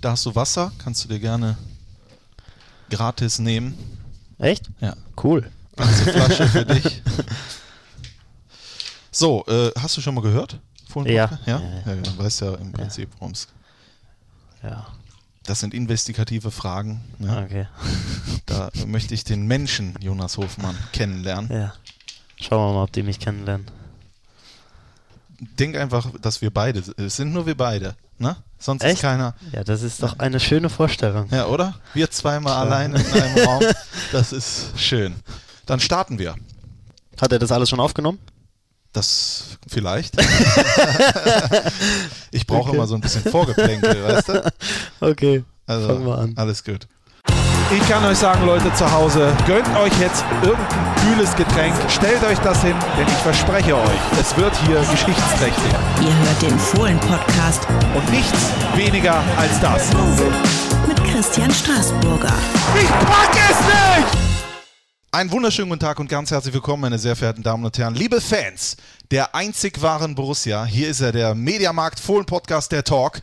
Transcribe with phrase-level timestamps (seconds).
[0.00, 1.56] Da hast du Wasser, kannst du dir gerne
[2.90, 3.76] gratis nehmen.
[4.38, 4.70] Echt?
[4.80, 4.94] Ja.
[5.22, 5.50] Cool.
[5.76, 7.02] Ganze Flasche für dich.
[9.10, 10.60] So, äh, hast du schon mal gehört?
[10.88, 11.38] Podcast?
[11.46, 11.58] Ja?
[11.58, 12.02] Ja, ja, ja.
[12.02, 13.48] Du weißt ja im Prinzip, worum es
[14.62, 14.86] Ja.
[15.44, 17.00] Das sind investigative Fragen.
[17.18, 17.44] Ne?
[17.44, 17.66] Okay.
[18.46, 21.52] Da möchte ich den Menschen Jonas Hofmann kennenlernen.
[21.52, 21.74] Ja.
[22.36, 23.70] Schauen wir mal, ob die mich kennenlernen.
[25.58, 28.36] Denk einfach, dass wir beide, es sind nur wir beide, ne?
[28.58, 28.94] Sonst Echt?
[28.96, 29.34] ist keiner.
[29.52, 31.28] Ja, das ist doch eine schöne Vorstellung.
[31.30, 31.74] Ja, oder?
[31.94, 32.60] Wir zweimal Ja.
[32.60, 33.62] allein in einem Raum.
[34.12, 35.14] Das ist schön.
[35.66, 36.34] Dann starten wir.
[37.20, 38.18] Hat er das alles schon aufgenommen?
[38.92, 40.14] Das vielleicht.
[42.30, 42.76] ich brauche Okay.
[42.76, 44.52] immer so ein bisschen Vorgeplänkel, weißt du?
[45.00, 45.44] Okay.
[45.66, 46.32] Also, Fangen wir an.
[46.36, 46.88] alles gut.
[47.70, 52.38] Ich kann euch sagen, Leute zu Hause, gönnt euch jetzt irgendein kühles Getränk, stellt euch
[52.38, 55.72] das hin, denn ich verspreche euch, es wird hier geschichtsträchtig.
[56.00, 58.38] Ihr hört den Fohlen-Podcast Und nichts
[58.74, 59.90] weniger als das.
[60.86, 62.32] mit Christian Straßburger.
[62.80, 64.18] Ich pack es nicht!
[65.12, 68.22] Einen wunderschönen guten Tag und ganz herzlich willkommen, meine sehr verehrten Damen und Herren, liebe
[68.22, 68.78] Fans
[69.10, 70.64] der einzig wahren Borussia.
[70.64, 73.20] Hier ist er, der Mediamarkt Fohlen Podcast, der Talk.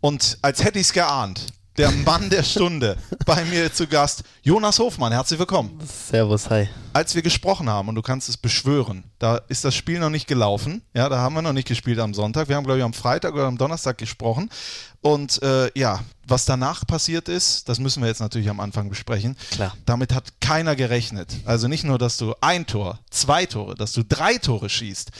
[0.00, 1.46] Und als hätte ich es geahnt,
[1.76, 2.96] der Mann der Stunde,
[3.26, 5.12] bei mir zu Gast, Jonas Hofmann.
[5.12, 5.78] Herzlich willkommen.
[6.10, 6.68] Servus, hi.
[6.92, 10.26] Als wir gesprochen haben, und du kannst es beschwören, da ist das Spiel noch nicht
[10.26, 10.80] gelaufen.
[10.94, 12.48] Ja, da haben wir noch nicht gespielt am Sonntag.
[12.48, 14.48] Wir haben, glaube ich, am Freitag oder am Donnerstag gesprochen.
[15.02, 19.36] Und äh, ja, was danach passiert ist, das müssen wir jetzt natürlich am Anfang besprechen.
[19.50, 19.76] Klar.
[19.84, 21.28] Damit hat keiner gerechnet.
[21.44, 25.10] Also nicht nur, dass du ein Tor, zwei Tore, dass du drei Tore schießt.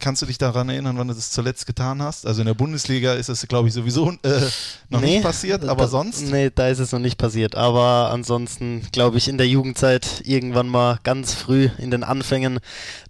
[0.00, 2.26] Kannst du dich daran erinnern, wann du das zuletzt getan hast?
[2.26, 4.40] Also in der Bundesliga ist das, glaube ich, sowieso äh,
[4.88, 6.22] noch nicht passiert, aber da, sonst?
[6.22, 7.54] Nee, da ist es noch nicht passiert.
[7.54, 12.60] Aber ansonsten, glaube ich, in der Jugendzeit irgendwann mal ganz früh in den Anfängen,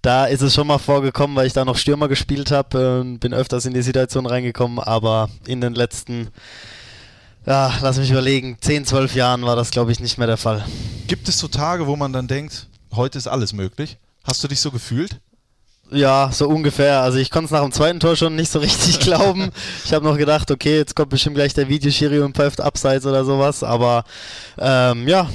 [0.02, 3.34] da ist es schon mal vorgekommen, weil ich da noch Stürmer gespielt habe und bin
[3.34, 4.78] öfters in die Situation reingekommen.
[4.78, 6.28] Aber in den letzten,
[7.46, 10.64] ja, lass mich überlegen, 10, 12 Jahren war das, glaube ich, nicht mehr der Fall.
[11.06, 13.98] Gibt es so Tage, wo man dann denkt, heute ist alles möglich?
[14.24, 15.20] Hast du dich so gefühlt?
[15.90, 17.00] Ja, so ungefähr.
[17.00, 19.50] Also ich konnte es nach dem zweiten Tor schon nicht so richtig glauben.
[19.84, 23.24] Ich habe noch gedacht, okay, jetzt kommt bestimmt gleich der Videoschiri und pfeift abseits oder
[23.24, 23.62] sowas.
[23.62, 24.04] Aber
[24.58, 25.28] ähm, ja,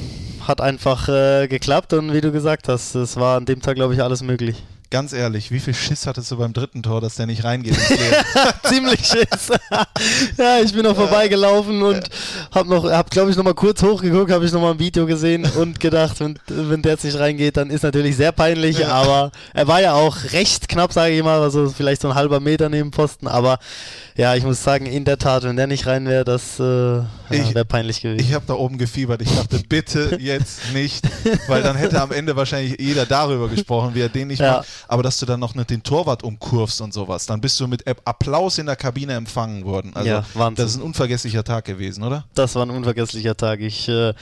[0.48, 3.94] hat einfach äh, geklappt und wie du gesagt hast, es war an dem Tag, glaube
[3.96, 4.64] ich, alles möglich.
[4.94, 7.76] Ganz ehrlich, wie viel Schiss hattest du beim dritten Tor, dass der nicht reingeht?
[8.64, 9.50] Ziemlich Schiss.
[10.38, 12.04] ja, ich bin noch vorbeigelaufen und
[12.52, 15.08] habe noch, hab glaube ich noch mal kurz hochgeguckt, habe ich noch mal ein Video
[15.08, 19.32] gesehen und gedacht, wenn, wenn der jetzt nicht reingeht, dann ist natürlich sehr peinlich, aber
[19.56, 22.70] er war ja auch recht knapp, sage ich mal, also vielleicht so ein halber Meter
[22.70, 23.58] neben Posten, aber
[24.16, 27.08] ja, ich muss sagen, in der Tat, wenn der nicht rein wäre, das äh, ja,
[27.32, 28.20] wäre peinlich gewesen.
[28.24, 29.24] Ich habe da oben gefiebert.
[29.24, 31.04] Ich dachte, bitte jetzt nicht,
[31.48, 34.58] weil dann hätte am Ende wahrscheinlich jeder darüber gesprochen, wie er den nicht Ja.
[34.58, 34.68] macht.
[34.88, 37.86] Aber dass du dann noch nicht den Torwart umkurvst und sowas, dann bist du mit
[37.88, 39.92] App- Applaus in der Kabine empfangen worden.
[39.96, 40.64] Also Ja, Wahnsinn.
[40.64, 42.26] das ist ein unvergesslicher Tag gewesen, oder?
[42.34, 43.60] Das war ein unvergesslicher Tag.
[43.62, 44.14] Ich äh,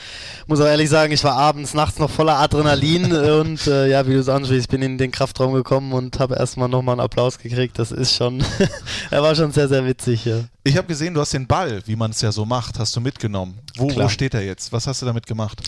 [0.48, 4.14] muss auch ehrlich sagen, ich war abends, nachts noch voller Adrenalin und äh, ja, wie
[4.14, 7.38] du es ansprichst, ich bin in den Kraftraum gekommen und habe erstmal nochmal einen Applaus
[7.38, 7.80] gekriegt.
[7.80, 8.44] Das ist schon,
[9.12, 10.26] er war schon sehr, sehr witzig.
[10.26, 10.40] Ja.
[10.64, 13.02] Ich habe gesehen, du hast den Ball, wie man es ja so macht, hast du
[13.02, 13.58] mitgenommen.
[13.78, 14.72] Wo, wo steht er jetzt?
[14.72, 15.62] Was hast du damit gemacht?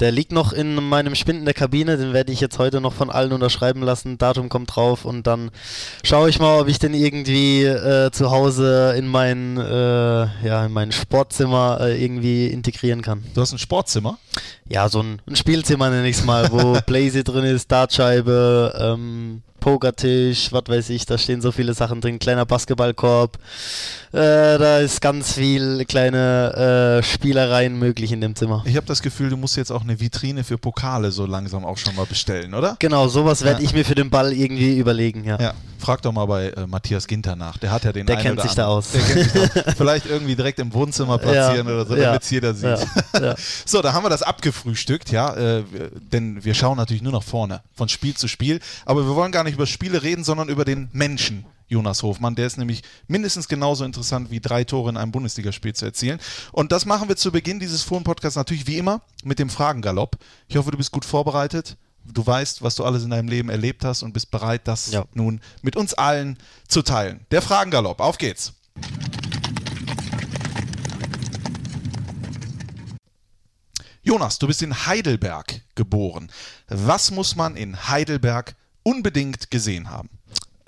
[0.00, 2.94] Der liegt noch in meinem Spind in der Kabine, den werde ich jetzt heute noch
[2.94, 4.16] von allen unterschreiben lassen.
[4.16, 5.50] Datum kommt drauf und dann
[6.02, 10.72] schaue ich mal, ob ich den irgendwie äh, zu Hause in mein, äh, ja, in
[10.72, 13.24] mein Sportzimmer äh, irgendwie integrieren kann.
[13.34, 14.18] Du hast ein Sportzimmer.
[14.70, 19.42] Ja, so ein, ein Spielzimmer nenne ich es mal, wo Blazy drin ist, Dartscheibe, ähm,
[19.58, 23.36] Pokertisch, was weiß ich, da stehen so viele Sachen drin, kleiner Basketballkorb,
[24.12, 24.16] äh,
[24.58, 28.62] da ist ganz viel kleine äh, Spielereien möglich in dem Zimmer.
[28.64, 31.76] Ich habe das Gefühl, du musst jetzt auch eine Vitrine für Pokale so langsam auch
[31.76, 32.76] schon mal bestellen, oder?
[32.78, 33.68] Genau, sowas werde Ja.
[33.68, 35.38] ich mir für den Ball irgendwie überlegen, ja.
[35.38, 37.58] Ja, frag doch mal bei äh, Matthias Ginter nach.
[37.58, 38.78] Der hat ja den Der kennt sich da anderen.
[38.78, 38.92] aus.
[38.92, 39.74] Der kennt sich da aus.
[39.76, 42.78] Vielleicht irgendwie direkt im Wohnzimmer platzieren Ja, oder so, damit es jeder sieht.
[43.64, 45.64] So, da haben wir das abgefrühstückt, ja, äh,
[46.12, 48.60] denn wir schauen natürlich nur nach vorne, von Spiel zu Spiel.
[48.84, 52.34] Aber wir wollen gar nicht über Spiele reden, sondern über den Menschen Jonas Hofmann.
[52.34, 56.18] Der ist nämlich mindestens genauso interessant wie drei Tore in einem Bundesligaspiel zu erzielen.
[56.52, 60.16] Und das machen wir zu Beginn dieses Fohlen-Podcasts natürlich wie immer mit dem Fragengalopp.
[60.48, 61.76] Ich hoffe, du bist gut vorbereitet.
[62.04, 65.04] Du weißt, was du alles in deinem Leben erlebt hast und bist bereit, das Ja.
[65.14, 67.26] nun mit uns allen zu teilen.
[67.30, 68.52] Der Fragengalopp, auf geht's.
[74.02, 76.30] Jonas, du bist in Heidelberg geboren.
[76.68, 80.08] Was muss man in Heidelberg unbedingt gesehen haben?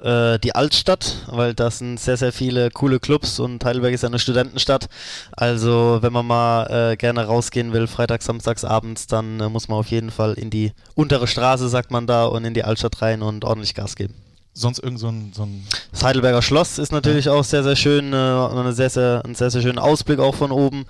[0.02, 4.08] Äh, die Altstadt, weil das sind sehr, sehr viele coole Clubs und Heidelberg ist ja
[4.08, 4.88] eine Studentenstadt.
[5.32, 9.78] Also wenn man mal äh, gerne rausgehen will, freitags, samstags, abends, dann äh, muss man
[9.78, 13.22] auf jeden Fall in die untere Straße, sagt man da, und in die Altstadt rein
[13.22, 14.14] und ordentlich Gas geben.
[14.54, 18.12] Sonst irgend so ein, so ein Das Heidelberger Schloss ist natürlich auch sehr, sehr schön,
[18.12, 20.84] äh, eine sehr, sehr, ein sehr, sehr schöner Ausblick auch von oben.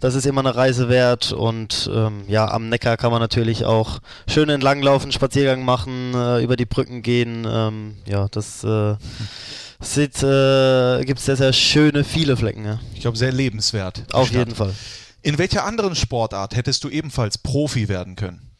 [0.00, 4.00] Das ist immer eine Reise wert und ähm, ja, am Neckar kann man natürlich auch
[4.28, 7.46] schön entlanglaufen, Spaziergang machen, äh, über die Brücken gehen.
[7.48, 8.96] Ähm, ja, das äh,
[9.80, 12.64] sieht, äh, gibt sehr, sehr schöne, viele Flecken.
[12.64, 12.80] Ja.
[12.94, 14.12] ich glaube, sehr lebenswert.
[14.12, 14.38] Auf Stadt.
[14.38, 14.74] jeden Fall.
[15.22, 18.53] In welcher anderen Sportart hättest du ebenfalls Profi werden können?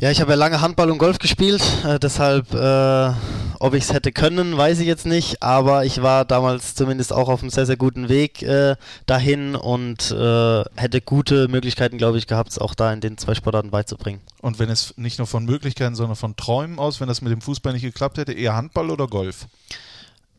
[0.00, 3.12] Ja, ich habe ja lange Handball und Golf gespielt, äh, deshalb, äh,
[3.60, 7.28] ob ich es hätte können, weiß ich jetzt nicht, aber ich war damals zumindest auch
[7.28, 8.74] auf einem sehr, sehr guten Weg äh,
[9.06, 13.36] dahin und äh, hätte gute Möglichkeiten, glaube ich, gehabt, es auch da in den zwei
[13.36, 14.20] Sportarten beizubringen.
[14.42, 17.40] Und wenn es nicht nur von Möglichkeiten, sondern von Träumen aus, wenn das mit dem
[17.40, 19.46] Fußball nicht geklappt hätte, eher Handball oder Golf?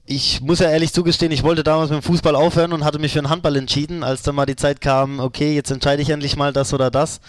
[0.07, 3.13] Ich muss ja ehrlich zugestehen, ich wollte damals mit dem Fußball aufhören und hatte mich
[3.13, 6.35] für den Handball entschieden, als dann mal die Zeit kam, okay, jetzt entscheide ich endlich
[6.35, 7.21] mal das oder das.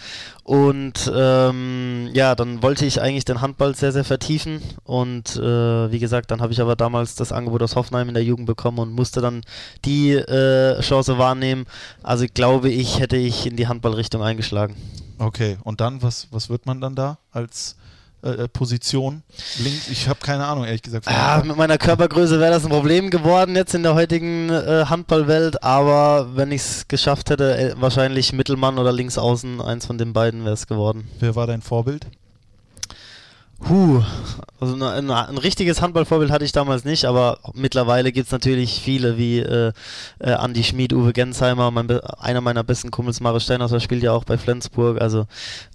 [0.43, 4.61] Und ähm, ja, dann wollte ich eigentlich den Handball sehr, sehr vertiefen.
[4.83, 8.23] Und äh, wie gesagt, dann habe ich aber damals das Angebot aus Hoffenheim in der
[8.23, 9.41] Jugend bekommen und musste dann
[9.83, 11.65] die äh, Chance wahrnehmen.
[12.03, 14.75] Also glaube ich, hätte ich in die Handballrichtung eingeschlagen.
[15.17, 17.75] Okay, und dann, was, was wird man dann da als
[18.23, 19.23] äh, äh, Position?
[19.59, 19.89] Links?
[19.89, 21.05] Ich habe keine Ahnung, ehrlich gesagt.
[21.09, 25.63] Ja, mit meiner Körpergröße wäre das ein Problem geworden jetzt in der heutigen äh, Handballwelt,
[25.63, 30.43] aber wenn ich es geschafft hätte, äh, wahrscheinlich Mittelmann oder Linksaußen, eins von den beiden
[30.45, 31.07] wäre es geworden.
[31.19, 32.07] Wer war dein Vorbild?
[33.67, 34.03] Huh,
[34.59, 38.79] also na, na, ein richtiges Handballvorbild hatte ich damals nicht, aber mittlerweile gibt es natürlich
[38.81, 39.73] viele wie äh,
[40.19, 44.25] äh, Andi Schmid, Uwe Gensheimer, mein, einer meiner besten Kumpels, Marius Steinhauser, spielt ja auch
[44.25, 45.25] bei Flensburg, also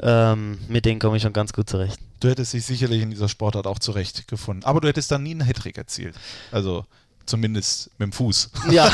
[0.01, 1.99] ähm, mit denen komme ich schon ganz gut zurecht.
[2.21, 4.65] Du hättest dich sicherlich in dieser Sportart auch zurechtgefunden.
[4.65, 6.15] Aber du hättest dann nie einen Hattrick erzielt.
[6.53, 6.85] Also
[7.27, 8.51] zumindest mit dem Fuß.
[8.71, 8.93] Ja,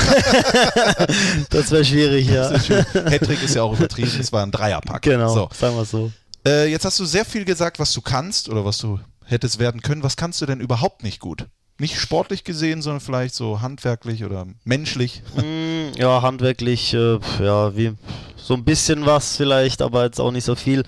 [1.51, 2.51] das wäre schwierig, ja.
[2.53, 5.03] Hattrick ist ja auch übertrieben, es war ein Dreierpack.
[5.03, 5.49] Genau, So.
[5.53, 6.11] sagen wir so.
[6.47, 9.83] Äh, jetzt hast du sehr viel gesagt, was du kannst oder was du hättest werden
[9.83, 10.03] können.
[10.03, 11.47] Was kannst du denn überhaupt nicht gut?
[11.81, 15.23] Nicht sportlich gesehen, sondern vielleicht so handwerklich oder menschlich.
[15.37, 17.95] Mm, ja, handwerklich, äh, ja, wie
[18.37, 20.83] so ein bisschen was vielleicht, aber jetzt auch nicht so viel.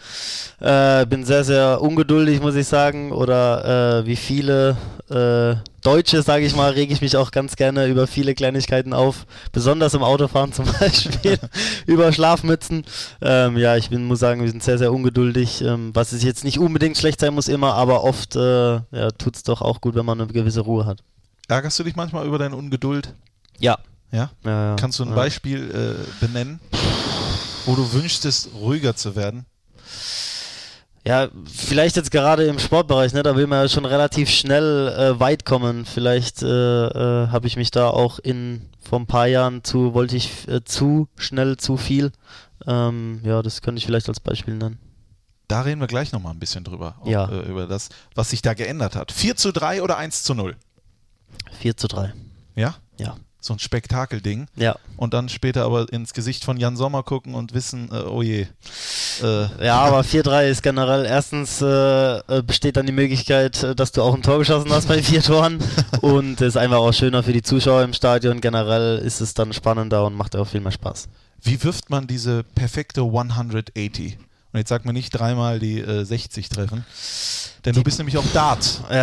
[0.61, 3.13] Äh, bin sehr, sehr ungeduldig, muss ich sagen.
[3.13, 4.77] Oder äh, wie viele
[5.11, 9.27] äh, Deutsche, sage ich mal, rege ich mich auch ganz gerne über viele Kleinigkeiten auf.
[9.53, 11.39] Besonders im Autofahren zum Beispiel.
[11.87, 12.85] über Schlafmützen.
[13.21, 15.63] Ähm, ja, ich bin, muss sagen, wir sind sehr, sehr ungeduldig.
[15.63, 19.37] Ähm, was es jetzt nicht unbedingt schlecht sein muss immer, aber oft äh, ja, tut
[19.37, 21.03] es doch auch gut, wenn man eine gewisse Ruhe hat.
[21.49, 23.15] Ärgerst du dich manchmal über deine Ungeduld?
[23.59, 23.79] Ja.
[24.13, 24.31] Ja?
[24.45, 24.77] ja, ja.
[24.77, 25.15] Kannst du ein.
[25.15, 26.61] Beispiel äh, benennen,
[27.65, 29.47] wo du wünschtest, ruhiger zu werden?
[31.07, 35.19] Ja, vielleicht jetzt gerade im Sportbereich, ne, da will man ja schon relativ schnell äh,
[35.19, 35.87] weit kommen.
[35.87, 40.17] Vielleicht äh, äh, habe ich mich da auch in vor ein paar Jahren zu, wollte
[40.17, 42.13] ich äh, zu schnell, zu viel.
[42.67, 44.79] Ähm, ja, das könnte ich vielleicht als Beispiel nennen.
[45.49, 46.97] Da reden wir gleich nochmal ein bisschen drüber.
[47.01, 47.29] auch, Ja.
[47.31, 49.11] äh, über das, was sich da geändert hat.
[49.11, 50.55] 4 zu 3 oder 1 zu 0?
[51.61, 52.13] 4 zu 3.
[52.57, 52.75] Ja?
[52.99, 53.17] Ja.
[53.43, 54.49] So ein Spektakelding.
[54.57, 54.77] Ja.
[54.97, 58.47] Und dann später aber ins Gesicht von Jan Sommer gucken und wissen, äh, oh je.
[59.23, 63.93] Äh, Ja, aber 4-3 ist generell erstens äh, äh, besteht dann die Möglichkeit, äh, dass
[63.93, 65.59] du auch ein Tor geschossen hast bei vier Toren
[66.03, 68.41] und es ist einfach auch schöner für die Zuschauer im Stadion.
[68.41, 71.09] Generell ist es dann spannender und macht auch viel mehr Spaß.
[71.43, 74.19] Wie wirft man diese perfekte 180?
[74.53, 76.85] Und jetzt sag mir nicht dreimal die äh, 60 treffen.
[77.65, 78.81] Denn du bist nämlich auch Dart.
[78.91, 78.97] Ja,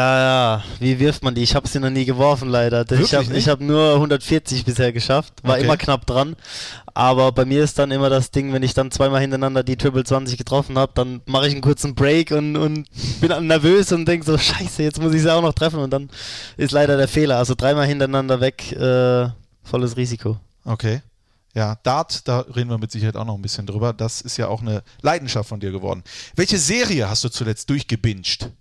[0.57, 0.63] ja.
[0.79, 1.43] Wie wirft man die?
[1.43, 2.81] Ich habe sie noch nie geworfen, leider.
[2.81, 3.47] Ich Wirklich habe nicht?
[3.47, 5.33] hab nur 140 bisher geschafft.
[5.43, 5.63] War Okay.
[5.63, 6.35] immer knapp dran.
[6.93, 10.03] Aber bei mir ist dann immer das Ding, wenn ich dann zweimal hintereinander die Triple
[10.03, 12.87] 20 getroffen habe, dann mache ich einen kurzen Break und, und
[13.21, 15.79] bin dann nervös und denke so, scheiße, jetzt muss ich sie auch noch treffen.
[15.79, 16.09] Und dann
[16.57, 17.37] ist leider der Fehler.
[17.37, 19.29] Also dreimal hintereinander weg, äh,
[19.63, 20.39] volles Risiko.
[20.65, 21.01] Okay.
[21.53, 23.93] Ja, Dart, da reden wir mit Sicherheit auch noch ein bisschen drüber.
[23.93, 26.03] Das ist ja auch eine Leidenschaft von dir geworden.
[26.35, 28.51] Welche Serie hast du zuletzt durchgebinged?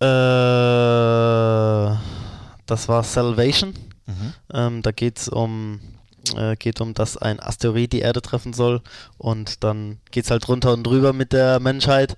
[0.00, 0.06] Äh,
[2.66, 3.74] das war Salvation.
[4.06, 4.32] Mhm.
[4.52, 5.80] Ähm, da geht es um,
[6.36, 8.80] äh, geht um, dass ein Asteroid die Erde treffen soll
[9.18, 12.16] und dann geht es halt runter und drüber mit der Menschheit.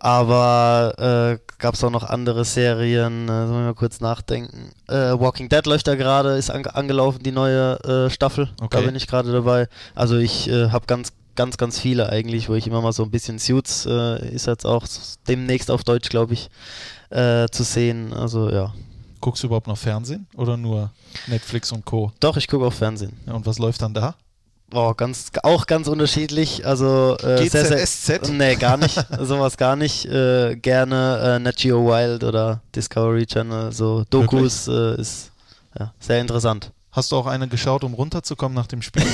[0.00, 4.70] Aber äh, gab es auch noch andere Serien, äh, sollen wir mal kurz nachdenken.
[4.88, 8.48] Äh, Walking Dead läuft da gerade, ist an, angelaufen, die neue äh, Staffel.
[8.60, 8.78] Okay.
[8.78, 9.68] Da bin ich gerade dabei.
[9.94, 13.10] Also ich äh, habe ganz, ganz, ganz viele eigentlich, wo ich immer mal so ein
[13.10, 14.86] bisschen Suits äh, ist jetzt auch
[15.28, 16.48] demnächst auf Deutsch, glaube ich,
[17.10, 18.14] äh, zu sehen.
[18.14, 18.72] Also ja.
[19.20, 20.92] Guckst du überhaupt noch Fernsehen oder nur
[21.26, 22.10] Netflix und Co?
[22.20, 23.12] Doch, ich gucke auch Fernsehen.
[23.26, 24.14] Ja, und was läuft dann da?
[24.72, 26.66] Oh, ganz, auch ganz unterschiedlich.
[26.66, 28.30] Also äh, sehr, sehr, GZSZ?
[28.30, 28.94] Nee, gar nicht.
[29.20, 30.06] Sowas gar nicht.
[30.06, 33.72] Äh, gerne äh, Nat Geo Wild oder Discovery Channel.
[33.72, 35.32] So Dokus äh, ist
[35.78, 36.72] ja, sehr interessant.
[36.92, 39.06] Hast du auch eine geschaut, um runterzukommen nach dem Spiel?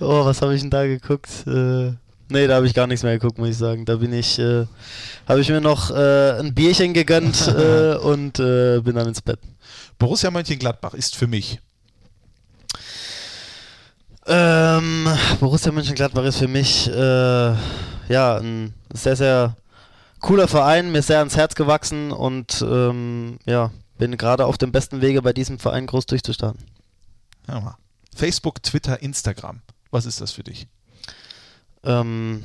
[0.00, 1.28] Oh, was habe ich denn da geguckt?
[1.46, 1.92] Äh,
[2.32, 3.84] Nee, da habe ich gar nichts mehr geguckt, muss ich sagen.
[3.84, 4.64] Da bin ich, äh,
[5.28, 9.38] habe ich mir noch äh, ein Bierchen gegönnt äh, und äh, bin dann ins Bett.
[9.98, 11.60] Borussia Mönchengladbach ist für mich.
[14.26, 15.08] Ähm,
[15.40, 17.54] Borussia Mönchengladbach ist für mich äh,
[18.08, 19.56] ja ein sehr, sehr
[20.20, 25.00] cooler Verein, mir sehr ans Herz gewachsen und ähm, ja, bin gerade auf dem besten
[25.00, 26.62] Wege, bei diesem Verein groß durchzustarten.
[27.48, 27.76] Ja, mal.
[28.14, 29.60] Facebook, Twitter, Instagram.
[29.90, 30.68] Was ist das für dich?
[31.82, 32.44] Ähm,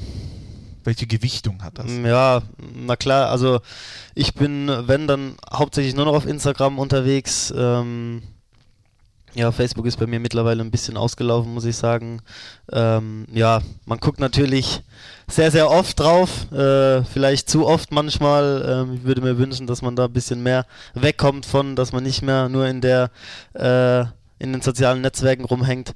[0.84, 1.91] Welche Gewichtung hat das?
[1.91, 2.41] Ja,
[2.74, 3.62] na klar, also
[4.15, 7.53] ich bin, wenn, dann hauptsächlich nur noch auf Instagram unterwegs.
[7.55, 8.24] Ähm,
[9.38, 12.22] ja, Facebook ist bei mir mittlerweile ein bisschen ausgelaufen, muss ich sagen.
[12.72, 14.82] Ähm, ja, man guckt natürlich
[15.27, 18.65] sehr, sehr oft drauf, äh, vielleicht zu oft manchmal.
[18.67, 20.65] Ähm, ich würde mir wünschen, dass man da ein bisschen mehr
[20.96, 23.12] wegkommt von, dass man nicht mehr nur in der
[23.53, 24.01] äh,
[24.39, 25.94] in den sozialen Netzwerken rumhängt.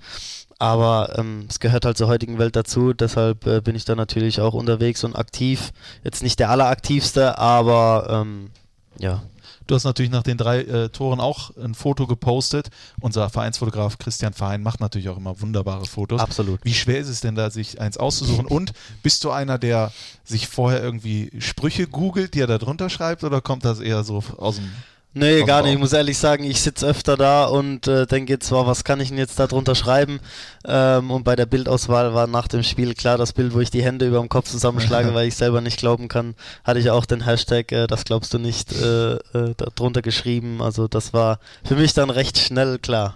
[0.59, 4.39] Aber ähm, es gehört halt zur heutigen Welt dazu, deshalb äh, bin ich da natürlich
[4.39, 5.71] auch unterwegs und aktiv.
[6.03, 8.51] Jetzt nicht der alleraktivste, aber ähm,
[8.99, 9.23] ja.
[9.71, 12.71] Du hast natürlich nach den drei äh, Toren auch ein Foto gepostet.
[12.99, 16.19] Unser Vereinsfotograf Christian Verein macht natürlich auch immer wunderbare Fotos.
[16.19, 16.59] Absolut.
[16.65, 18.47] Wie schwer ist es denn da, sich eins auszusuchen?
[18.47, 19.93] Und bist du einer, der
[20.25, 24.21] sich vorher irgendwie Sprüche googelt, die er da drunter schreibt, oder kommt das eher so
[24.35, 24.69] aus dem
[25.13, 25.73] Nee, gar nicht.
[25.73, 29.09] Ich muss ehrlich sagen, ich sitze öfter da und äh, denke zwar, was kann ich
[29.09, 30.21] denn jetzt da drunter schreiben?
[30.65, 33.83] Ähm, und bei der Bildauswahl war nach dem Spiel klar das Bild, wo ich die
[33.83, 36.35] Hände über dem Kopf zusammenschlage, weil ich selber nicht glauben kann.
[36.63, 40.61] Hatte ich auch den Hashtag, äh, das glaubst du nicht, äh, äh, da drunter geschrieben.
[40.61, 43.15] Also das war für mich dann recht schnell klar.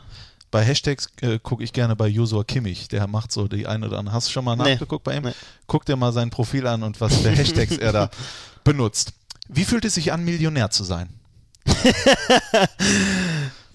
[0.52, 2.90] Bei Hashtags äh, gucke ich gerne bei Josua Kimmich.
[2.90, 4.16] Der macht so die ein oder andere.
[4.16, 4.74] Hast du schon mal Nee.
[4.74, 5.24] nachgeguckt bei ihm?
[5.24, 5.32] Nee.
[5.66, 8.10] Guck dir mal sein Profil an und was für Hashtags er da
[8.66, 9.14] benutzt.
[9.48, 11.08] Wie fühlt es sich an, Millionär zu sein?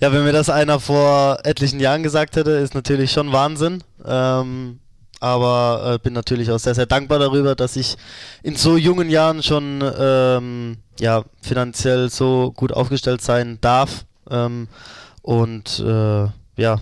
[0.01, 3.85] Ja, wenn mir das einer vor etlichen Jahren gesagt hätte, ist natürlich schon Wahnsinn.
[4.03, 4.81] Ähm,
[5.21, 7.99] aber äh, bin natürlich auch sehr, sehr dankbar darüber, dass ich
[8.43, 14.07] in so jungen Jahren schon ähm, ja, finanziell so gut aufgestellt sein darf.
[14.31, 14.69] Ähm,
[15.21, 16.81] und äh, ja,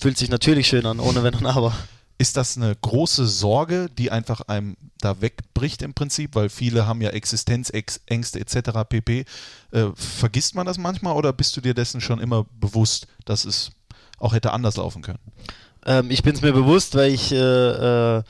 [0.00, 1.74] fühlt sich natürlich schön an, ohne Wenn und Aber.
[2.18, 7.00] Ist das eine große Sorge, die einfach einem da wegbricht im Prinzip, weil viele haben
[7.00, 8.70] ja Existenzängste etc.
[8.88, 9.24] pp.
[9.70, 13.70] Äh, vergisst man das manchmal oder bist du dir dessen schon immer bewusst, dass es
[14.18, 15.20] auch hätte anders laufen können?
[15.86, 18.22] Ähm, ich bin es mir bewusst, weil ich, äh, äh,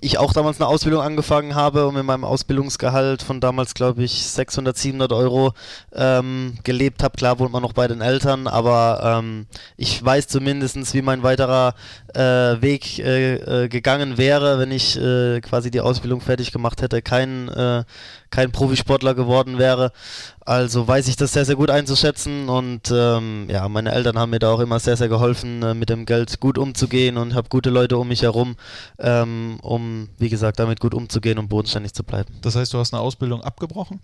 [0.00, 4.24] ich auch damals eine Ausbildung angefangen habe und mit meinem Ausbildungsgehalt von damals, glaube ich,
[4.24, 5.52] 600, 700 Euro
[5.94, 7.16] ähm, gelebt habe.
[7.16, 11.74] Klar wohnt man noch bei den Eltern, aber ähm, ich weiß zumindest, wie mein weiterer
[12.14, 12.20] äh,
[12.62, 17.48] Weg äh, äh, gegangen wäre, wenn ich äh, quasi die Ausbildung fertig gemacht hätte, kein,
[17.48, 17.84] äh,
[18.30, 19.92] kein Profisportler geworden wäre.
[20.40, 24.38] Also weiß ich das sehr, sehr gut einzuschätzen und ähm, ja, meine Eltern haben mir
[24.38, 27.70] da auch immer sehr, sehr geholfen, äh, mit dem Geld gut umzugehen und habe gute
[27.70, 28.56] Leute um mich herum,
[28.98, 32.34] ähm, um, wie gesagt, damit gut umzugehen und bodenständig zu bleiben.
[32.42, 34.00] Das heißt, du hast eine Ausbildung abgebrochen?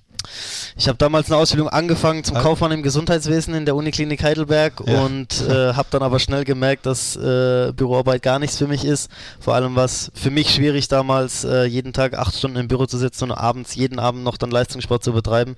[0.76, 2.42] Ich habe damals eine Ausbildung angefangen zum Ah.
[2.42, 5.02] Kaufmann im Gesundheitswesen in der Uniklinik Heidelberg Ja.
[5.02, 9.10] und äh, habe dann aber schnell gemerkt, dass äh, Büroarbeit gar nichts für mich ist.
[9.40, 12.86] Vor allem war es für mich schwierig damals, äh, jeden Tag acht Stunden im Büro
[12.86, 15.56] zu sitzen und abends, jeden Abend noch dann Leistungssport zu betreiben.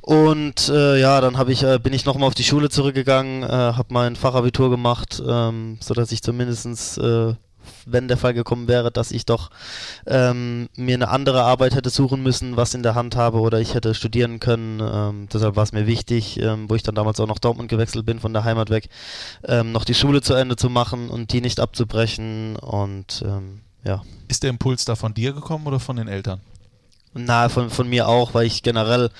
[0.00, 3.88] Und äh, ja, dann ich, äh, bin ich nochmal auf die Schule zurückgegangen, äh, habe
[3.90, 7.34] mein Fachabitur gemacht, ähm, sodass ich zumindestens, äh,
[7.86, 9.50] wenn der Fall gekommen wäre, dass ich doch
[10.06, 13.74] ähm, mir eine andere Arbeit hätte suchen müssen, was in der Hand habe oder ich
[13.74, 14.80] hätte studieren können.
[14.80, 18.06] Ähm, deshalb war es mir wichtig, ähm, wo ich dann damals auch nach Dortmund gewechselt
[18.06, 18.88] bin, von der Heimat weg,
[19.44, 22.56] ähm, noch die Schule zu Ende zu machen und die nicht abzubrechen.
[22.56, 26.40] Und ähm, ja, Ist der Impuls da von dir gekommen oder von den Eltern?
[27.14, 29.10] Nahe von, von mir auch, weil ich generell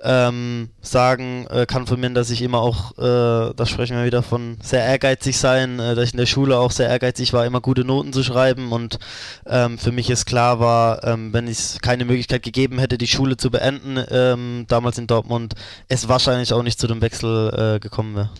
[0.00, 4.22] ähm, sagen äh, kann von mir, dass ich immer auch, äh, da sprechen wir wieder
[4.22, 7.60] von sehr ehrgeizig sein, äh, dass ich in der Schule auch sehr ehrgeizig war, immer
[7.60, 8.98] gute Noten zu schreiben und
[9.46, 13.36] ähm, für mich ist klar war, ähm, wenn es keine Möglichkeit gegeben hätte, die Schule
[13.36, 15.54] zu beenden, ähm, damals in Dortmund,
[15.88, 18.30] es wahrscheinlich auch nicht zu dem Wechsel äh, gekommen wäre.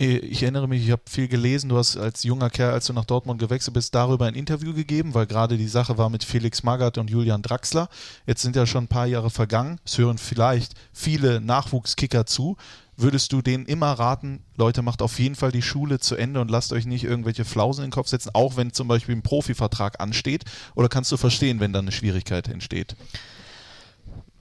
[0.00, 1.68] Äh, Ich erinnere mich, ich habe viel gelesen.
[1.68, 5.14] Du hast als junger Kerl, als du nach Dortmund gewechselt bist, darüber ein Interview gegeben,
[5.14, 7.88] weil gerade die Sache war mit Felix Magath und Julian Draxler.
[8.26, 9.78] Jetzt sind ja schon ein paar Jahre vergangen.
[9.84, 12.56] Es hören vielleicht viele Nachwuchskicker zu.
[12.96, 16.50] Würdest du denen immer raten, Leute, macht auf jeden Fall die Schule zu Ende und
[16.50, 20.00] lasst euch nicht irgendwelche Flausen in den Kopf setzen, auch wenn zum Beispiel ein Profivertrag
[20.00, 20.44] ansteht?
[20.74, 22.96] Oder kannst du verstehen, wenn da eine Schwierigkeit entsteht?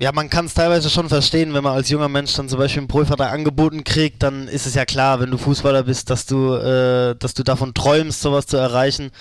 [0.02, 2.80] Ja, man kann es teilweise schon verstehen, wenn man als junger Mensch dann zum Beispiel
[2.80, 6.54] einen Profivertrag angeboten kriegt, dann ist es ja klar, wenn du Fußballer bist, dass du,
[6.54, 9.12] äh, dass du davon träumst, sowas zu erreichen.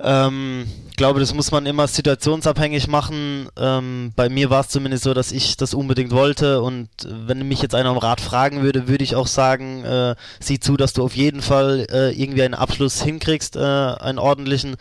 [0.00, 3.48] Ähm, ich glaube, das muss man immer situationsabhängig machen.
[3.58, 7.60] Ähm, bei mir war es zumindest so, dass ich das unbedingt wollte und wenn mich
[7.60, 11.04] jetzt einer um Rat fragen würde, würde ich auch sagen, äh, sieh zu, dass du
[11.04, 14.76] auf jeden Fall äh, irgendwie einen Abschluss hinkriegst, äh, einen ordentlichen,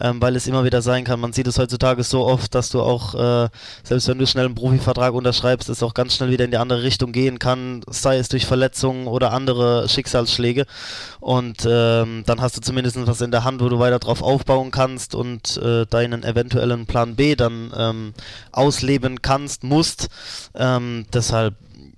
[0.00, 1.20] ähm, weil es immer wieder sein kann.
[1.20, 3.48] Man sieht es heutzutage so oft, dass du auch, äh,
[3.84, 6.82] selbst wenn du schnell einen Profivertrag unterschreibst, es auch ganz schnell wieder in die andere
[6.82, 10.66] Richtung gehen kann, sei es durch Verletzungen oder andere Schicksalsschläge.
[11.20, 14.70] Und ähm, dann hast du zumindest was in der Hand, wo du weiter drauf aufbauen
[14.70, 18.14] kannst und äh, deinen eventuellen Plan B dann ähm,
[18.52, 20.08] ausleben kannst, musst.
[20.54, 21.54] Ähm, deshalb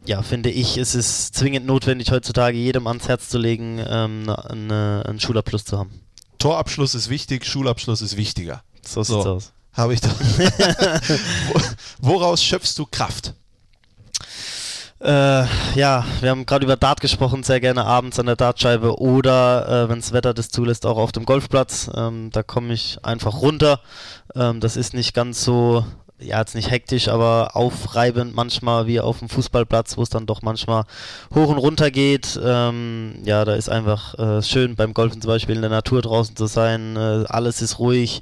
[0.07, 5.05] ja, finde ich, ist es zwingend notwendig, heutzutage jedem ans Herz zu legen, ähm, eine,
[5.07, 6.01] einen Schulabschluss zu haben.
[6.39, 8.63] Torabschluss ist wichtig, Schulabschluss ist wichtiger.
[8.85, 9.31] So sieht's So.
[9.35, 9.53] aus.
[9.73, 10.11] Habe ich doch.
[12.01, 13.35] Woraus schöpfst du Kraft?
[15.01, 15.47] Äh,
[15.77, 19.89] ja, wir haben gerade über Dart gesprochen, sehr gerne abends an der Dartscheibe oder, äh,
[19.89, 21.91] wenn das Wetter das zulässt, auch auf dem Golfplatz.
[21.95, 23.81] Ähm, da komme ich einfach runter.
[24.35, 25.87] Ähm, das ist nicht ganz so,
[26.19, 30.43] ja, jetzt nicht hektisch, aber aufreibend manchmal wie auf dem Fußballplatz, wo es dann doch
[30.43, 30.85] manchmal
[31.35, 32.39] hoch und runter geht.
[32.45, 36.37] Ähm, ja, da ist einfach äh, schön beim Golfen zum Beispiel in der Natur draußen
[36.37, 36.97] zu sein.
[36.97, 38.21] Äh, alles ist ruhig.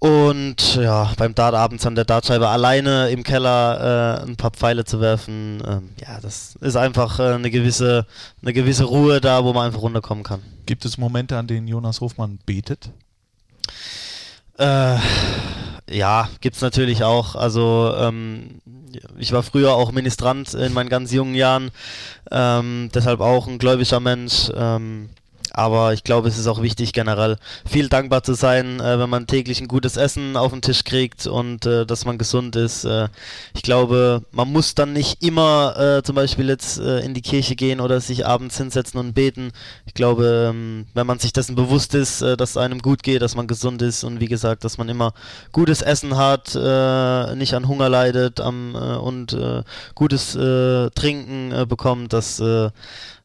[0.00, 4.86] Und ja, beim Dart abends an der Dartscheibe alleine im Keller äh, ein paar Pfeile
[4.86, 8.06] zu werfen, ähm, ja, das ist einfach äh, eine gewisse
[8.40, 10.40] eine gewisse Ruhe da, wo man einfach runterkommen kann.
[10.64, 12.88] Gibt es Momente, an denen Jonas Hofmann betet?
[14.56, 14.96] Äh,
[15.90, 17.34] ja, gibt's natürlich auch.
[17.34, 18.62] Also ähm,
[19.18, 21.72] ich war früher auch Ministrant in meinen ganz jungen Jahren,
[22.30, 24.50] ähm, deshalb auch ein gläubiger Mensch.
[24.54, 25.10] Ähm,
[25.52, 29.26] aber ich glaube, es ist auch wichtig, generell viel dankbar zu sein, äh, wenn man
[29.26, 32.84] täglich ein gutes Essen auf den Tisch kriegt und äh, dass man gesund ist.
[32.84, 33.08] Äh,
[33.54, 37.56] ich glaube, man muss dann nicht immer äh, zum Beispiel jetzt äh, in die Kirche
[37.56, 39.52] gehen oder sich abends hinsetzen und beten.
[39.86, 43.34] Ich glaube, ähm, wenn man sich dessen bewusst ist, äh, dass einem gut geht, dass
[43.34, 45.12] man gesund ist und wie gesagt, dass man immer
[45.52, 49.62] gutes Essen hat, äh, nicht an Hunger leidet am, äh, und äh,
[49.94, 52.40] gutes äh, Trinken äh, bekommt, das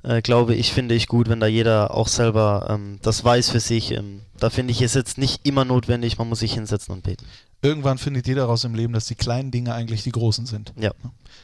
[0.05, 3.59] äh, glaube ich, finde ich gut, wenn da jeder auch selber ähm, das weiß für
[3.59, 3.91] sich.
[3.91, 7.25] Ähm, da finde ich es jetzt nicht immer notwendig, man muss sich hinsetzen und beten.
[7.62, 10.74] Irgendwann findet jeder raus im Leben, dass die kleinen Dinge eigentlich die großen sind.
[10.77, 10.91] Ja.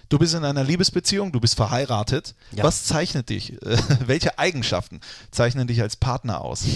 [0.09, 2.35] Du bist in einer Liebesbeziehung, du bist verheiratet.
[2.51, 2.63] Ja.
[2.63, 3.53] Was zeichnet dich?
[3.63, 4.99] Äh, welche Eigenschaften
[5.31, 6.63] zeichnen dich als Partner aus?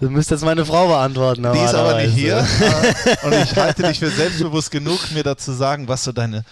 [0.00, 1.44] Du müsstest jetzt meine Frau beantworten.
[1.54, 2.38] Die ist aber nicht hier.
[3.22, 6.44] Und ich halte dich für selbstbewusst genug, mir dazu sagen, was so deine.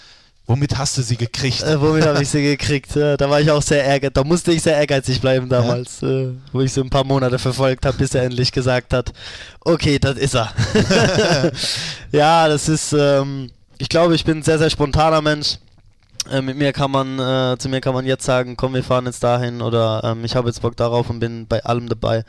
[0.47, 1.63] Womit hast du sie gekriegt?
[1.63, 2.97] Äh, womit habe ich sie gekriegt?
[2.97, 4.15] Äh, da war ich auch sehr ehrgeizig.
[4.15, 7.87] Da musste ich sehr ehrgeizig bleiben damals, äh, wo ich so ein paar Monate verfolgt
[7.87, 9.13] habe, bis er endlich gesagt hat,
[9.61, 10.53] okay, das ist er.
[12.13, 15.59] ja, das ist, ähm, ich glaube, ich bin ein sehr, sehr spontaner Mensch.
[16.31, 19.07] Äh, mit mir kann man, äh, zu mir kann man jetzt sagen, komm, wir fahren
[19.07, 22.25] jetzt dahin oder ähm, ich habe jetzt Bock darauf und bin bei allem dabei.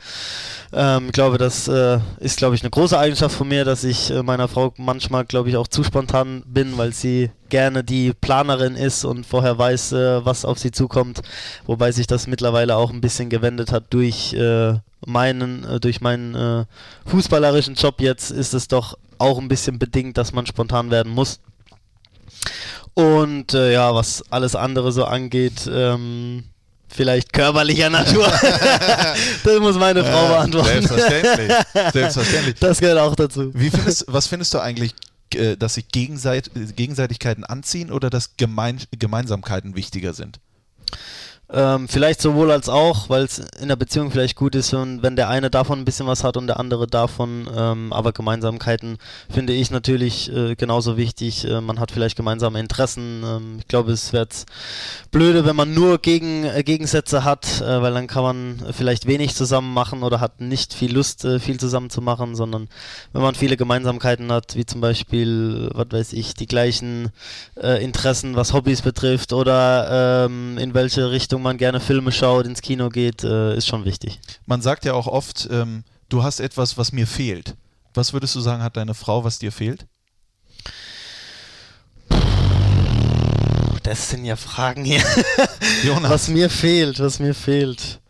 [0.72, 4.10] Ähm, ich glaube, das äh, ist, glaube ich, eine große Eigenschaft von mir, dass ich
[4.10, 8.74] äh, meiner Frau manchmal, glaube ich, auch zu spontan bin, weil sie gerne die Planerin
[8.74, 11.22] ist und vorher weiß, äh, was auf sie zukommt.
[11.66, 14.74] Wobei sich das mittlerweile auch ein bisschen gewendet hat durch äh,
[15.06, 16.66] meinen, durch meinen
[17.04, 21.40] fußballerischen Job jetzt ist es doch auch ein bisschen bedingt, dass man spontan werden muss.
[22.94, 26.44] Und äh, ja, was alles andere so angeht, ähm,
[26.88, 28.26] vielleicht körperlicher Natur.
[29.44, 30.86] das muss meine Frau beantworten.
[30.86, 31.52] Selbstverständlich.
[31.92, 32.54] Selbstverständlich.
[32.60, 33.52] Das gehört auch dazu.
[33.52, 34.94] Wie findest, was findest du eigentlich,
[35.34, 40.38] äh, dass sich Gegenseit Gegenseitigkeiten anziehen oder dass Gemein Gemeinsamkeiten wichtiger sind?
[41.52, 45.14] Ähm, vielleicht sowohl als auch, weil es in der Beziehung vielleicht gut ist, und wenn
[45.14, 48.96] der eine davon ein bisschen was hat und der andere davon, ähm, aber Gemeinsamkeiten
[49.28, 51.44] finde ich natürlich äh, genauso wichtig.
[51.44, 53.22] Äh, man hat vielleicht gemeinsame Interessen.
[53.24, 54.26] Ähm, ich glaube, es wäre
[55.10, 59.34] blöde, wenn man nur Gegen, äh, Gegensätze hat, äh, weil dann kann man vielleicht wenig
[59.34, 62.68] zusammen machen oder hat nicht viel Lust, äh, viel zusammen zu machen, sondern
[63.12, 67.10] wenn man viele Gemeinsamkeiten hat, wie zum Beispiel, was weiß ich, die gleichen
[67.60, 72.62] äh, Interessen, was Hobbys betrifft oder ähm, in welche Richtung man gerne Filme schaut, ins
[72.62, 74.20] Kino geht, äh, ist schon wichtig.
[74.46, 77.56] Man sagt ja auch oft, ähm, du hast etwas, was mir fehlt.
[77.94, 79.86] Was würdest du sagen, hat deine Frau, was dir fehlt?
[83.84, 85.02] Das sind ja Fragen hier.
[85.84, 86.10] Jonas.
[86.10, 88.00] Was mir fehlt, was mir fehlt.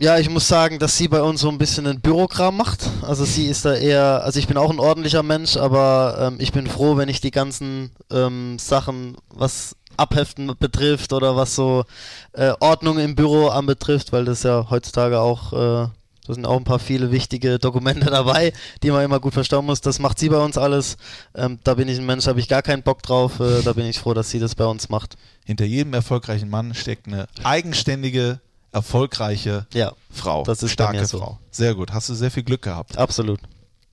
[0.00, 2.88] Ja, ich muss sagen, dass sie bei uns so ein bisschen ein Bürokram macht.
[3.02, 6.52] Also sie ist da eher, also ich bin auch ein ordentlicher Mensch, aber ähm, ich
[6.52, 11.84] bin froh, wenn ich die ganzen ähm, Sachen, was Abheften betrifft oder was so
[12.32, 15.88] äh, Ordnung im Büro anbetrifft, weil das ja heutzutage auch äh,
[16.26, 19.80] Da sind auch ein paar viele wichtige Dokumente dabei, die man immer gut verstauen muss.
[19.80, 20.96] Das macht sie bei uns alles.
[21.34, 23.40] Ähm, da bin ich ein Mensch, habe ich gar keinen Bock drauf.
[23.40, 25.16] Äh, da bin ich froh, dass sie das bei uns macht.
[25.44, 28.40] Hinter jedem erfolgreichen Mann steckt eine eigenständige,
[28.72, 30.42] erfolgreiche Ja, Frau.
[30.44, 31.18] das ist starke so.
[31.18, 31.38] Frau.
[31.50, 31.92] Sehr gut.
[31.92, 32.96] Hast du sehr viel Glück gehabt.
[32.98, 33.40] absolut.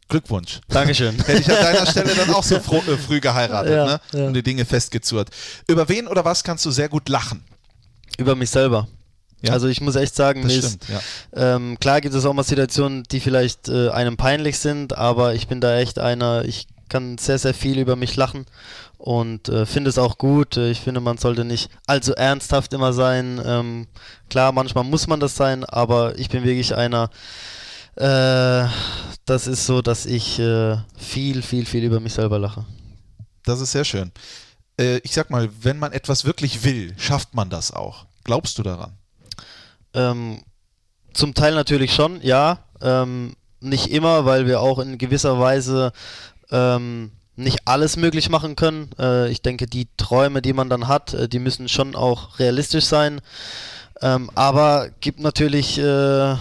[0.07, 0.61] Glückwunsch.
[0.67, 1.15] Dankeschön.
[1.25, 4.01] Hätte ich an deiner Stelle dann auch so fro äh, früh geheiratet, Ja, ne?
[4.13, 4.27] ja.
[4.27, 5.29] Und die Dinge festgezurrt.
[5.67, 7.43] Über wen oder was kannst du sehr gut lachen?
[8.17, 8.87] Über mich selber.
[9.41, 9.53] Ja.
[9.53, 11.55] Also ich muss echt sagen, ist, stimmt, ja.
[11.55, 15.47] ähm, klar gibt es auch mal Situationen, die vielleicht äh, einem peinlich sind, aber ich
[15.47, 18.45] bin da echt einer, ich kann sehr, sehr viel über mich lachen
[18.97, 20.57] und äh, finde es auch gut.
[20.57, 23.41] Ich finde, man sollte nicht allzu ernsthaft immer sein.
[23.45, 23.87] Ähm,
[24.29, 27.09] klar, manchmal muss man das sein, aber ich bin wirklich einer,
[27.95, 28.67] äh,
[29.25, 32.65] das ist so, dass ich äh, viel, viel, viel über mich selber lache.
[33.43, 34.11] Das ist sehr schön.
[34.79, 38.05] Äh, ich sag mal, wenn man etwas wirklich will, schafft man das auch.
[38.23, 38.93] Glaubst du daran?
[39.93, 40.41] Ähm,
[41.13, 42.59] zum Teil natürlich schon, ja.
[42.81, 45.91] Ähm, nicht immer, weil wir auch in gewisser Weise
[46.51, 48.89] ähm, nicht alles möglich machen können.
[48.99, 52.85] Äh, ich denke, die Träume, die man dann hat, äh, die müssen schon auch realistisch
[52.85, 53.21] sein.
[54.01, 56.35] Ähm, aber gibt natürlich äh, äh,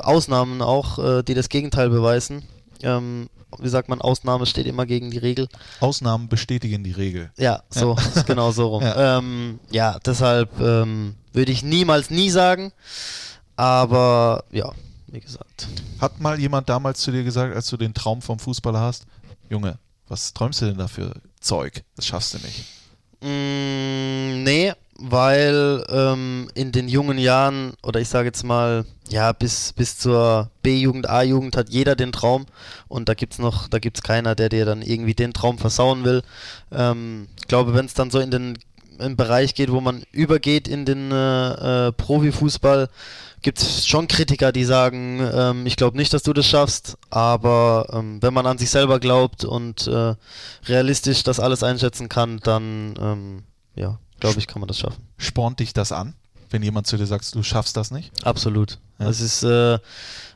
[0.00, 2.42] Ausnahmen auch, äh, die das Gegenteil beweisen.
[2.82, 5.48] Ähm, wie sagt man, Ausnahme steht immer gegen die Regel.
[5.80, 7.30] Ausnahmen bestätigen die Regel.
[7.36, 8.82] Ja, so, ist genau so rum.
[8.82, 8.96] Ja.
[8.96, 12.72] Ja, ähm, ja deshalb ähm, würde ich niemals nie sagen.
[13.56, 14.72] Aber ja,
[15.08, 15.68] wie gesagt.
[16.00, 19.06] Hat mal jemand damals zu dir gesagt, als du den Traum vom Fußballer hast,
[19.48, 21.82] Junge, was träumst du denn da für Zeug?
[21.96, 22.64] Das schaffst du nicht.
[23.20, 29.72] Mm, nee, weil ähm, in den jungen Jahren, oder ich sage jetzt mal, ja, bis,
[29.72, 32.46] bis zur B-Jugend, A-Jugend hat jeder den Traum
[32.88, 36.22] und da gibt's noch, da gibt's keiner, der dir dann irgendwie den Traum versauen will.
[36.72, 38.58] Ähm, ich glaube, wenn es dann so in den
[38.98, 42.88] im Bereich geht, wo man übergeht in den äh, äh, Profifußball,
[43.42, 47.86] gibt es schon Kritiker, die sagen, ähm, ich glaube nicht, dass du das schaffst, aber
[47.92, 50.14] ähm, wenn man an sich selber glaubt und äh,
[50.66, 53.42] realistisch das alles einschätzen kann, dann ähm,
[53.76, 55.02] ja, glaube ich, kann man das schaffen.
[55.16, 56.14] Spornt dich das an,
[56.50, 58.12] wenn jemand zu dir sagt, du schaffst das nicht?
[58.24, 58.78] Absolut.
[58.98, 59.78] Das ist äh,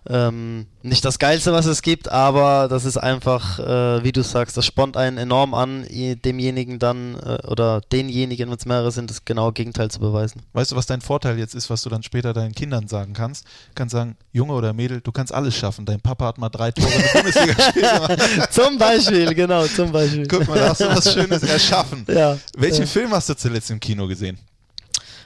[0.09, 4.57] ähm, nicht das Geilste, was es gibt, aber das ist einfach, äh, wie du sagst,
[4.57, 9.25] das spornt einen enorm an, demjenigen dann äh, oder denjenigen, wenn es mehrere sind, das
[9.25, 10.43] genaue Gegenteil zu beweisen.
[10.55, 13.45] Weißt du, was dein Vorteil jetzt ist, was du dann später deinen Kindern sagen kannst?
[13.45, 15.85] Du kannst sagen, Junge oder Mädel, du kannst alles schaffen.
[15.85, 17.71] Dein Papa hat mal drei Tore in der Bundesliga
[18.07, 18.23] gemacht.
[18.53, 20.27] zum Beispiel, genau, zum Beispiel.
[20.27, 22.05] Guck mal, da hast du was Schönes erschaffen.
[22.09, 22.87] Ja, Welchen ja.
[22.87, 24.39] Film hast du zuletzt im Kino gesehen?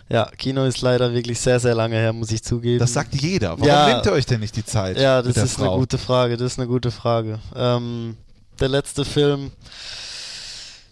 [0.09, 2.79] Ja, Kino ist leider wirklich sehr, sehr lange her, muss ich zugeben.
[2.79, 3.51] Das sagt jeder.
[3.51, 3.89] Warum Ja.
[3.95, 4.99] nehmt ihr euch denn nicht die Zeit?
[4.99, 5.71] Ja, das ist Frau?
[5.73, 6.37] eine gute Frage.
[6.37, 7.39] Das ist eine gute Frage.
[7.55, 8.17] Ähm,
[8.61, 9.51] der letzte Film.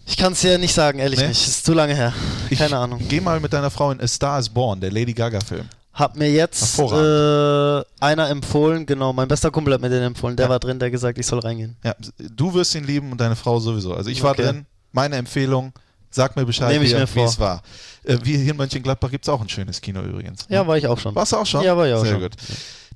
[0.07, 1.29] Ich kann es ja nicht sagen, ehrlich Nee?
[1.29, 1.47] nicht.
[1.47, 2.13] Ist zu lange her.
[2.49, 3.01] Ich Keine Ahnung.
[3.09, 5.67] Geh mal mit deiner Frau in A Star is Born, der Lady Gaga-Film.
[5.93, 10.35] Hab mir jetzt äh, einer empfohlen, genau, mein bester Kumpel hat mir den empfohlen.
[10.35, 10.49] Der Ja.
[10.49, 11.77] war drin, der gesagt, ich soll reingehen.
[11.83, 13.93] Ja, du wirst ihn lieben und deine Frau sowieso.
[13.93, 14.43] Also ich war Okay.
[14.43, 15.71] drin, meine Empfehlung,
[16.15, 17.61] sag mir Bescheid, wie, es war.
[18.03, 20.45] Äh, wie hier in Mönchengladbach gibt es auch ein schönes Kino übrigens.
[20.49, 21.13] Ja, war ich auch schon.
[21.13, 21.63] Warst du auch schon?
[21.63, 22.21] Ja, war ich auch Sehr schon.
[22.21, 22.35] gut.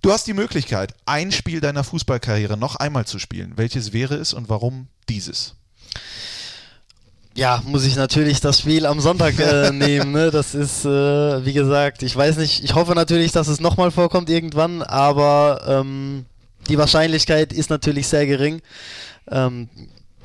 [0.01, 3.53] Du hast die Möglichkeit, ein Spiel deiner Fußballkarriere noch einmal zu spielen.
[3.57, 5.55] Welches wäre es und warum dieses?
[7.35, 10.11] Ja, muss ich natürlich das Spiel am Sonntag äh, nehmen.
[10.13, 10.31] Ne?
[10.31, 14.29] Das ist, äh, wie gesagt, ich weiß nicht, ich hoffe natürlich, dass es nochmal vorkommt
[14.29, 16.25] irgendwann, aber ähm,
[16.69, 18.61] die Wahrscheinlichkeit ist natürlich sehr gering.
[19.29, 19.69] Ähm,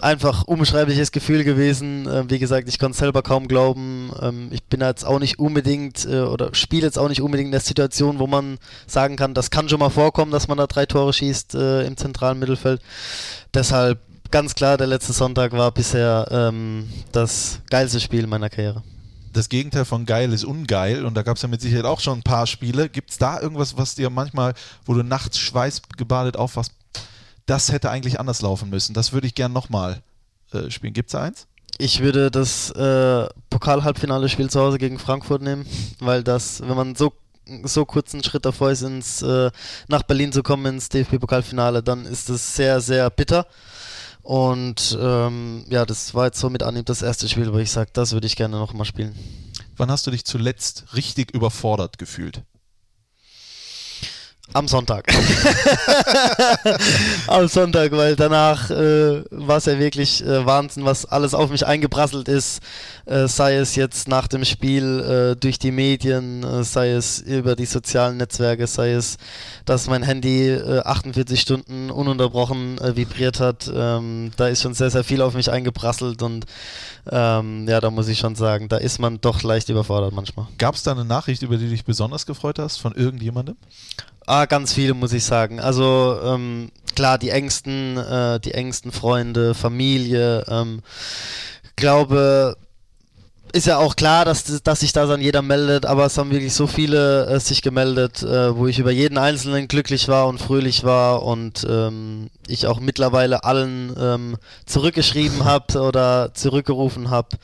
[0.04, 2.06] einfach unbeschreibliches Gefühl gewesen.
[2.10, 4.12] Ähm, wie gesagt, ich konnte selber kaum glauben.
[4.20, 7.52] Ähm, ich bin jetzt auch nicht unbedingt äh, oder spiele jetzt auch nicht unbedingt in
[7.52, 10.86] der Situation, wo man sagen kann, das kann schon mal vorkommen, dass man da drei
[10.86, 12.80] Tore schießt äh, im zentralen Mittelfeld.
[13.54, 13.98] Deshalb
[14.30, 18.82] ganz klar, der letzte Sonntag war bisher ähm, das geilste Spiel meiner Karriere.
[19.32, 22.18] Das Gegenteil von geil ist ungeil und da gab es ja mit Sicherheit auch schon
[22.18, 22.88] ein paar Spiele.
[22.88, 26.72] Gibt es da irgendwas, was dir manchmal, wo du nachts schweißgebadet aufwachst,
[27.46, 28.94] das hätte eigentlich anders laufen müssen?
[28.94, 30.02] Das würde ich gern nochmal
[30.52, 30.92] äh, spielen.
[30.92, 31.46] Gibt es da eins?
[31.78, 35.66] Ich würde das äh, Pokal-Halbfinale-Spiel zu Hause gegen Frankfurt nehmen,
[35.98, 37.12] weil das, wenn man so
[37.64, 39.50] so kurzen Schritt davor ist, ins, äh,
[39.88, 43.46] nach Berlin zu kommen ins DFB-Pokalfinale, dann ist es sehr, sehr bitter.
[44.22, 47.90] Und ähm, ja, das war jetzt so mit Anhieb das erste Spiel, wo ich sage,
[47.92, 49.14] das würde ich gerne nochmal spielen.
[49.76, 52.42] Wann hast du dich zuletzt richtig überfordert gefühlt?
[54.52, 55.06] Am Sonntag.
[57.26, 61.66] Am Sonntag, weil danach äh, war es ja wirklich äh, Wahnsinn, was alles auf mich
[61.66, 62.60] eingeprasselt ist.
[63.06, 67.56] Äh, sei es jetzt nach dem Spiel äh, durch die Medien, äh, sei es über
[67.56, 69.16] die sozialen Netzwerke, sei es,
[69.64, 73.68] dass mein Handy äh, 48 Stunden ununterbrochen äh, vibriert hat.
[73.74, 76.44] Ähm, da ist schon sehr, sehr viel auf mich eingeprasselt und
[77.10, 80.46] ähm, ja, da muss ich schon sagen, da ist man doch leicht überfordert manchmal.
[80.58, 83.56] Gab es da eine Nachricht, über die du dich besonders gefreut hast von irgendjemandem?
[84.26, 85.60] Ah, ganz viele, muss ich sagen.
[85.60, 90.80] Also ähm, klar, die engsten, äh, die engsten Freunde, Familie, ähm,
[91.76, 92.56] glaube,
[93.52, 96.54] ist ja auch klar, dass, dass sich da dann jeder meldet, aber es haben wirklich
[96.54, 100.82] so viele äh, sich gemeldet, äh, wo ich über jeden Einzelnen glücklich war und fröhlich
[100.82, 107.36] war und ähm, ich auch mittlerweile allen ähm, zurückgeschrieben habe oder zurückgerufen habe,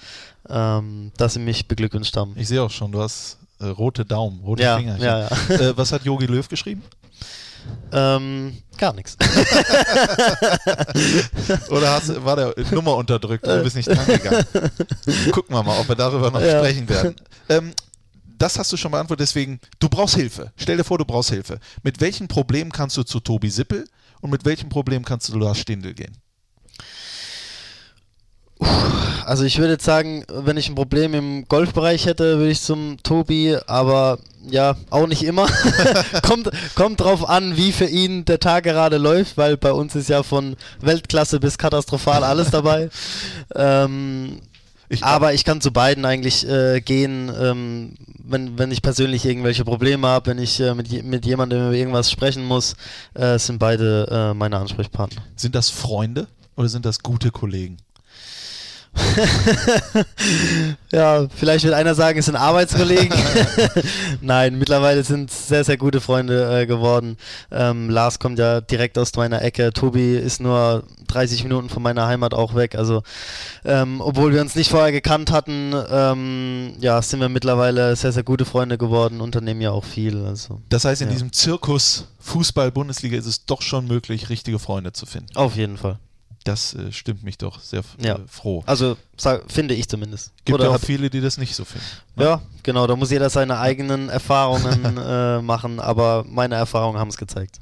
[0.49, 2.33] ähm, dass sie mich beglückwünscht haben.
[2.37, 4.97] Ich sehe auch schon, du hast äh, rote Daumen, rote Ja, Finger.
[4.99, 5.29] ja, ja.
[5.51, 6.83] Äh, was hat Yogi Löw geschrieben?
[7.93, 9.17] Ähm, gar nichts.
[11.71, 14.45] Oder hast, war der Nummer unterdrückt und du bist nicht drangegangen?
[15.33, 16.59] Gucken wir mal, ob wir darüber noch Ja.
[16.59, 17.15] sprechen werden.
[17.49, 17.73] Ähm,
[18.39, 20.53] das hast du schon beantwortet, deswegen, du brauchst Hilfe.
[20.57, 21.61] Stell dir vor, du brauchst Hilfe.
[21.83, 23.85] Mit welchem Problem kannst du zu Tobi Sippel
[24.23, 26.17] und mit welchem Problem kannst du zu Lars Stindl gehen?
[29.27, 32.97] Also ich würde jetzt sagen, wenn ich ein Problem im Golfbereich hätte, würde ich zum
[33.03, 34.19] Tobi, aber
[34.51, 35.47] ja, auch nicht immer.
[36.23, 40.09] kommt, kommt drauf an, wie für ihn der Tag gerade läuft, weil bei uns ist
[40.09, 42.91] ja von Weltklasse bis katastrophal alles dabei.
[43.55, 44.41] ähm,
[44.89, 47.95] Ich, aber ich kann zu beiden eigentlich äh, gehen, ähm,
[48.25, 51.75] wenn, wenn ich persönlich irgendwelche Probleme habe, wenn ich äh, mit, je- mit jemandem über
[51.77, 52.75] irgendwas sprechen muss,
[53.15, 55.23] äh, sind beide äh, meine Ansprechpartner.
[55.37, 57.77] Sind das Freunde oder sind das gute Kollegen?
[60.93, 63.17] Ja, vielleicht wird einer sagen, es sind Arbeitskollegen.
[64.21, 67.17] Nein, mittlerweile sind es sehr, sehr gute Freunde äh, geworden.
[67.53, 69.73] Ähm, Lars kommt ja direkt aus meiner Ecke.
[69.73, 72.75] Tobi ist nur 30 Minuten von meiner Heimat auch weg.
[72.75, 73.03] Also,
[73.65, 78.25] ähm, obwohl wir uns nicht vorher gekannt hatten, ähm, ja, sind wir mittlerweile sehr, sehr
[78.25, 80.25] gute Freunde geworden, unternehmen ja auch viel.
[80.27, 81.13] Also, Das heißt, in Ja.
[81.13, 85.29] diesem Zirkus Fußball-Bundesliga ist es doch schon möglich, richtige Freunde zu finden.
[85.37, 85.99] auf jeden Fall.
[86.45, 88.19] Das äh, stimmt mich doch sehr äh, Ja.
[88.27, 88.63] froh.
[88.67, 90.33] Also, sag, finde ich zumindest.
[90.45, 91.87] Gibt Oder ja auch viele, die das nicht so finden.
[92.17, 92.25] ne?
[92.25, 97.17] ja, genau, da muss jeder seine eigenen Erfahrungen äh, machen, aber meine Erfahrungen haben es
[97.19, 97.59] gezeigt.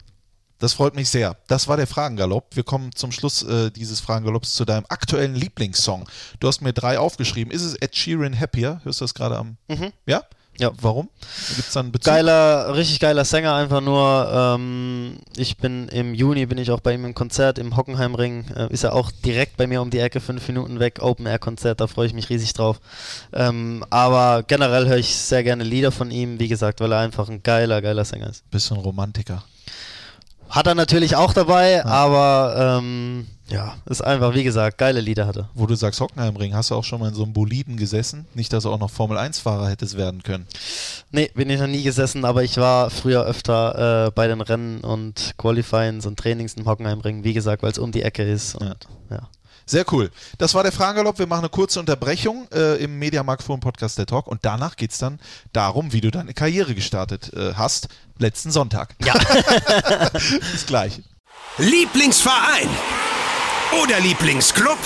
[0.61, 1.37] Das freut mich sehr.
[1.47, 2.57] Das war der Fragengalopp.
[2.57, 6.09] Wir kommen zum Schluss äh, dieses Fragengalopps zu deinem aktuellen Lieblingssong.
[6.41, 7.53] Du hast mir drei aufgeschrieben.
[7.53, 8.81] Ist es Ed Sheeran Happier?
[8.83, 9.57] Hörst du das gerade am.
[9.69, 9.93] Mhm.
[10.07, 10.25] Ja?
[10.59, 10.73] Ja.
[10.81, 11.09] Warum?
[11.55, 12.13] Gibt es da einen Bezug?
[12.13, 14.29] Geiler, richtig geiler Sänger, einfach nur.
[14.33, 18.47] Ähm, ich bin im Juni bin ich auch bei ihm im Konzert im Hockenheimring.
[18.57, 21.39] Äh, ist er auch direkt bei mir um die Ecke, fünf Minuten weg, Open Air
[21.39, 22.81] Konzert, da freue ich mich riesig drauf.
[23.33, 27.29] Ähm, aber generell höre ich sehr gerne Lieder von ihm, wie gesagt, weil er einfach
[27.29, 28.51] ein geiler, geiler Sänger ist.
[28.51, 29.45] Bisschen Romantiker.
[30.51, 35.37] Hat er natürlich auch dabei, aber ähm, ja, ist einfach, wie gesagt, geile Lieder hat
[35.37, 35.49] er.
[35.55, 38.27] Wo du sagst Hockenheimring, hast du auch schon mal in so einem Boliden gesessen?
[38.35, 40.47] Nicht, dass du auch noch Formel-1-Fahrer hättest werden können.
[41.11, 44.81] Nee, bin ich noch nie gesessen, aber ich war früher öfter äh, bei den Rennen
[44.81, 48.55] und Qualifyings und Trainings im Hockenheimring, wie gesagt, weil es um die Ecke ist.
[48.55, 48.77] Und,
[49.11, 49.29] ja.
[49.65, 50.11] Sehr cool.
[50.39, 51.19] Das war der Fragengalopp.
[51.19, 54.93] Wir machen eine kurze Unterbrechung äh, im Mediamarkt Forum Podcast der Talk und danach geht
[54.93, 55.21] es dann
[55.53, 58.95] darum, wie du deine Karriere gestartet äh, hast, letzten Sonntag.
[59.05, 59.15] Ja.
[60.13, 61.03] Bis gleich.
[61.59, 62.69] Lieblingsverein
[63.73, 64.79] oder Lieblingsclub?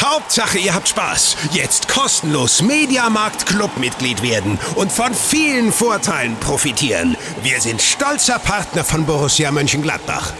[0.00, 1.36] Hauptsache, ihr habt Spaß.
[1.52, 7.16] Jetzt kostenlos Mediamarkt Clubmitglied werden und von vielen Vorteilen profitieren.
[7.42, 10.32] Wir sind stolzer Partner von Borussia Mönchengladbach.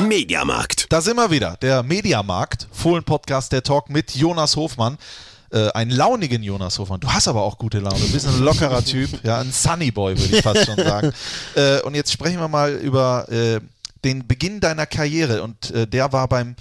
[0.00, 0.86] Mediamarkt.
[0.90, 1.56] Da sind wir wieder.
[1.60, 4.96] Der Mediamarkt, Fohlen-Podcast, der Talk mit Jonas Hofmann.
[5.50, 7.00] Äh, einen launigen Jonas Hofmann.
[7.00, 7.98] Du hast aber auch gute Laune.
[7.98, 9.24] Du bist ein lockerer Typ.
[9.24, 11.12] Ja, ein Sunny Boy, würde ich fast schon sagen.
[11.54, 13.60] Äh, und jetzt sprechen wir mal über äh,
[14.04, 15.42] den Beginn deiner Karriere.
[15.42, 16.54] Und äh, der war beim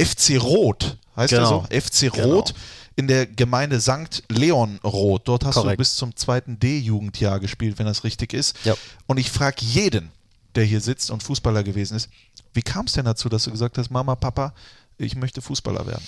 [0.00, 0.96] FC Rot.
[1.16, 1.66] Heißt Genau.
[1.70, 1.88] der so?
[1.88, 2.34] FC Genau.
[2.34, 2.54] Rot.
[2.96, 4.22] In der Gemeinde St.
[4.28, 5.22] Leon Roth.
[5.26, 5.78] Dort hast du Korrekt.
[5.78, 8.56] bis zum zweiten D-Jugendjahr gespielt, wenn das richtig ist.
[8.64, 8.74] Ja.
[9.06, 10.10] Und ich frage jeden,
[10.56, 12.10] der hier sitzt und Fußballer gewesen ist,
[12.52, 14.52] wie kam es denn dazu, dass du gesagt hast, Mama, Papa,
[14.98, 16.04] ich möchte Fußballer werden?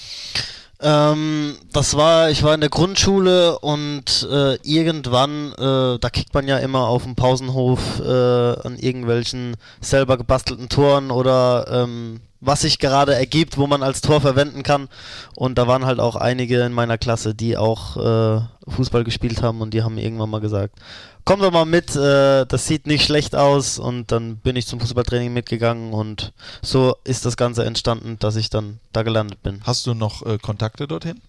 [0.86, 6.46] Ähm, das war, ich war in der Grundschule und äh, irgendwann, äh, da kickt man
[6.46, 12.78] ja immer auf dem Pausenhof äh, an irgendwelchen selber gebastelten Toren oder ähm, was sich
[12.78, 14.88] gerade ergibt, wo man als Tor verwenden kann.
[15.34, 19.60] Und da waren halt auch einige in meiner Klasse, die auch äh, Fußball gespielt haben
[19.60, 20.76] und die haben mir irgendwann mal gesagt,
[21.24, 23.78] komm doch mal mit, äh, das sieht nicht schlecht aus.
[23.78, 28.50] Und dann bin ich zum Fußballtraining mitgegangen und so ist das Ganze entstanden, dass ich
[28.50, 29.60] dann da gelandet bin.
[29.64, 31.20] Hast du noch äh, Kontakte dorthin?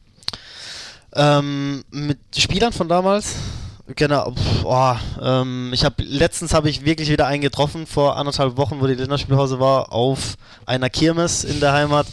[1.13, 3.35] Ähm, mit Spielern von damals?
[3.87, 8.81] Genau, boah, ähm, ich habe letztens habe ich wirklich wieder einen getroffen vor anderthalb Wochen,
[8.81, 12.07] wo die Länderspielpause war, auf einer Kirmes in der Heimat,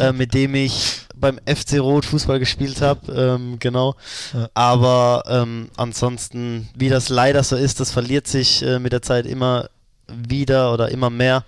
[0.00, 3.96] äh, mit dem ich beim FC Rot Fußball gespielt habe, ähm, genau.
[4.32, 4.48] Ja.
[4.54, 9.26] Aber ähm, ansonsten, wie das leider so ist, das verliert sich äh, mit der Zeit
[9.26, 9.68] immer
[10.06, 11.44] wieder oder immer mehr.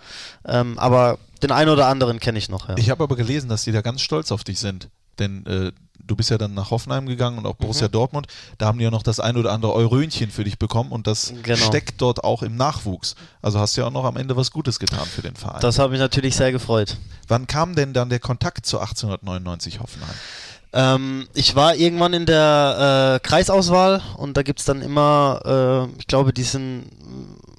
[0.46, 2.68] Ähm, aber den einen oder anderen kenne ich noch.
[2.68, 2.74] Ja.
[2.76, 4.88] Ich habe aber gelesen, dass die da ganz stolz auf dich sind.
[5.18, 5.72] Denn äh,
[6.10, 7.62] du bist ja dann nach Hoffenheim gegangen und auch Mhm.
[7.62, 8.26] Borussia Dortmund.
[8.58, 11.32] Da haben die ja noch das ein oder andere Eurönchen für dich bekommen und das
[11.42, 11.56] Genau.
[11.56, 13.14] steckt dort auch im Nachwuchs.
[13.42, 15.60] Also hast du ja auch noch am Ende was Gutes getan für den Verein.
[15.60, 16.96] Das hat mich natürlich sehr gefreut.
[17.28, 20.14] Wann kam denn dann der Kontakt zu 1899 Hoffenheim?
[20.72, 25.98] Ähm, ich war irgendwann in der äh, Kreisauswahl und da gibt es dann immer, äh,
[26.00, 26.84] ich glaube, die sind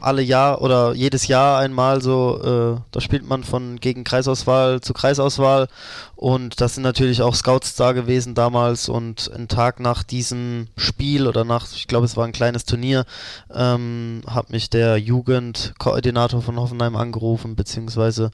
[0.01, 2.39] alle Jahr oder jedes Jahr einmal so,
[2.77, 5.67] äh, da spielt man von gegen Kreisauswahl zu Kreisauswahl.
[6.15, 8.89] Und das sind natürlich auch Scouts da gewesen damals.
[8.89, 13.05] Und einen Tag nach diesem Spiel oder nach, ich glaube, es war ein kleines Turnier,
[13.53, 18.31] ähm, hat mich der Jugendkoordinator von Hoffenheim angerufen, beziehungsweise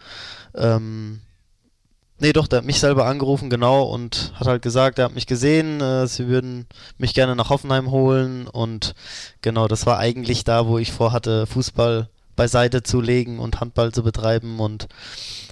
[0.55, 1.21] ähm,
[2.19, 5.27] Nee, doch, der hat mich selber angerufen, genau, und hat halt gesagt, er hat mich
[5.27, 6.65] gesehen, äh, sie würden
[6.97, 8.95] mich gerne nach Hoffenheim holen und
[9.41, 14.01] genau, das war eigentlich da, wo ich vorhatte, Fußball beiseite zu legen und Handball zu
[14.01, 14.87] betreiben und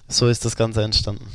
[0.07, 1.27] so ist das Ganze entstanden.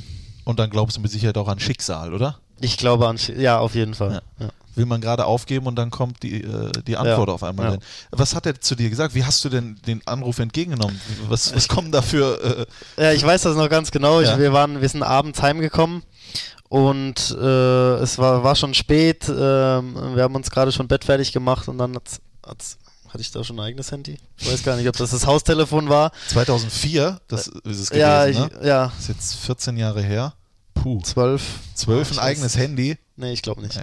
[0.44, 2.38] Und dann glaubst du mit Sicherheit auch an Schicksal, oder?
[2.61, 4.22] Ich glaube an, Sch- ja, auf jeden Fall.
[4.38, 4.48] Ja.
[4.76, 7.72] Will man gerade aufgeben und dann kommt die, äh, die Antwort auf einmal.
[7.74, 7.79] ja.
[8.12, 9.14] Was hat er zu dir gesagt?
[9.14, 10.98] Wie hast du denn den Anruf entgegengenommen?
[11.29, 12.66] Was, was kommen da für.
[12.96, 14.20] Äh, Ja, ich weiß das noch ganz genau.
[14.20, 14.33] Ja.
[14.35, 16.03] Ich, wir, waren, wir sind abends heimgekommen
[16.68, 19.24] und äh, es war, war schon spät.
[19.29, 22.79] ähm, wir haben uns gerade schon Bett fertig gemacht und dann hat's, hat's,
[23.12, 24.18] hatte ich da schon ein eigenes Handy?
[24.38, 26.12] Ich weiß gar nicht, ob das das Haustelefon war.
[26.29, 28.51] 2004, das ist es gewesen, ja, ich, ne?
[28.62, 30.35] ja, Das ist jetzt 14 Jahre her.
[30.83, 31.01] Puh.
[31.03, 31.43] zwölf.
[31.75, 32.57] 12 ich ein eigenes.
[32.57, 32.97] Handy.
[33.16, 33.77] Nee, ich glaube nicht.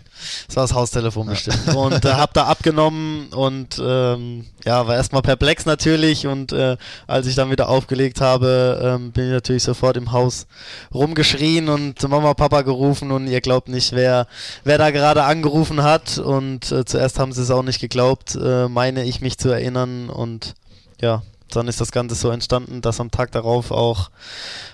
[0.48, 1.68] Das war das Haustelefon bestimmt.
[1.76, 6.26] Und äh, hab da abgenommen und ähm, ja, war erstmal perplex natürlich.
[6.26, 10.48] Und äh, als ich dann wieder aufgelegt habe, ähm, bin ich natürlich sofort im Haus
[10.92, 14.26] rumgeschrien und Mama, Papa gerufen und ihr glaubt nicht, wer,
[14.64, 16.18] wer da gerade angerufen hat.
[16.18, 20.10] Und äh, zuerst haben sie es auch nicht geglaubt, äh, meine ich mich zu erinnern.
[20.10, 20.56] Und
[21.00, 24.10] ja, dann ist das Ganze so entstanden, dass am Tag darauf auch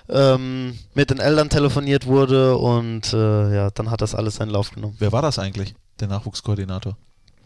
[0.08, 4.70] ähm, mit den Eltern telefoniert wurde und äh, ja, dann hat das alles seinen Lauf
[4.70, 4.96] genommen.
[4.98, 6.96] Wer war das eigentlich, der Nachwuchskoordinator?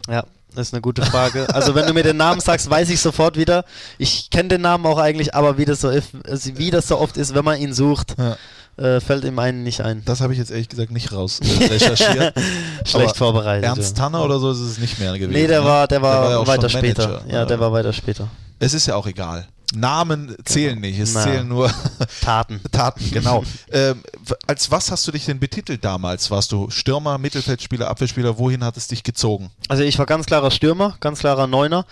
[0.09, 1.47] Ja, das ist eine gute Frage.
[1.55, 3.65] Also wenn du mir den Namen sagst, weiß ich sofort wieder.
[3.99, 6.99] Ich kenne den Namen auch eigentlich, aber wie das so ist, also wie das so
[6.99, 8.37] oft ist, wenn man ihn sucht, Ja.
[8.83, 10.03] äh, fällt ihm einen nicht ein.
[10.07, 12.35] Das habe ich jetzt ehrlich gesagt nicht raus äh, recherchiert.
[12.87, 13.65] Schlecht Aber vorbereitet.
[13.67, 14.05] Ernst ja.
[14.05, 15.33] Tanner oder so ist es nicht mehr gewesen.
[15.33, 15.67] Nee, der ne?
[15.67, 17.23] war, der war, ja auch weiter schon später.
[17.31, 18.29] Ja, der war weiter später.
[18.59, 19.49] Es ist ja auch egal.
[19.75, 21.23] Namen zählen nicht, es Na.
[21.23, 21.71] zählen nur
[22.23, 22.61] Taten.
[22.73, 23.45] Taten, genau.
[23.71, 24.03] ähm,
[24.47, 26.31] als was hast du dich denn betitelt damals?
[26.31, 28.39] Warst du Stürmer, Mittelfeldspieler, Abwehrspieler?
[28.39, 29.51] Wohin hat es dich gezogen?
[29.69, 31.85] Also ich war ganz klarer Stürmer, ganz klarer Neuner.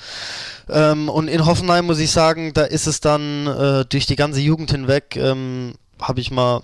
[0.70, 4.40] Ähm, und in Hoffenheim muss ich sagen, da ist es dann äh, durch die ganze
[4.40, 6.62] Jugend hinweg, ähm, habe ich mal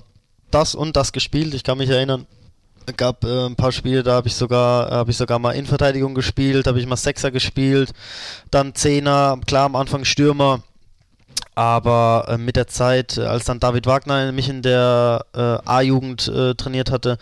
[0.50, 1.52] das und das gespielt.
[1.52, 2.26] Ich kann mich erinnern,
[2.96, 6.66] gab äh, ein paar Spiele, da habe ich sogar, habe ich sogar mal Innenverteidigung gespielt,
[6.66, 7.92] habe ich mal Sechser gespielt,
[8.50, 10.62] dann Zehner, klar am Anfang Stürmer.
[11.54, 16.28] Aber äh, mit der Zeit, äh, als dann David Wagner mich in der äh, A-Jugend
[16.28, 17.18] äh, trainiert hatte,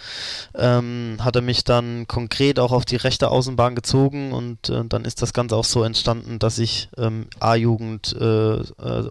[0.54, 5.04] ähm, hat er mich dann konkret auch auf die rechte Außenbahn gezogen und äh, dann
[5.04, 8.62] ist das Ganze auch so entstanden, dass ich ähm, A-Jugend, äh, äh,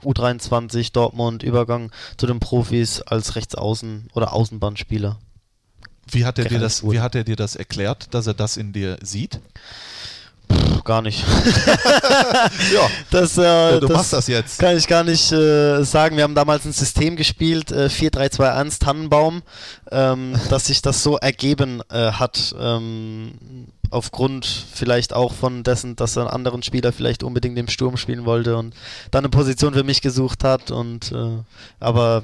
[0.05, 5.17] U23, Dortmund, Übergang zu den Profis als Rechtsaußen oder Außenbahnspieler.
[6.11, 8.73] Wie hat er dir das, wie hat er dir das erklärt, dass er das in
[8.73, 9.39] dir sieht?
[10.47, 11.23] Puh, gar nicht.
[12.73, 14.59] Ja, Das, äh, du das machst das jetzt.
[14.59, 16.17] Kann ich gar nicht äh, sagen.
[16.17, 19.41] Wir haben damals ein System gespielt, äh, 4-3-2-1 Tannenbaum,
[19.91, 22.55] ähm, dass sich das so ergeben äh, hat.
[22.59, 27.97] Ähm, aufgrund vielleicht auch von dessen, dass er einen anderen Spieler vielleicht unbedingt im Sturm
[27.97, 28.75] spielen wollte und
[29.11, 30.71] dann eine Position für mich gesucht hat.
[30.71, 31.37] Und äh,
[31.79, 32.23] aber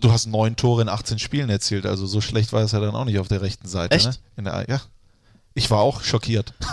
[0.00, 2.94] Du hast neun Tore in 18 Spielen erzielt, also so schlecht war es ja dann
[2.94, 3.94] auch nicht auf der rechten Seite.
[3.96, 4.06] Echt?
[4.06, 4.14] Ne?
[4.36, 4.80] In der, ja.
[5.54, 6.54] Ich war auch schockiert.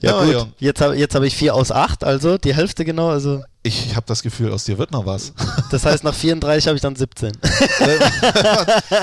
[0.00, 3.08] ja, Ja, gut, jetzt habe jetzt hab ich 4 aus 8, also die Hälfte genau.
[3.08, 5.32] Also Ich habe das Gefühl, aus dir wird noch was.
[5.70, 7.32] das heißt, nach 34 habe ich dann 17.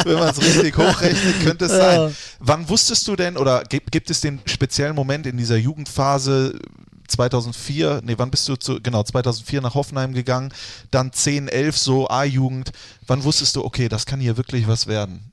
[0.03, 1.77] Wenn man es richtig hochrechnet, könnte es Ja.
[2.07, 2.15] sein.
[2.39, 6.59] Wann wusstest du denn, oder gibt, gibt es den speziellen Moment in dieser Jugendphase
[7.09, 10.53] 2004, nee, wann bist du zu, genau, 2004 nach Hoffenheim gegangen,
[10.91, 12.71] dann 10, 11, so A-Jugend.
[13.07, 15.31] Wann wusstest du, okay, das kann hier wirklich was werden?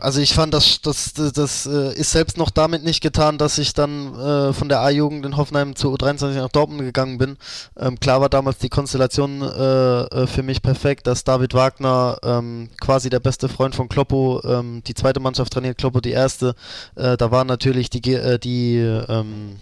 [0.00, 3.56] Also ich fand, das, das, das, das äh, ist selbst noch damit nicht getan, dass
[3.58, 7.38] ich dann äh, von der A-Jugend in Hoffenheim zu U23 nach Dortmund gegangen bin.
[7.78, 12.68] Ähm, klar war damals die Konstellation äh, äh, für mich perfekt, dass David Wagner ähm,
[12.80, 16.54] quasi der beste Freund von Kloppo, ähm, die zweite Mannschaft trainiert, Kloppo die erste.
[16.96, 19.56] Äh, da waren natürlich die, äh, die ähm,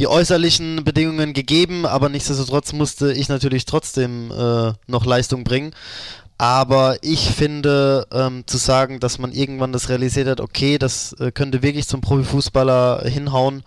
[0.00, 5.74] die äußerlichen Bedingungen gegeben, aber nichtsdestotrotz musste ich natürlich trotzdem äh, noch Leistung bringen.
[6.40, 11.32] Aber ich finde, ähm, zu sagen, dass man irgendwann das realisiert hat, okay, das äh,
[11.32, 13.64] könnte wirklich zum Profifußballer hinhauen,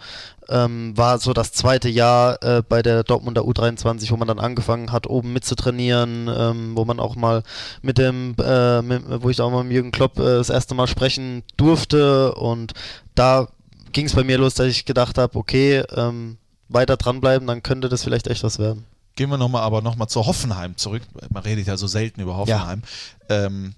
[0.48, 4.94] ähm, war so das zweite Jahr äh, bei der Dortmunder U23, wo man dann angefangen
[4.94, 7.44] hat, oben mitzutrainieren, ähm, wo man auch mal
[7.82, 10.88] mit dem, äh, mit, wo ich auch mal mit Jürgen Klopp äh, das erste Mal
[10.88, 12.72] sprechen durfte und
[13.16, 13.50] da
[13.92, 16.38] ging es bei mir los, dass ich gedacht habe, okay, ähm,
[16.70, 18.86] weiter dranbleiben, dann könnte das vielleicht echt was werden.
[19.16, 21.04] Gehen wir nochmal aber nochmal zu Hoffenheim zurück.
[21.30, 22.82] Man redet ja so selten über Hoffenheim.
[23.30, 23.46] Ja.
[23.46, 23.76] Ähm,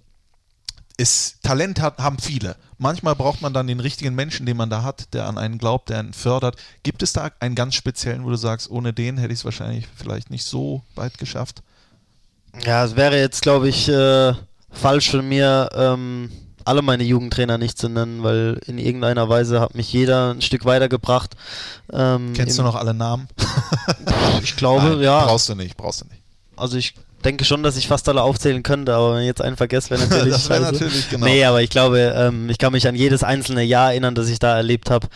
[0.98, 2.56] ist, Talent hat, haben viele.
[2.78, 5.90] Manchmal braucht man dann den richtigen Menschen, den man da hat, der an einen glaubt,
[5.90, 6.56] der einen fördert.
[6.84, 9.88] Gibt es da einen ganz speziellen, wo du sagst, ohne den hätte ich es wahrscheinlich
[9.96, 11.64] vielleicht nicht so weit geschafft?
[12.64, 14.34] Ja, es wäre jetzt, glaube ich, äh,
[14.70, 16.32] falsch von mir, ähm,
[16.66, 20.66] alle meine Jugendtrainer nicht zu nennen, weil in irgendeiner Weise hat mich jeder ein Stück
[20.66, 21.36] weitergebracht.
[21.92, 23.28] Ähm, Kennst du noch alle Namen?
[24.44, 25.26] ich glaube, Nein, ja.
[25.26, 26.22] Brauchst du nicht, brauchst du nicht.
[26.56, 26.94] Also ich
[27.24, 30.02] denke schon, dass ich fast alle aufzählen könnte, aber wenn ich jetzt einen vergesse, wäre
[30.08, 30.34] natürlich.
[30.34, 31.26] das wäre natürlich, genau.
[31.26, 34.40] Nee, aber ich glaube, ähm, ich kann mich an jedes einzelne Jahr erinnern, das ich
[34.40, 35.08] da erlebt habe.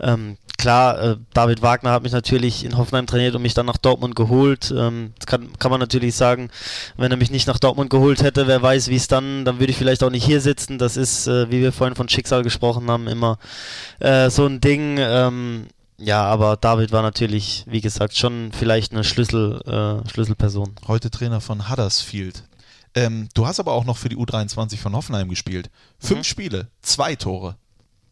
[0.00, 3.76] Ähm, klar, äh, David Wagner hat mich natürlich in Hoffenheim trainiert und mich dann nach
[3.76, 4.72] Dortmund geholt.
[4.76, 6.50] Ähm, das kann, kann man natürlich sagen,
[6.96, 9.70] wenn er mich nicht nach Dortmund geholt hätte, wer weiß, wie es dann, dann würde
[9.70, 10.78] ich vielleicht auch nicht hier sitzen.
[10.78, 13.38] Das ist, äh, wie wir vorhin von Schicksal gesprochen haben, immer
[14.00, 14.96] äh, so ein Ding.
[14.98, 15.66] Ähm,
[15.98, 20.74] ja, aber David war natürlich, wie gesagt, schon vielleicht eine Schlüssel, äh, Schlüsselperson.
[20.86, 22.44] Heute Trainer von Huddersfield.
[22.94, 25.70] Ähm, du hast aber auch noch für die U23 von Hoffenheim gespielt.
[25.98, 26.24] Fünf mhm.
[26.24, 27.56] Spiele, zwei Tore.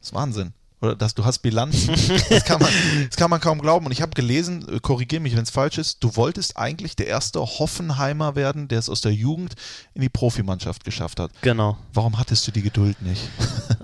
[0.00, 0.52] Das ist Wahnsinn.
[0.80, 1.94] Oder dass du hast Bilanzen.
[2.28, 2.70] Das kann man,
[3.08, 3.86] das kann man kaum glauben.
[3.86, 7.06] Und ich habe gelesen, äh, korrigiere mich, wenn es falsch ist, du wolltest eigentlich der
[7.06, 9.54] erste Hoffenheimer werden, der es aus der Jugend
[9.94, 11.30] in die Profimannschaft geschafft hat.
[11.42, 11.76] Genau.
[11.92, 13.22] Warum hattest du die Geduld nicht?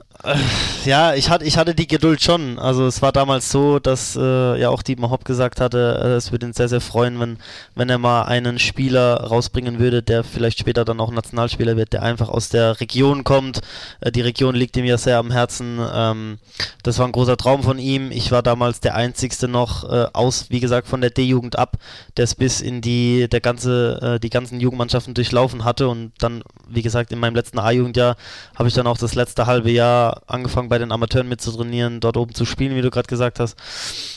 [0.85, 2.59] Ja, ich hatte, ich hatte die Geduld schon.
[2.59, 6.31] Also es war damals so, dass äh, ja auch Dietmar Hopp gesagt hatte, äh, es
[6.33, 7.39] würde ihn sehr, sehr freuen, wenn,
[7.75, 12.03] wenn er mal einen Spieler rausbringen würde, der vielleicht später dann auch Nationalspieler wird, der
[12.03, 13.61] einfach aus der Region kommt.
[14.01, 15.79] Äh, die Region liegt ihm ja sehr am Herzen.
[15.93, 16.39] Ähm,
[16.83, 18.11] das war ein großer Traum von ihm.
[18.11, 21.77] Ich war damals der Einzigste noch äh, aus, wie gesagt, von der D-Jugend ab,
[22.17, 26.43] der es bis in die, der ganze, äh, die ganzen Jugendmannschaften durchlaufen hatte und dann,
[26.69, 28.17] wie gesagt, in meinem letzten A-Jugendjahr
[28.55, 32.35] habe ich dann auch das letzte halbe Jahr angefangen bei den Amateuren mitzutrainieren, dort oben
[32.35, 33.57] zu spielen, wie du gerade gesagt hast.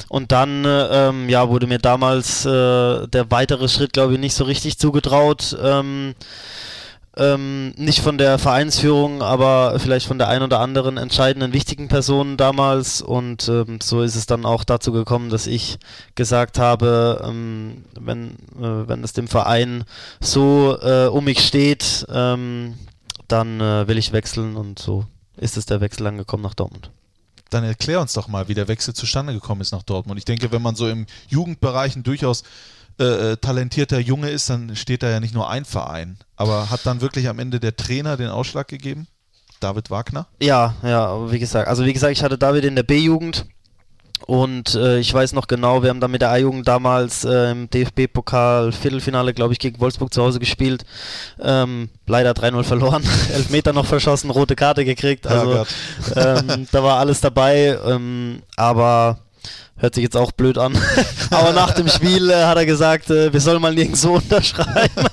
[0.10, 4.44] Und dann ähm, ja, wurde mir damals äh, der weitere Schritt, glaube ich, nicht so
[4.44, 5.58] richtig zugetraut.
[5.62, 6.16] Ähm,
[7.16, 12.38] ähm, nicht von der Vereinsführung, aber vielleicht von der ein oder anderen entscheidenden wichtigen Person
[12.38, 13.02] damals.
[13.02, 15.78] Und ähm, so ist es dann auch dazu gekommen, dass ich
[16.16, 19.84] gesagt habe, ähm, wenn, äh, wenn es dem Verein
[20.22, 22.76] so äh, um mich steht, ähm,
[23.28, 25.06] dann äh, will ich wechseln und so
[25.44, 26.92] ist es der Wechsel angekommen nach Dortmund.
[27.50, 30.18] Dann erklär uns doch mal, wie der Wechsel zustande gekommen ist nach Dortmund.
[30.18, 32.44] Ich denke, wenn man so im Jugendbereich ein durchaus
[33.00, 36.18] äh, äh, talentierter Junge ist, dann steht da ja nicht nur ein Verein.
[36.36, 39.08] Aber hat dann wirklich am Ende der Trainer den Ausschlag gegeben?
[39.60, 40.28] David Wagner?
[40.42, 41.68] Ja, ja, wie gesagt.
[41.68, 43.46] Also wie gesagt, ich hatte David in der B-Jugend
[44.26, 47.70] und äh, ich weiß noch genau, wir haben da mit der A-Jugend damals äh, im
[47.70, 50.86] DFB-Pokal Viertelfinale, glaube ich, gegen Wolfsburg zu Hause gespielt.
[51.42, 53.04] Ähm, leider 3-0 verloren,
[53.34, 55.28] Elfmeter noch verschossen, rote Karte gekriegt.
[55.28, 55.66] Also
[56.16, 57.78] ähm, da war alles dabei.
[57.86, 59.20] Ähm, aber
[59.76, 60.78] hört sich jetzt auch blöd an.
[61.30, 65.06] aber nach dem Spiel äh, hat er gesagt, äh, wir sollen mal nirgendwo unterschreiben.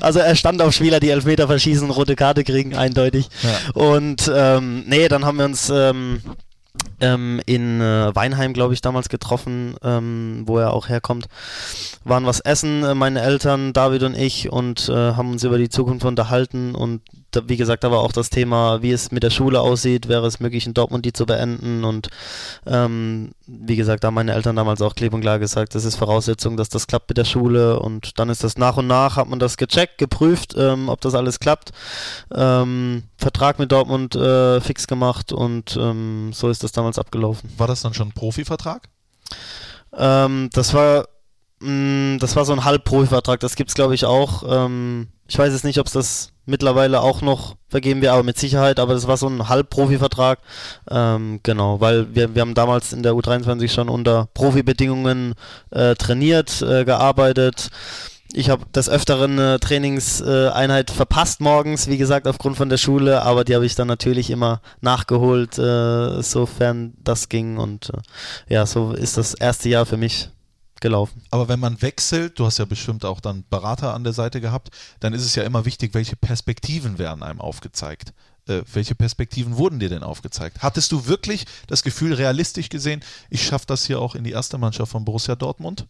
[0.00, 3.28] also er stand auf Spieler, die Elfmeter verschießen, rote Karte kriegen, eindeutig.
[3.42, 3.82] Ja.
[3.82, 6.22] Und ähm, nee, dann haben wir uns ähm,
[7.00, 11.28] ähm, in äh, Weinheim, glaube ich, damals getroffen, ähm, wo er auch herkommt.
[12.04, 15.68] Waren was essen, äh, meine Eltern, David und ich, und äh, haben uns über die
[15.68, 16.74] Zukunft unterhalten.
[16.74, 20.08] Und da, wie gesagt, da war auch das Thema, wie es mit der Schule aussieht,
[20.08, 21.84] wäre es möglich, in Dortmund die zu beenden.
[21.84, 22.08] Und
[22.66, 25.96] ähm, wie gesagt, da haben meine Eltern damals auch klipp und klar gesagt, das ist
[25.96, 27.78] Voraussetzung, dass das klappt mit der Schule.
[27.80, 31.14] Und dann ist das nach und nach, hat man das gecheckt, geprüft, ähm, ob das
[31.14, 31.70] alles klappt.
[32.34, 37.50] Ähm, Vertrag mit Dortmund äh, fix gemacht und ähm, so ist das damals abgelaufen.
[37.56, 38.88] War das dann schon ein Profivertrag?
[39.96, 41.06] Ähm, das war
[41.60, 43.40] mh, mm, das war so ein Halbprofivertrag.
[43.40, 44.42] Das gibt es glaube ich auch.
[44.48, 48.38] Ähm, ich weiß jetzt nicht, ob es das mittlerweile auch noch vergeben wird, aber mit
[48.38, 48.78] Sicherheit.
[48.78, 50.40] Aber das war so ein Halbprofivertrag.
[50.90, 55.34] Ähm, genau, weil wir, wir haben damals in der U23 schon unter Profibedingungen
[55.70, 57.70] äh, trainiert, äh, gearbeitet.
[58.32, 63.42] Ich habe des Öfteren eine Trainingseinheit verpasst morgens, wie gesagt, aufgrund von der Schule, aber
[63.42, 67.56] die habe ich dann natürlich immer nachgeholt, äh, sofern das ging.
[67.56, 70.30] Und äh, ja, so ist das erste Jahr für mich
[70.80, 71.22] gelaufen.
[71.30, 74.70] Aber wenn man wechselt, du hast ja bestimmt auch dann Berater an der Seite gehabt,
[75.00, 78.12] dann ist es ja immer wichtig, welche Perspektiven werden einem aufgezeigt.
[78.48, 80.62] Äh, welche Perspektiven wurden dir denn aufgezeigt?
[80.62, 84.58] Hattest du wirklich das Gefühl, realistisch gesehen, ich schaffe das hier auch in die erste
[84.58, 85.86] Mannschaft von Borussia Dortmund?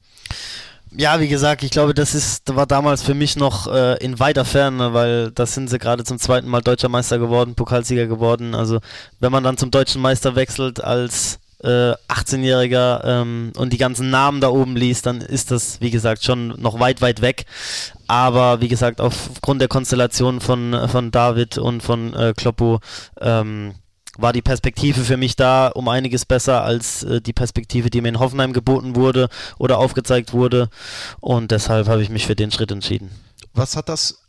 [0.97, 4.45] Ja, wie gesagt, ich glaube, das ist war damals für mich noch äh, in weiter
[4.45, 8.57] Ferne, weil da sind sie gerade zum zweiten Mal deutscher Meister geworden, Pokalsieger geworden.
[8.57, 8.81] Also
[9.21, 14.41] wenn man dann zum deutschen Meister wechselt als äh, 18-Jähriger ähm, und die ganzen Namen
[14.41, 17.45] da oben liest, dann ist das, wie gesagt, schon noch weit, weit weg.
[18.07, 22.81] Aber wie gesagt, aufgrund der Konstellation von, von David und von äh, Kloppo
[23.21, 23.75] ähm,
[24.19, 28.09] war die Perspektive für mich da um einiges besser als äh, die Perspektive, die mir
[28.09, 30.69] in Hoffenheim geboten wurde oder aufgezeigt wurde.
[31.21, 33.11] Und deshalb habe ich mich für den Schritt entschieden.
[33.55, 34.20] Was hat das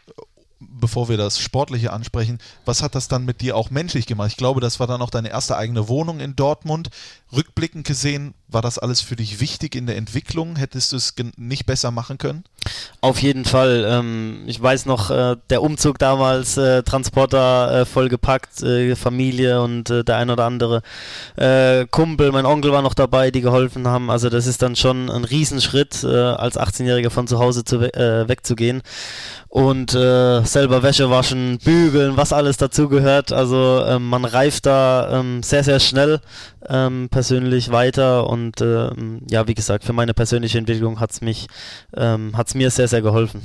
[0.81, 4.31] bevor wir das Sportliche ansprechen, was hat das dann mit dir auch menschlich gemacht?
[4.31, 6.89] Ich glaube, das war dann auch deine erste eigene Wohnung in Dortmund.
[7.31, 10.57] Rückblickend gesehen, war das alles für dich wichtig in der Entwicklung?
[10.57, 12.43] Hättest du es nicht besser machen können?
[13.03, 13.83] Auf jeden Fall.
[13.89, 19.89] Ähm, ich weiß noch, äh, der Umzug damals, äh, Transporter äh, vollgepackt, äh, Familie und
[19.89, 20.83] äh, der ein oder andere
[21.35, 24.11] äh, Kumpel, mein Onkel war noch dabei, die geholfen haben.
[24.11, 28.83] Also das ist dann schon ein Riesenschritt, als 18-Jähriger von zu Hause zu, wegzugehen
[29.49, 33.31] und selber Wäsche waschen, bügeln, was alles dazugehört.
[33.31, 36.19] Also ähm, man reift da ähm, sehr, sehr schnell
[36.67, 41.47] ähm, persönlich weiter und ähm, ja, wie gesagt, für meine persönliche Entwicklung hat es mich,
[41.95, 43.41] ähm, hat es mir sehr, sehr geholfen.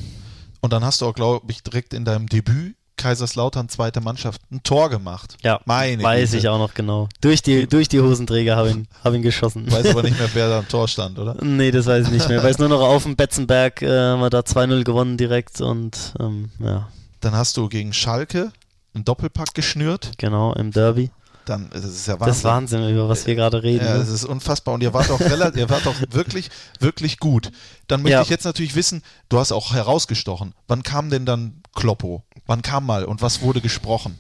[0.61, 4.63] Und dann hast du auch, glaube ich, direkt in deinem Debüt Kaiserslautern zweite Mannschaft ein
[4.63, 5.37] Tor gemacht.
[5.43, 6.39] Ja, Meine weiß Güte.
[6.39, 7.09] ich auch noch genau.
[7.21, 9.71] Durch die, durch die Hosenträger habe ich, hab ihn geschossen.
[9.71, 11.37] Weiß aber nicht mehr, wer da am Tor stand, oder?
[11.43, 12.43] Nee, das weiß ich nicht mehr.
[12.43, 16.51] Weiß nur noch auf dem Betzenberg äh, haben wir da 2-0 gewonnen direkt und ähm,
[16.59, 16.89] ja.
[17.21, 18.53] Dann hast du gegen Schalke
[18.95, 20.13] einen Doppelpack geschnürt.
[20.17, 21.11] Genau, im Derby
[21.49, 22.27] dann das ist ja Wahnsinn.
[22.27, 23.85] Das ist Wahnsinn, über was wir gerade reden.
[23.85, 24.75] Ja, das ist unfassbar.
[24.75, 27.51] Und ihr wart auch relativ, ihr wart auch wirklich, wirklich gut.
[27.89, 28.23] Dann möchte ja.
[28.23, 30.55] ich jetzt natürlich wissen, du hast auch herausgestochen.
[30.69, 32.25] Wann kam denn dann Kloppo?
[32.47, 34.19] Wann kam mal und was wurde gesprochen?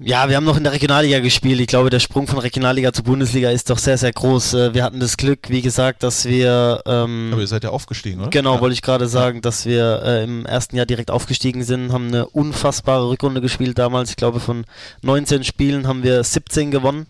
[0.00, 1.60] Ja, wir haben noch in der Regionalliga gespielt.
[1.60, 4.54] Ich glaube, der Sprung von Regionalliga zur Bundesliga ist doch sehr, sehr groß.
[4.54, 6.82] Äh, wir hatten das Glück, wie gesagt, dass wir.
[6.86, 8.30] Ähm, Aber ihr seid ja aufgestiegen, oder?
[8.30, 8.60] Genau, ja.
[8.60, 12.26] wollte ich gerade sagen, dass wir äh, im ersten Jahr direkt aufgestiegen sind, haben eine
[12.26, 14.10] unfassbare Rückrunde gespielt damals.
[14.10, 14.64] Ich glaube, von
[15.02, 17.06] 19 Spielen haben wir 17 gewonnen.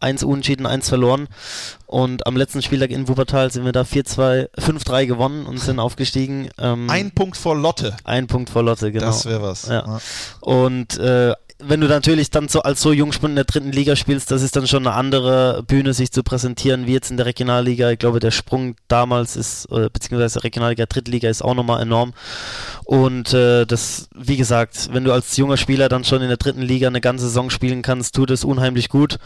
[0.00, 1.28] Eins unentschieden, eins verloren.
[1.86, 6.48] Und am letzten Spieltag in Wuppertal sind wir da 4-2, 5-3 gewonnen und sind aufgestiegen.
[6.58, 7.96] Ähm, ein Punkt vor Lotte.
[8.02, 9.06] Ein Punkt vor Lotte, genau.
[9.06, 9.68] Das wäre was.
[9.68, 9.86] Ja.
[9.86, 10.00] ja.
[10.40, 11.34] Und äh,
[11.64, 14.56] wenn du natürlich dann so als so Jungspund in der dritten Liga spielst, das ist
[14.56, 17.90] dann schon eine andere Bühne, sich zu präsentieren, wie jetzt in der Regionalliga.
[17.90, 22.12] Ich glaube, der Sprung damals ist, beziehungsweise Regionalliga, Drittliga ist auch nochmal enorm.
[22.84, 26.62] Und äh, das, wie gesagt, wenn du als junger Spieler dann schon in der dritten
[26.62, 29.18] Liga eine ganze Saison spielen kannst, tut es unheimlich gut.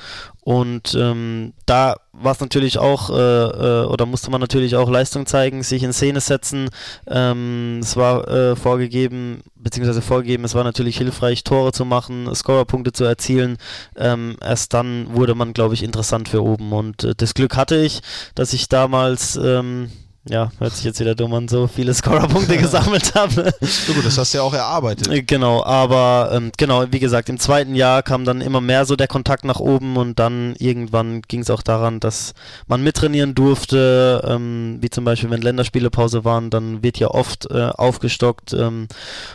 [0.43, 5.27] Und ähm, da war es natürlich auch, äh, äh, oder musste man natürlich auch Leistung
[5.27, 6.69] zeigen, sich in Szene setzen.
[7.07, 12.93] Ähm, es war äh, vorgegeben, beziehungsweise vorgegeben, es war natürlich hilfreich, Tore zu machen, Scorerpunkte
[12.93, 13.57] zu erzielen.
[13.97, 16.73] Ähm, erst dann wurde man, glaube ich, interessant für oben.
[16.73, 18.01] Und äh, das Glück hatte ich,
[18.37, 19.91] dass ich damals ähm,
[20.29, 23.53] ja, hört sich jetzt wieder dumm an, so viele Scorerpunkte gesammelt habe.
[23.61, 25.09] So gut, das hast du ja auch erarbeitet.
[25.09, 28.97] Äh, genau, aber ähm, genau, wie gesagt, im zweiten Jahr kam dann immer mehr so
[28.97, 32.35] der Kontakt nach oben und dann irgendwann ging es auch daran, dass
[32.67, 37.71] man mittrainieren durfte, ähm, wie zum Beispiel, wenn Länderspielepause waren, dann wird ja oft äh,
[37.75, 38.89] aufgestockt ähm,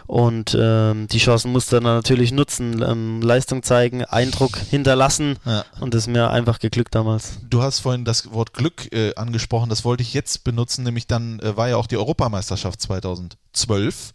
[0.08, 5.64] und ähm, die Chancen musste dann natürlich nutzen, ähm, Leistung zeigen, Eindruck hinterlassen ja.
[5.80, 7.40] und das ist mir einfach geglückt damals.
[7.50, 11.08] Du hast vorhin das Wort Glück äh, angesprochen, das wollte ich jetzt benutzen lassen, nämlich
[11.08, 14.14] dann äh, war ja auch die Europameisterschaft 2012.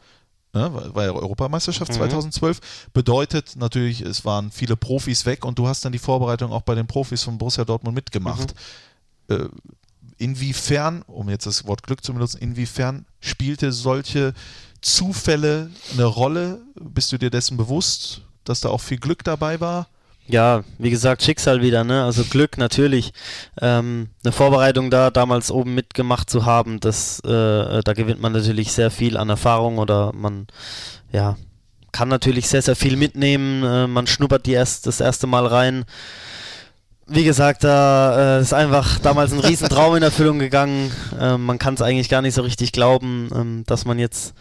[0.53, 1.97] Ne, war ja Europameisterschaft mhm.
[1.97, 2.61] 2012.
[2.93, 6.75] Bedeutet natürlich, es waren viele Profis weg und du hast dann die Vorbereitung auch bei
[6.75, 8.55] den Profis von Borussia Dortmund mitgemacht.
[9.29, 9.35] Mhm.
[9.37, 9.49] Äh,
[10.19, 14.33] inwiefern, um jetzt das Wort Glück zu benutzen, inwiefern spielte solche
[14.81, 16.63] Zufälle eine Rolle?
[16.75, 19.89] Bist du dir dessen bewusst, dass da auch viel Glück dabei war?
[20.29, 22.05] Ja, wie gesagt, Schicksal wieder, ne?
[22.05, 23.13] Also Glück natürlich.
[23.61, 28.73] Ähm, eine Vorbereitung da damals oben mitgemacht zu haben, das, äh, da gewinnt man natürlich
[28.73, 30.47] sehr viel an Erfahrung oder man,
[31.13, 31.37] ja,
[31.93, 33.63] kann natürlich sehr, sehr viel mitnehmen.
[33.65, 35.85] Äh, man schnuppert die erst das erste Mal rein.
[37.07, 40.91] Wie gesagt, da äh, ist einfach damals ein Riesentraum in Erfüllung gegangen.
[41.19, 44.35] Äh, man kann es eigentlich gar nicht so richtig glauben, ähm, dass man jetzt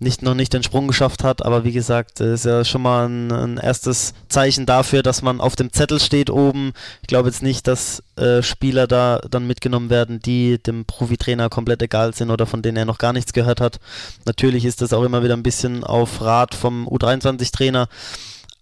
[0.00, 3.30] nicht, noch nicht den Sprung geschafft hat, aber wie gesagt, ist ja schon mal ein,
[3.30, 6.72] ein, erstes Zeichen dafür, dass man auf dem Zettel steht oben.
[7.02, 11.82] Ich glaube jetzt nicht, dass äh, Spieler da dann mitgenommen werden, die dem Profitrainer komplett
[11.82, 13.78] egal sind oder von denen er noch gar nichts gehört hat.
[14.24, 17.88] Natürlich ist das auch immer wieder ein bisschen auf Rat vom U23-Trainer.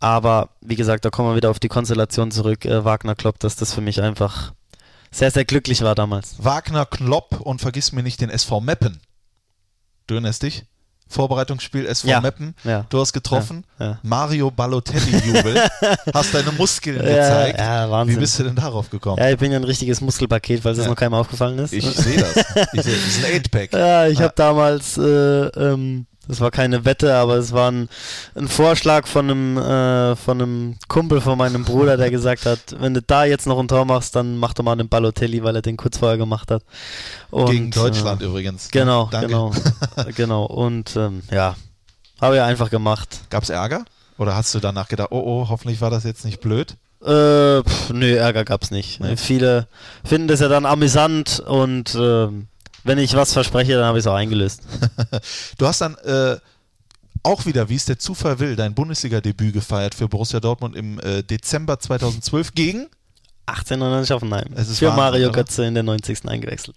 [0.00, 2.64] Aber wie gesagt, da kommen wir wieder auf die Konstellation zurück.
[2.64, 4.52] Äh, Wagner Klopp, dass das für mich einfach
[5.12, 6.34] sehr, sehr glücklich war damals.
[6.38, 9.00] Wagner Klopp und vergiss mir nicht den SV Meppen.
[10.08, 10.64] Du erinnerst dich?
[11.08, 12.54] Vorbereitungsspiel SV Ja, Meppen.
[12.64, 12.84] ja.
[12.90, 13.64] Du hast getroffen.
[13.78, 13.98] Ja.
[14.02, 15.56] Mario Balotelli-Jubel.
[16.14, 17.58] hast deine Muskeln gezeigt.
[17.58, 18.16] ja, Wahnsinn.
[18.16, 19.16] Wie bist du denn darauf gekommen?
[19.18, 21.72] Ja, ich bin ja ein richtiges Muskelpaket, falls das noch keinem aufgefallen ist.
[21.72, 22.36] Ich sehe das.
[22.72, 23.72] Ich sehe, das ist ein 8-Pack.
[23.72, 27.88] Ja, ich habe damals, äh, ähm, das war keine Wette, aber es war ein,
[28.34, 32.94] ein Vorschlag von einem, äh, von einem Kumpel von meinem Bruder, der gesagt hat, wenn
[32.94, 35.62] du da jetzt noch ein Tor machst, dann mach doch mal einen Balotelli, weil er
[35.62, 36.62] den kurz vorher gemacht hat.
[37.30, 38.70] Und, Gegen Deutschland äh, übrigens.
[38.70, 39.28] Genau, Danke.
[39.28, 39.52] genau,
[40.14, 40.44] genau.
[40.44, 41.56] Und ähm, ja,
[42.20, 43.20] habe ich einfach gemacht.
[43.30, 43.84] Gab es Ärger?
[44.18, 46.76] Oder hast du danach gedacht, oh oh, hoffentlich war das jetzt nicht blöd?
[47.00, 49.00] Äh, pf, nö, Ärger gab's nicht.
[49.00, 49.16] Nee.
[49.16, 49.68] Viele
[50.04, 52.48] finden das ja dann amüsant und ähm,
[52.84, 54.62] wenn ich was verspreche, dann habe ich es auch eingelöst.
[55.58, 56.36] Du hast dann äh,
[57.22, 61.22] auch wieder, wie es der Zufall will, dein Bundesliga-Debüt gefeiert für Borussia Dortmund im äh,
[61.22, 62.86] Dezember 2012 gegen,
[63.46, 64.52] 1899 Hoffenheim.
[64.54, 65.32] Es ist Für Wahnsinn, Mario?
[65.32, 66.28] Götze in der 90.
[66.28, 66.76] eingewechselt.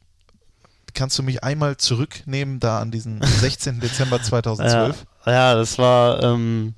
[0.93, 3.79] kannst du mich einmal zurücknehmen, da an diesen 16.
[3.79, 5.05] Dezember 2012?
[5.25, 6.73] Ja, ja, das war ähm,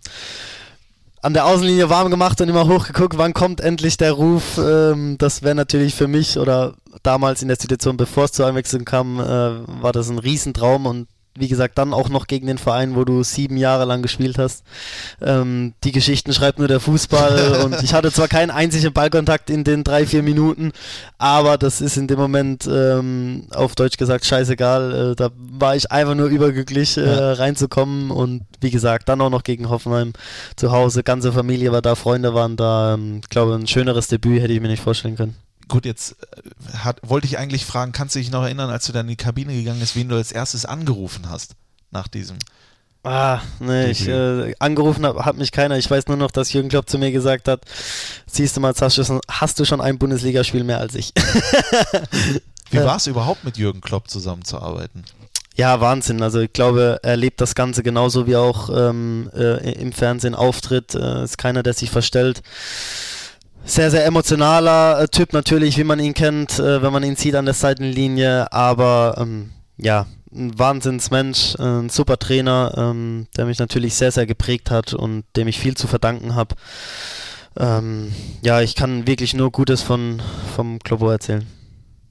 [1.23, 4.57] an der Außenlinie warm gemacht und immer hochgeguckt, wann kommt endlich der Ruf.
[4.57, 8.83] Ähm, das wäre natürlich für mich oder damals in der Situation, bevor es zur Einwechslung
[8.83, 11.07] kam, äh, war das ein Riesentraum und
[11.37, 14.63] wie gesagt, dann auch noch gegen den Verein, wo du sieben Jahre lang gespielt hast.
[15.21, 19.63] Ähm, die Geschichten schreibt nur der Fußball und ich hatte zwar keinen einzigen Ballkontakt in
[19.63, 20.71] den drei, vier Minuten,
[21.17, 25.11] aber das ist in dem Moment ähm, auf Deutsch gesagt scheißegal.
[25.11, 27.33] Äh, da war ich einfach nur überglücklich, äh, Ja.
[27.33, 30.13] reinzukommen und wie gesagt, dann auch noch gegen Hoffenheim
[30.55, 31.03] zu Hause.
[31.03, 32.93] Ganze Familie war da, Freunde waren da.
[32.93, 35.35] Ähm, Ich glaube, ein schöneres Debüt hätte ich mir nicht vorstellen können.
[35.67, 38.91] Gut, jetzt äh, hat, wollte ich eigentlich fragen, kannst du dich noch erinnern, als du
[38.91, 41.55] dann in die Kabine gegangen bist, wen du als erstes angerufen hast
[41.91, 42.37] nach diesem?
[43.05, 45.77] Ah, nee, ich, äh, angerufen hab, hat mich keiner.
[45.77, 47.61] Ich weiß nur noch, dass Jürgen Klopp zu mir gesagt hat,
[48.25, 51.11] siehst du mal, hast du schon, hast du schon ein Bundesligaspiel mehr als ich.
[52.71, 55.03] Wie war es überhaupt mit Jürgen Klopp zusammenzuarbeiten?
[55.55, 56.23] Ja, Wahnsinn.
[56.23, 60.95] Also ich glaube, er lebt das Ganze genauso wie auch ähm, äh, im Fernsehen auftritt.
[60.95, 62.41] Äh, ist keiner, der sich verstellt.
[63.65, 67.35] Sehr, sehr emotionaler äh, Typ natürlich, wie man ihn kennt, äh, wenn man ihn sieht
[67.35, 68.51] an der Seitenlinie.
[68.51, 74.25] Aber ähm, ja, ein Wahnsinnsmensch, äh, ein super Trainer, ähm, der mich natürlich sehr, sehr
[74.25, 76.55] geprägt hat und dem ich viel zu verdanken habe.
[77.57, 80.21] Ähm, ja, ich kann wirklich nur Gutes von
[80.55, 81.47] vom Klobo erzählen.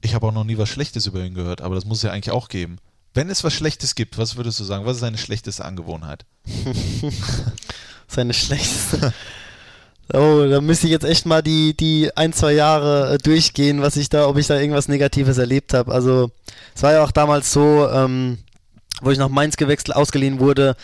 [0.01, 2.11] Ich habe auch noch nie was Schlechtes über ihn gehört, aber das muss es ja
[2.11, 2.77] eigentlich auch geben.
[3.13, 4.85] Wenn es was Schlechtes gibt, was würdest du sagen?
[4.85, 6.25] Was ist seine schlechteste Angewohnheit?
[8.07, 9.13] Seine schlechteste.
[10.11, 13.95] Oh, da müsste ich jetzt echt mal die, die ein, zwei Jahre äh, durchgehen, was
[13.95, 15.93] ich da, ob ich da irgendwas Negatives erlebt habe.
[15.93, 16.31] Also,
[16.75, 18.39] es war ja auch damals so, ähm,
[19.01, 20.75] wo ich nach Mainz gewechselt, ausgeliehen wurde,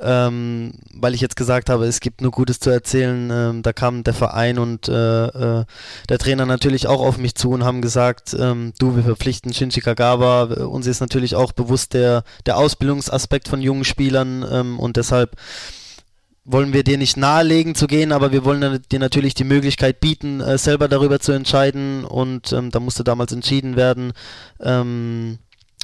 [0.00, 3.30] ähm, weil ich jetzt gesagt habe, es gibt nur Gutes zu erzählen.
[3.32, 5.64] Ähm, da kam der Verein und äh, äh,
[6.08, 9.80] der Trainer natürlich auch auf mich zu und haben gesagt, ähm, du, wir verpflichten Shinji
[9.80, 10.42] Kagawa.
[10.64, 15.36] Uns ist natürlich auch bewusst der, der Ausbildungsaspekt von jungen Spielern ähm, und deshalb
[16.48, 20.40] wollen wir dir nicht nahelegen zu gehen, aber wir wollen dir natürlich die Möglichkeit bieten,
[20.40, 22.04] äh, selber darüber zu entscheiden.
[22.04, 24.12] Und ähm, da musste damals entschieden werden,
[24.60, 25.38] ähm,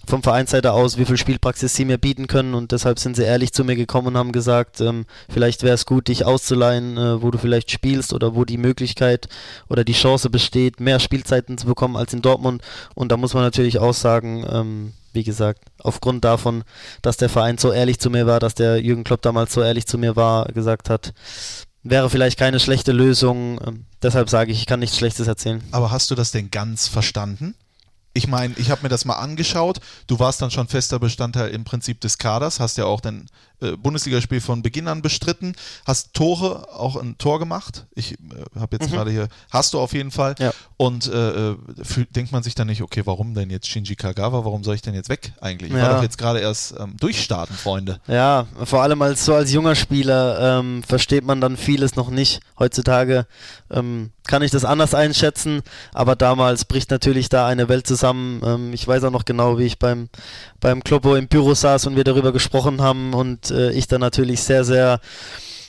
[0.07, 2.55] vom Vereinsseite aus, wie viel Spielpraxis sie mir bieten können.
[2.55, 5.85] Und deshalb sind sie ehrlich zu mir gekommen und haben gesagt, ähm, vielleicht wäre es
[5.85, 9.29] gut, dich auszuleihen, äh, wo du vielleicht spielst oder wo die Möglichkeit
[9.69, 12.63] oder die Chance besteht, mehr Spielzeiten zu bekommen als in Dortmund.
[12.95, 16.65] Und da muss man natürlich auch sagen, ähm, wie gesagt, aufgrund davon,
[17.03, 19.87] dass der Verein so ehrlich zu mir war, dass der Jürgen Klopp damals so ehrlich
[19.87, 21.15] zu mir war, gesagt hat,
[21.83, 23.61] wäre vielleicht keine schlechte Lösung.
[23.65, 25.63] Ähm, deshalb sage ich, ich kann nichts Schlechtes erzählen.
[25.71, 27.55] Aber hast du das denn ganz verstanden?
[28.17, 29.81] Ich meine, ich habe mir das mal angeschaut.
[30.07, 33.27] Du warst dann schon fester Bestandteil im Prinzip des Kaders, hast ja auch dein
[33.61, 35.55] äh, Bundesligaspiel von Beginn an bestritten,
[35.87, 37.87] hast Tore, auch ein Tor gemacht.
[37.95, 38.17] Ich äh,
[38.59, 40.35] habe jetzt gerade hier, hast du auf jeden Fall.
[40.39, 40.53] Ja.
[40.77, 44.45] Und äh, äh, fühl, denkt man sich dann nicht, okay, warum denn jetzt Shinji Kagawa?
[44.45, 45.71] Warum soll ich denn jetzt weg eigentlich?
[45.71, 45.95] Ich war Ja.
[45.97, 48.01] doch jetzt gerade erst ähm, durchstarten, Freunde.
[48.07, 52.41] Ja, vor allem als so als junger Spieler ähm, versteht man dann vieles noch nicht.
[52.59, 53.27] Heutzutage
[53.71, 58.41] ähm, kann ich das anders einschätzen, aber damals bricht natürlich da eine Welt zusammen.
[58.45, 60.09] Ähm, ich weiß auch noch genau, wie ich beim
[60.65, 64.41] beim Kloppo im Büro saß und wir darüber gesprochen haben und äh, ich dann natürlich
[64.41, 64.99] sehr, sehr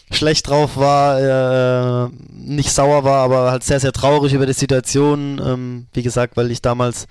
[0.10, 5.42] schlecht drauf war, äh, nicht sauer war, aber halt sehr, sehr traurig über die Situation.
[5.46, 7.08] Ähm, wie gesagt, weil ich damals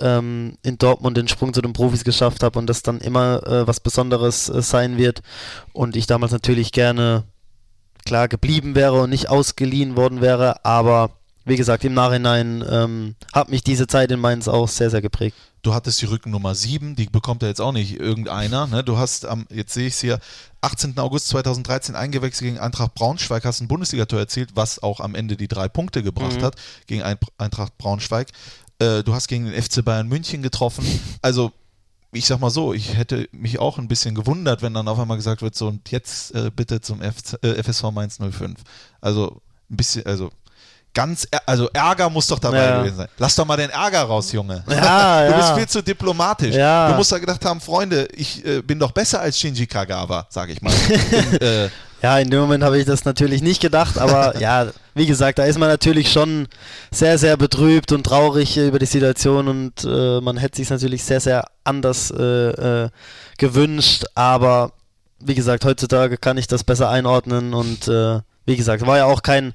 [0.00, 3.68] ähm, in Dortmund den Sprung zu den Profis geschafft habe und das dann immer äh,
[3.68, 5.20] was Besonderes äh, sein wird.
[5.72, 7.22] Und ich damals natürlich gerne
[8.04, 11.10] klar geblieben wäre und nicht ausgeliehen worden wäre, aber
[11.44, 15.36] wie gesagt, im Nachhinein ähm, hat mich diese Zeit in Mainz auch sehr, sehr geprägt.
[15.62, 18.66] Du hattest die Rückennummer 7, die bekommt ja jetzt auch nicht irgendeiner.
[18.66, 18.84] Ne?
[18.84, 20.20] Du hast am, jetzt sehe ich es hier,
[20.60, 20.98] 18.
[20.98, 25.48] August 2013 eingewechselt gegen Eintracht Braunschweig, hast ein Bundesligator erzielt, was auch am Ende die
[25.48, 26.44] drei Punkte gebracht Mhm.
[26.44, 26.56] hat
[26.86, 28.28] gegen Ein- Eintracht Braunschweig.
[28.78, 30.84] Äh, du hast gegen den FC Bayern München getroffen.
[31.22, 31.52] Also
[32.12, 35.16] ich sag mal so, ich hätte mich auch ein bisschen gewundert, wenn dann auf einmal
[35.18, 38.54] gesagt wird, so und jetzt äh, bitte zum F äh, FSV Mainz 05.
[39.02, 40.30] Also ein bisschen, also
[40.94, 42.78] ganz, also Ärger muss doch dabei Ja.
[42.80, 43.08] gewesen sein.
[43.18, 44.64] Lass doch mal den Ärger raus, Junge.
[44.68, 46.54] Ja, du bist viel zu diplomatisch.
[46.54, 46.90] Ja.
[46.90, 50.48] Du musst da gedacht haben, Freunde, ich äh, bin doch besser als Shinji Kagawa, sag
[50.50, 50.72] ich mal.
[51.12, 51.68] In, äh,
[52.00, 55.44] Ja, in dem Moment habe ich das natürlich nicht gedacht, aber ja, wie gesagt, da
[55.44, 56.46] ist man natürlich schon
[56.92, 61.20] sehr, sehr betrübt und traurig über die Situation und äh, man hätte sich natürlich sehr,
[61.20, 62.22] sehr anders äh,
[62.84, 62.88] äh,
[63.36, 64.70] gewünscht, aber
[65.20, 69.22] wie gesagt, heutzutage kann ich das besser einordnen und äh, wie gesagt, war ja auch
[69.22, 69.52] kein,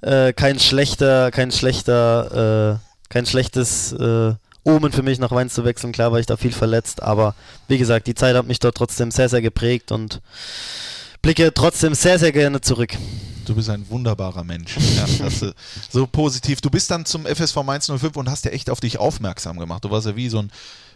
[0.00, 4.34] äh, kein schlechter, kein schlechter, äh, kein schlechtes äh,
[4.64, 5.92] Omen für mich nach Mainz zu wechseln.
[5.92, 7.34] Klar war ich da viel verletzt, aber
[7.68, 10.22] wie gesagt, die Zeit hat mich dort trotzdem sehr, sehr geprägt und
[11.20, 12.96] blicke trotzdem sehr, sehr gerne zurück.
[13.44, 14.76] Du bist ein wunderbarer Mensch.
[14.96, 15.52] Ja, das, äh,
[15.90, 16.62] so positiv.
[16.62, 19.84] Du bist dann zum FSV Mainz 05 und hast ja echt auf dich aufmerksam gemacht.
[19.84, 20.50] Du warst ja wie so ein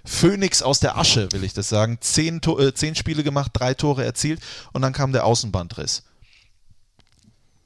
[0.04, 1.98] Phönix aus der Asche, will ich das sagen.
[2.00, 4.40] Zehn, äh, zehn Spiele gemacht, drei Tore erzielt
[4.72, 6.04] und dann kam der Außenbandriss.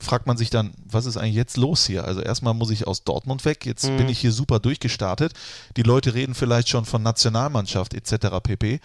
[0.01, 2.05] Fragt man sich dann, was ist eigentlich jetzt los hier?
[2.05, 5.33] Also erstmal muss ich aus Dortmund weg, jetzt bin ich hier super durchgestartet.
[5.77, 8.29] Die Leute reden vielleicht schon von Nationalmannschaft etc.
[8.43, 8.81] pp.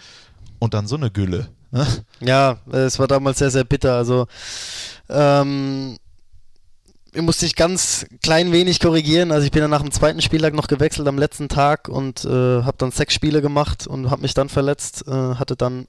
[0.59, 1.49] Und dann so eine Gülle.
[1.71, 1.85] Ne?
[2.19, 3.95] Ja, es war damals sehr, sehr bitter.
[3.95, 4.27] Also,
[5.09, 5.97] ähm,
[7.13, 9.31] ich musste ich ganz klein wenig korrigieren.
[9.31, 12.63] Also ich bin dann nach dem zweiten Spieltag noch gewechselt am letzten Tag und äh,
[12.63, 15.87] habe dann sechs Spiele gemacht und habe mich dann verletzt, äh, hatte dann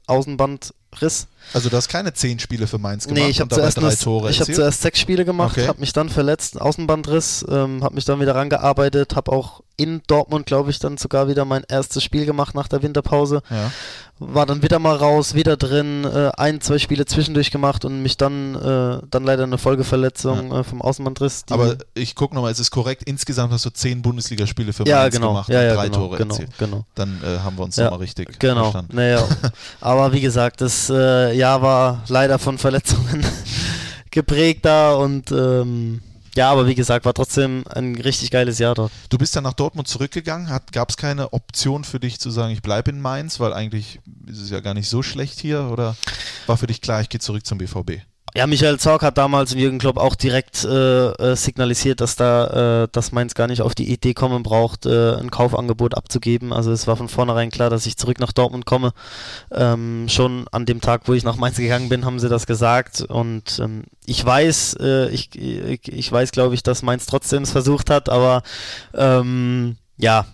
[0.95, 1.26] Außenbandriss.
[1.53, 3.76] Also du hast keine zehn Spiele für Mainz gemacht Nee, ich habe und dabei zuerst,
[3.76, 4.57] drei nur- Tore ich hab erzielt?
[4.57, 5.68] zuerst sechs Spiele gemacht, Okay.
[5.68, 10.47] habe mich dann verletzt, Außenbandriss, ähm, habe mich dann wieder rangearbeitet, habe auch in Dortmund,
[10.47, 13.42] glaube ich, dann sogar wieder mein erstes Spiel gemacht nach der Winterpause.
[13.51, 13.70] Ja.
[14.20, 18.16] War dann wieder mal raus, wieder drin, äh, ein, zwei Spiele zwischendurch gemacht und mich
[18.16, 21.42] dann, äh, dann leider eine Folgeverletzung äh, vom Außenbandriss.
[21.51, 23.03] Aber ich gucke nochmal, es ist korrekt.
[23.05, 25.99] Insgesamt hast du zehn Bundesligaspiele für ja, Mainz genau, gemacht ja, und ja, drei genau,
[25.99, 26.51] Tore genau, erzielt.
[26.57, 26.84] genau.
[26.95, 28.95] Dann äh, haben wir uns Ja, nochmal richtig Genau, verstanden.
[28.97, 29.26] naja.
[29.80, 33.24] Aber wie gesagt, das äh, Jahr war leider von Verletzungen
[34.11, 36.01] geprägt da und ähm,
[36.37, 38.91] ja, aber wie gesagt, war trotzdem ein richtig geiles Jahr dort.
[39.09, 40.49] Du bist dann nach Dortmund zurückgegangen.
[40.72, 44.41] Gab es keine Option für dich zu sagen, ich bleibe in Mainz, weil eigentlich ist
[44.41, 45.68] es ja gar nicht so schlecht hier?
[45.70, 45.97] Oder
[46.47, 48.01] war für dich klar, ich gehe zurück zum BVB?
[48.37, 52.82] Ja, Michael Zorc hat damals im Jürgen Klopp auch direkt äh, äh, signalisiert, dass da,
[52.82, 56.53] äh, dass Mainz gar nicht auf die Idee kommen braucht, äh, ein Kaufangebot abzugeben.
[56.53, 58.93] Also es war von vornherein klar, dass ich zurück nach Dortmund komme.
[59.53, 63.03] Ähm, schon an dem Tag, wo ich nach Mainz gegangen bin, haben sie das gesagt.
[63.03, 67.53] Und ähm, ich weiß, äh, ich, ich, ich weiß, glaube ich, dass Mainz trotzdem es
[67.53, 68.43] versucht hat, aber
[68.95, 70.26] ähm, ja,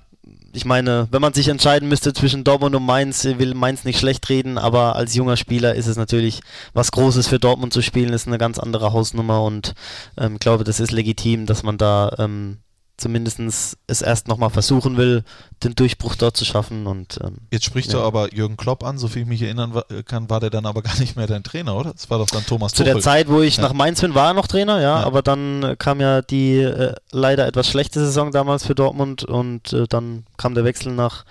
[0.52, 4.28] ich meine, wenn man sich entscheiden müsste zwischen Dortmund und Mainz, will Mainz nicht schlecht
[4.28, 6.40] reden, aber als junger Spieler ist es natürlich
[6.72, 9.74] was Großes für Dortmund zu spielen, ist eine ganz andere Hausnummer und
[10.18, 12.58] ähm, glaube, das ist legitim, dass man da ähm,
[13.00, 15.24] zumindest es erst nochmal versuchen will,
[15.64, 18.04] den Durchbruch dort zu schaffen und ähm, Jetzt sprichst du Ja.
[18.04, 20.98] aber Jürgen Klopp an, so viel ich mich erinnern kann, war der dann aber gar
[20.98, 21.92] nicht mehr dein Trainer, oder?
[21.92, 22.94] Das war doch dann Thomas Zu Tuchel.
[22.94, 23.62] der Zeit, wo ich Ja.
[23.64, 25.06] nach Mainz bin, war er noch Trainer, ja, Ja.
[25.06, 29.86] aber dann kam ja die äh, leider etwas schlechte Saison damals für Dortmund und äh,
[29.88, 31.24] dann kam der Wechsel nach,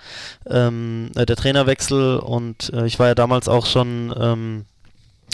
[0.48, 4.64] ähm, äh, der Trainerwechsel und äh, ich war ja damals auch schon, ähm,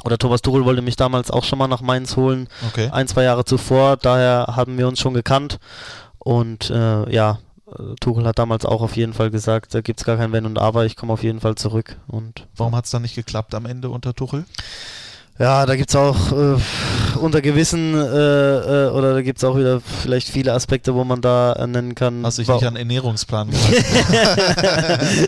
[0.05, 2.91] oder Thomas Tuchel wollte mich damals auch schon mal nach Mainz holen, Okay.
[2.93, 5.59] ein, zwei Jahre zuvor, daher haben wir uns schon gekannt
[6.27, 10.05] und äh, ja, äh, Tuchel hat damals auch auf jeden Fall gesagt, da gibt es
[10.07, 12.91] gar kein Wenn und Aber, ich komme auf jeden Fall zurück und Warum hat es
[12.91, 14.45] dann nicht geklappt am Ende unter Tuchel?
[15.39, 16.57] ja, da gibt es auch äh,
[17.21, 21.21] unter gewissen, äh, äh, oder da gibt es auch wieder vielleicht viele Aspekte, wo man
[21.21, 22.25] da äh, nennen kann.
[22.25, 23.85] Hast dich wa- nicht an Ernährungsplan gehalten?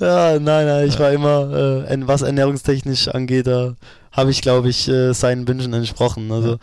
[0.00, 3.74] ja, nein, nein, ich war immer, äh, was ernährungstechnisch angeht, da
[4.20, 6.30] habe ich, glaube ich, äh, seinen Wünschen entsprochen.
[6.30, 6.58] Also,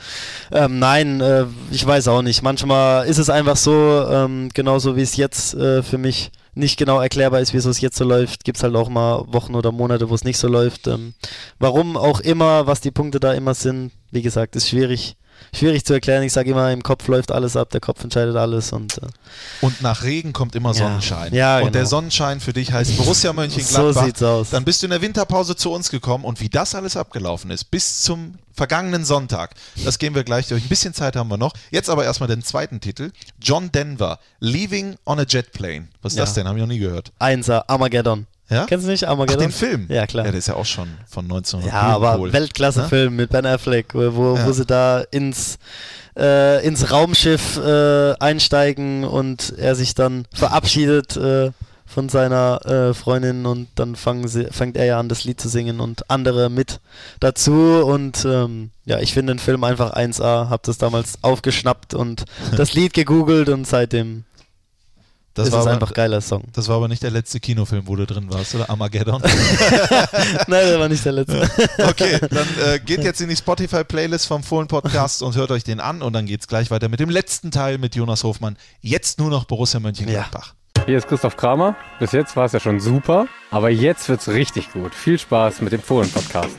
[0.51, 2.41] ähm, nein, äh, ich weiß auch nicht.
[2.43, 6.99] Manchmal ist es einfach so, ähm, genauso wie es jetzt äh, für mich nicht genau
[6.99, 10.10] erklärbar ist, wieso es jetzt so läuft, gibt es halt auch mal Wochen oder Monate,
[10.10, 10.88] wo es nicht so läuft.
[10.88, 11.14] Ähm,
[11.60, 15.16] warum auch immer, was die Punkte da immer sind, wie gesagt, ist schwierig.
[15.53, 16.23] Schwierig zu erklären.
[16.23, 19.01] Ich sage immer, im Kopf läuft alles ab, der Kopf entscheidet alles und äh,
[19.61, 20.75] Und nach Regen kommt immer Ja.
[20.75, 21.33] Sonnenschein.
[21.33, 21.71] Ja, und genau.
[21.73, 24.05] der Sonnenschein für dich heißt Borussia so Mönchengladbach.
[24.05, 24.49] sieht's aus.
[24.51, 27.65] Dann bist du in der Winterpause zu uns gekommen und wie das alles abgelaufen ist,
[27.71, 29.53] bis zum vergangenen Sonntag,
[29.85, 30.63] das gehen wir gleich durch.
[30.63, 31.53] Ein bisschen Zeit haben wir noch.
[31.69, 33.11] Jetzt aber erstmal den zweiten Titel.
[33.39, 35.88] John Denver, Leaving on a Jet Plane.
[36.01, 36.25] Was ist Ja.
[36.25, 36.47] das denn?
[36.47, 37.11] Habe ich noch nie gehört.
[37.19, 38.25] Einser, Armageddon.
[38.49, 38.65] Ja?
[38.65, 39.41] Kennst du nicht Ach, Armageddon?
[39.41, 39.85] den Film?
[39.89, 40.25] Ja, klar.
[40.25, 41.73] Ja, der ist ja auch schon von 1900.
[41.73, 42.31] Ja, aber.
[42.31, 44.45] Weltklasse-Film mit Ben Affleck, wo, wo, Ja.
[44.47, 45.57] wo sie da ins,
[46.17, 51.51] äh, ins Raumschiff äh, einsteigen und er sich dann verabschiedet äh,
[51.85, 55.47] von seiner äh, Freundin und dann fangen sie, fängt er ja an, das Lied zu
[55.49, 56.79] singen und andere mit
[57.21, 62.25] dazu und ähm, ja, ich finde den Film einfach 1A, hab das damals aufgeschnappt und
[62.57, 64.25] das Lied gegoogelt und seitdem
[65.38, 66.43] Das ist war es aber- einfach ein geiler Song.
[66.53, 68.69] Das war aber nicht der letzte Kinofilm, wo du drin warst, oder?
[68.69, 69.21] Armageddon.
[70.47, 71.49] Nein, der war nicht der letzte.
[71.88, 75.79] Okay, dann äh, geht jetzt in die Spotify-Playlist vom Fohlen Podcast und hört euch den
[75.79, 78.57] an und dann geht's gleich weiter mit dem letzten Teil mit Jonas Hofmann.
[78.81, 80.53] Jetzt nur noch Borussia Mönchengladbach.
[80.85, 81.75] Hier ist Christoph Kramer.
[81.99, 84.93] Bis jetzt war es ja schon super, aber jetzt wird's richtig gut.
[84.95, 86.55] Viel Spaß mit dem Fohlen-Podcast.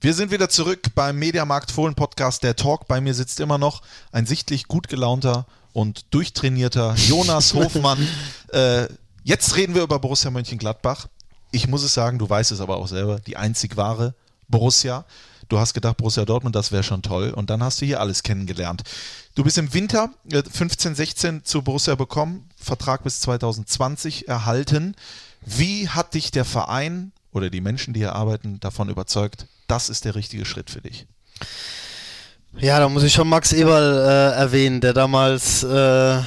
[0.00, 2.42] Wir sind wieder zurück beim Mediamarkt Fohlen Podcast.
[2.42, 8.06] Der Talk bei mir sitzt immer noch ein sichtlich gut gelaunter und durchtrainierter Jonas Hofmann.
[8.52, 8.88] Äh,
[9.24, 11.08] jetzt reden wir über Borussia Mönchengladbach.
[11.50, 14.14] Ich muss es sagen, du weißt es aber auch selber, die einzig wahre
[14.48, 15.04] Borussia.
[15.48, 17.30] Du hast gedacht, Borussia Dortmund, das wäre schon toll.
[17.30, 18.82] Und dann hast du hier alles kennengelernt.
[19.34, 24.94] Du bist im Winter äh, 15, 16 zu Borussia bekommen, Vertrag bis 2020 erhalten.
[25.44, 30.04] Wie hat dich der Verein oder die Menschen, die hier arbeiten, davon überzeugt, das ist
[30.04, 31.06] der richtige Schritt für dich?
[32.58, 36.22] Ja, da muss ich schon Max Eberl äh, erwähnen, der damals äh, äh,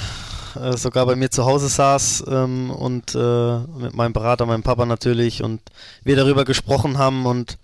[0.76, 5.44] sogar bei mir zu Hause saß ähm, und äh, mit meinem Berater, meinem Papa natürlich
[5.44, 5.62] und
[6.04, 7.58] wir darüber gesprochen haben und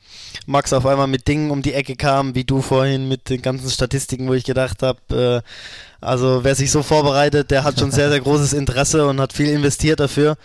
[0.46, 3.70] Max auf einmal mit Dingen um die Ecke kam, wie du vorhin mit den ganzen
[3.70, 8.10] Statistiken, wo ich gedacht habe, äh, also wer sich so vorbereitet, der hat schon sehr,
[8.10, 10.38] sehr großes Interesse und hat viel investiert dafür.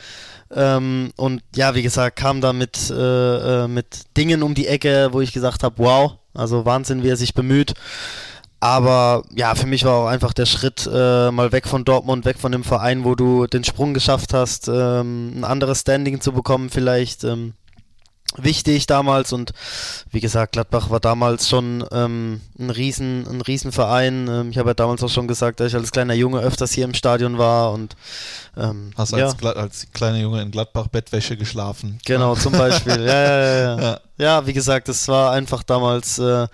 [0.55, 5.09] Ähm, und ja, wie gesagt, kam da mit, äh, äh, mit Dingen um die Ecke,
[5.13, 7.75] wo ich gesagt habe, wow, also Wahnsinn, wie er sich bemüht.
[8.61, 12.39] Aber ja, für mich war auch einfach der Schritt äh, mal weg von Dortmund, weg
[12.39, 16.71] von dem Verein, wo du den Sprung geschafft hast, ähm, ein anderes Standing zu bekommen
[16.71, 17.25] vielleicht.
[17.25, 17.53] Ähm,
[18.37, 19.53] wichtig damals und
[20.11, 24.29] wie gesagt, Gladbach war damals schon ähm, ein riesen ein Riesenverein.
[24.29, 26.85] Ähm, ich habe ja damals auch schon gesagt, dass ich als kleiner Junge öfters hier
[26.85, 27.97] im Stadion war und
[28.57, 29.29] ähm, Hast ja.
[29.29, 31.99] als, kleiner Junge in Gladbach Bettwäsche geschlafen.
[32.05, 33.01] Genau, zum Beispiel.
[33.05, 33.81] Ja, ja, ja, ja.
[33.81, 34.01] Ja.
[34.19, 36.47] ja, wie gesagt, es war einfach damals äh,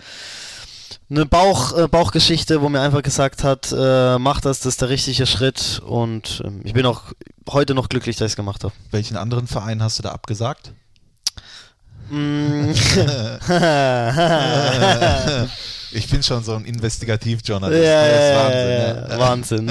[1.10, 4.88] eine Bauch, äh, Bauchgeschichte, wo mir einfach gesagt hat, äh, mach das, das ist der
[4.88, 5.80] richtige Schritt.
[5.84, 7.02] Und ähm, ich bin auch
[7.48, 8.74] heute noch glücklich, dass ich es gemacht habe.
[8.90, 10.72] Welchen anderen Verein hast du da abgesagt?
[12.10, 12.72] Mm.
[15.94, 17.84] Ich bin schon so ein Investigativjournalist.
[17.84, 19.18] Ja, ja, Wahnsinn, ja, ja.
[19.18, 19.70] Wahnsinn.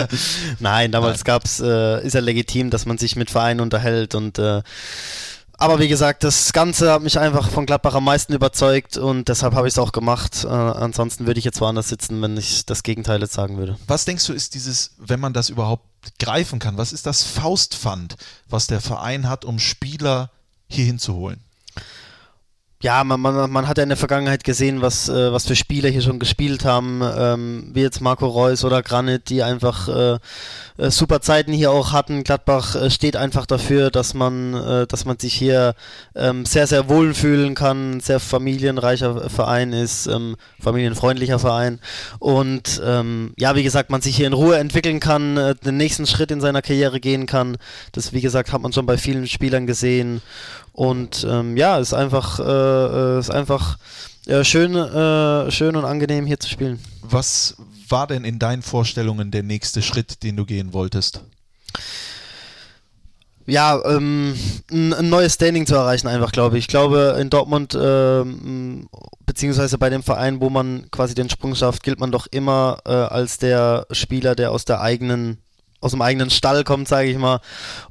[0.58, 4.62] Nein, damals gab's, äh, ist ja legitim, dass man sich mit Vereinen unterhält und äh,
[5.58, 9.54] aber wie gesagt, das Ganze hat mich einfach von Gladbach am meisten überzeugt und deshalb
[9.54, 10.42] habe ich es auch gemacht.
[10.42, 13.76] Äh, ansonsten würde ich jetzt woanders sitzen, wenn ich das Gegenteil jetzt sagen würde.
[13.86, 15.84] Was denkst du, ist dieses, wenn man das überhaupt
[16.18, 18.16] greifen kann, was ist das Faustpfand,
[18.48, 20.30] was der Verein hat, um Spieler
[20.66, 21.38] hier hinzuholen?
[22.82, 25.88] Ja, man, man, man hat ja in der Vergangenheit gesehen, was, äh, was für Spieler
[25.88, 30.18] hier schon gespielt haben, ähm, wie jetzt Marco Reus oder Granit, die einfach äh,
[30.78, 32.24] äh, super Zeiten hier auch hatten.
[32.24, 35.76] Gladbach äh, steht einfach dafür, dass man, äh, dass man sich hier
[36.16, 41.78] ähm, sehr, sehr wohlfühlen kann, ein sehr familienreicher Verein ist, ähm, familienfreundlicher Verein
[42.18, 46.08] und ähm, ja, wie gesagt, man sich hier in Ruhe entwickeln kann, äh, den nächsten
[46.08, 47.58] Schritt in seiner Karriere gehen kann.
[47.92, 50.20] Das, wie gesagt, hat man schon bei vielen Spielern gesehen
[50.72, 53.78] und ähm, ja, ist einfach, äh, äh, ist einfach
[54.26, 56.78] äh, schön, äh, schön und angenehm hier zu spielen.
[57.02, 57.56] Was
[57.88, 61.22] war denn in deinen Vorstellungen der nächste Schritt, den du gehen wolltest?
[63.46, 64.34] Ja, ähm,
[64.70, 66.64] ein, ein neues Standing zu erreichen einfach, glaube ich.
[66.64, 68.88] Ich glaube, in Dortmund, ähm,
[69.26, 72.92] beziehungsweise bei dem Verein, wo man quasi den Sprung schafft, gilt man doch immer äh,
[72.92, 75.38] als der Spieler, der aus der eigenen,
[75.80, 77.40] aus dem eigenen Stall kommt, sage ich mal.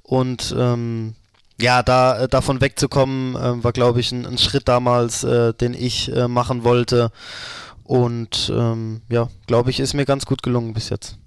[0.03, 1.15] Und ähm,
[1.62, 5.74] ja, da äh, davon wegzukommen, äh, war, glaube ich, ein, ein Schritt damals, äh, den
[5.74, 7.12] ich äh, machen wollte.
[7.84, 11.18] Und ähm, ja, glaube ich, ist mir ganz gut gelungen bis jetzt.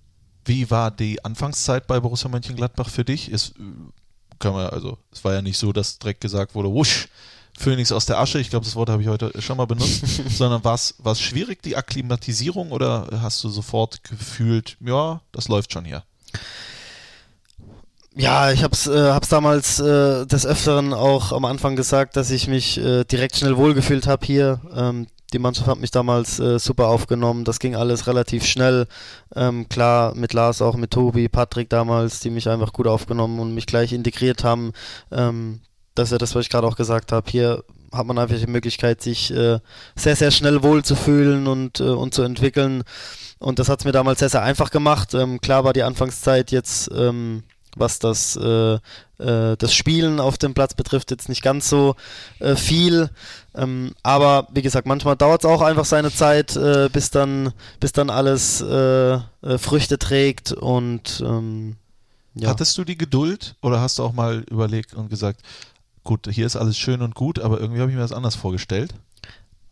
[0.45, 3.33] Wie war die Anfangszeit bei Borussia Mönchengladbach für dich?
[3.33, 3.53] Es, äh,
[4.39, 7.09] kann man, also, es war ja nicht so, dass direkt gesagt wurde, wusch,
[7.57, 10.65] Phönix aus der Asche, ich glaube, das Wort habe ich heute schon mal benutzt, sondern
[10.65, 16.03] war es schwierig, die Akklimatisierung, oder hast du sofort gefühlt, ja, das läuft schon hier?
[18.17, 22.47] Ja, ich hab's, äh, hab's damals äh, des Öfteren auch am Anfang gesagt, dass ich
[22.47, 24.61] mich äh, direkt schnell wohlgefühlt habe hier.
[24.75, 27.45] Ähm, die Mannschaft hat mich damals äh, super aufgenommen.
[27.45, 28.87] Das ging alles relativ schnell.
[29.35, 33.53] Ähm, klar, mit Lars, auch mit Tobi, Patrick damals, die mich einfach gut aufgenommen und
[33.53, 34.73] mich gleich integriert haben.
[35.11, 35.61] Ähm,
[35.97, 37.29] das ist ja das, was ich gerade auch gesagt habe.
[37.29, 39.59] Hier hat man einfach die Möglichkeit, sich äh,
[39.97, 42.85] sehr, sehr schnell wohlzufühlen und, äh, und zu entwickeln.
[43.41, 45.15] Und das hat es mir damals sehr, sehr einfach gemacht.
[45.15, 47.43] Ähm, klar war die Anfangszeit jetzt, ähm,
[47.77, 48.75] was das, äh,
[49.19, 51.97] äh, das Spielen auf dem Platz betrifft, jetzt nicht ganz so
[52.41, 53.11] äh, viel.
[53.55, 57.93] Ähm, aber wie gesagt, manchmal dauert es auch einfach seine Zeit, äh, bis, dann, bis
[57.93, 59.21] dann alles äh, äh,
[59.59, 60.53] Früchte trägt.
[60.53, 61.77] Und ähm,
[62.35, 62.49] ja.
[62.49, 65.41] Hattest du die Geduld oder hast du auch mal überlegt und gesagt,
[66.03, 68.95] gut, hier ist alles schön und gut, aber irgendwie habe ich mir das anders vorgestellt?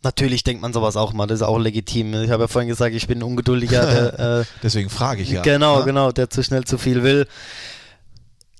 [0.03, 2.13] natürlich denkt man sowas auch mal, das ist auch legitim.
[2.13, 3.85] Ich habe ja vorhin gesagt, ich bin ein ungeduldiger,
[4.17, 5.41] der, äh, Deswegen frage ich ja.
[5.41, 5.85] Genau, Ja?
[5.85, 7.27] genau, der zu schnell zu viel will.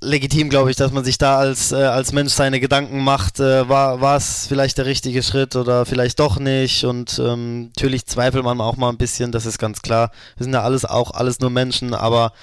[0.04, 3.68] Legitim, glaube ich, dass man sich da als, äh, als Mensch seine Gedanken macht, äh,
[3.70, 6.84] war es vielleicht der richtige Schritt oder vielleicht doch nicht.
[6.84, 10.12] Und ähm, natürlich zweifelt man auch mal ein bisschen, das ist ganz klar.
[10.38, 12.34] Wir sind ja alles auch alles nur Menschen, aber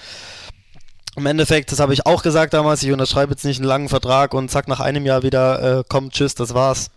[1.17, 4.33] im Endeffekt, das habe ich auch gesagt damals, ich unterschreibe jetzt nicht einen langen Vertrag
[4.33, 6.91] und zack, nach einem Jahr wieder, äh, komm, tschüss, das war's.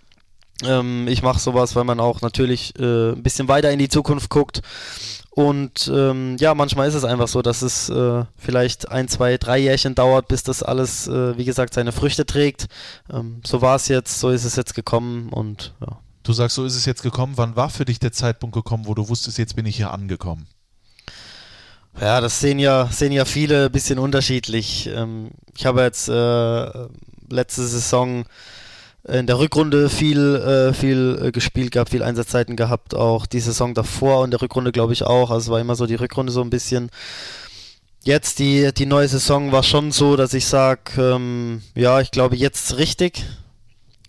[0.63, 4.29] Ähm, ich mache sowas, weil man auch natürlich äh, ein bisschen weiter in die Zukunft
[4.29, 4.61] guckt.
[5.35, 9.57] Und ähm, ja, manchmal ist es einfach so, dass es äh, vielleicht ein, zwei, drei
[9.57, 12.67] Jährchen dauert, bis das alles, äh, wie gesagt, seine Früchte trägt.
[13.11, 15.97] Ähm, so war es jetzt, so ist es jetzt gekommen und ja.
[16.21, 17.33] Du sagst, so ist es jetzt gekommen.
[17.35, 20.47] Wann war für dich der Zeitpunkt gekommen, wo du wusstest, jetzt bin ich hier angekommen?
[21.99, 24.87] Ja, das sehen ja, sehen ja viele ein bisschen unterschiedlich.
[24.87, 26.87] Ähm, ich habe jetzt äh,
[27.29, 28.25] letzte Saison
[29.05, 33.73] in der Rückrunde viel, äh, viel äh, gespielt gehabt, viel Einsatzzeiten gehabt, auch die Saison
[33.73, 35.29] davor und der Rückrunde glaube ich auch.
[35.29, 36.89] Also es war immer so die Rückrunde so ein bisschen.
[38.03, 42.35] Jetzt die, die neue Saison war schon so, dass ich sage, ähm, ja, ich glaube
[42.35, 43.25] jetzt richtig.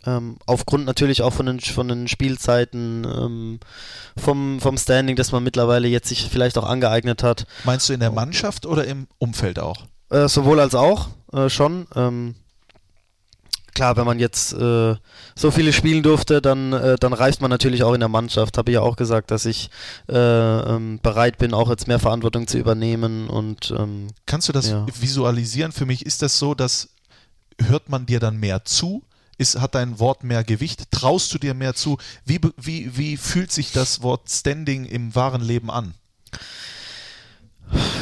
[0.06, 3.60] Ähm, aufgrund natürlich auch von den, von den Spielzeiten, ähm,
[4.16, 7.46] vom, vom Standing, das man mittlerweile jetzt sich vielleicht auch angeeignet hat.
[7.64, 9.86] Meinst du in der Mannschaft oder im Umfeld auch?
[10.10, 11.86] Äh, sowohl als auch, äh, schon.
[11.96, 12.34] Ähm,
[13.74, 14.94] klar, wenn man jetzt äh,
[15.34, 18.56] so viele spielen durfte, dann, äh, dann reift man natürlich auch in der Mannschaft.
[18.56, 19.70] Habe ich ja auch gesagt, dass ich
[20.08, 24.70] äh, ähm, bereit bin, auch jetzt mehr Verantwortung zu übernehmen und ähm, Kannst du das
[24.70, 24.86] Ja.
[25.00, 25.72] visualisieren?
[25.72, 26.88] Für mich ist das so, dass
[27.60, 29.02] hört man dir dann mehr zu?
[29.36, 30.90] Ist, hat dein Wort mehr Gewicht?
[30.92, 31.98] Traust du dir mehr zu?
[32.24, 35.94] Wie, wie, wie fühlt sich das Wort Standing im wahren Leben an?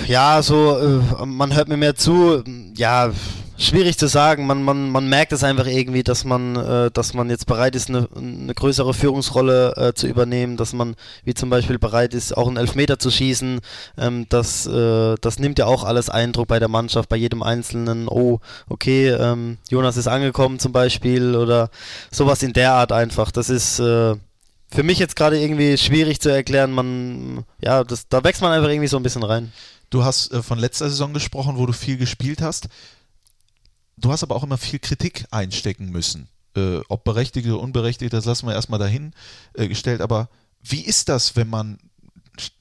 [0.06, 2.42] Ja, so, äh, man hört mir mehr zu.
[2.76, 3.12] Ja,
[3.56, 4.46] schwierig zu sagen.
[4.46, 7.88] Man, man, man merkt es einfach irgendwie, dass man, äh, dass man jetzt bereit ist,
[7.88, 10.94] eine, eine größere Führungsrolle äh, zu übernehmen, dass man,
[11.24, 13.60] wie zum Beispiel, bereit ist, auch einen Elfmeter zu schießen.
[13.98, 18.08] Ähm, das, äh, das nimmt ja auch alles Eindruck bei der Mannschaft, bei jedem Einzelnen.
[18.08, 21.70] Oh, okay, ähm, Jonas ist angekommen zum Beispiel oder
[22.10, 23.30] sowas in der Art einfach.
[23.30, 23.78] Das ist.
[23.78, 24.16] Äh,
[24.74, 28.70] für mich jetzt gerade irgendwie schwierig zu erklären, man, ja, das, da wächst man einfach
[28.70, 29.52] irgendwie so ein bisschen rein.
[29.90, 32.68] Du hast äh, von letzter Saison gesprochen, wo du viel gespielt hast.
[33.96, 36.28] Du hast aber auch immer viel Kritik einstecken müssen.
[36.56, 39.12] Äh, ob berechtigt oder unberechtigt, das lassen wir erstmal dahin
[39.54, 40.00] äh, gestellt.
[40.00, 40.28] Aber
[40.62, 41.78] wie ist das, wenn man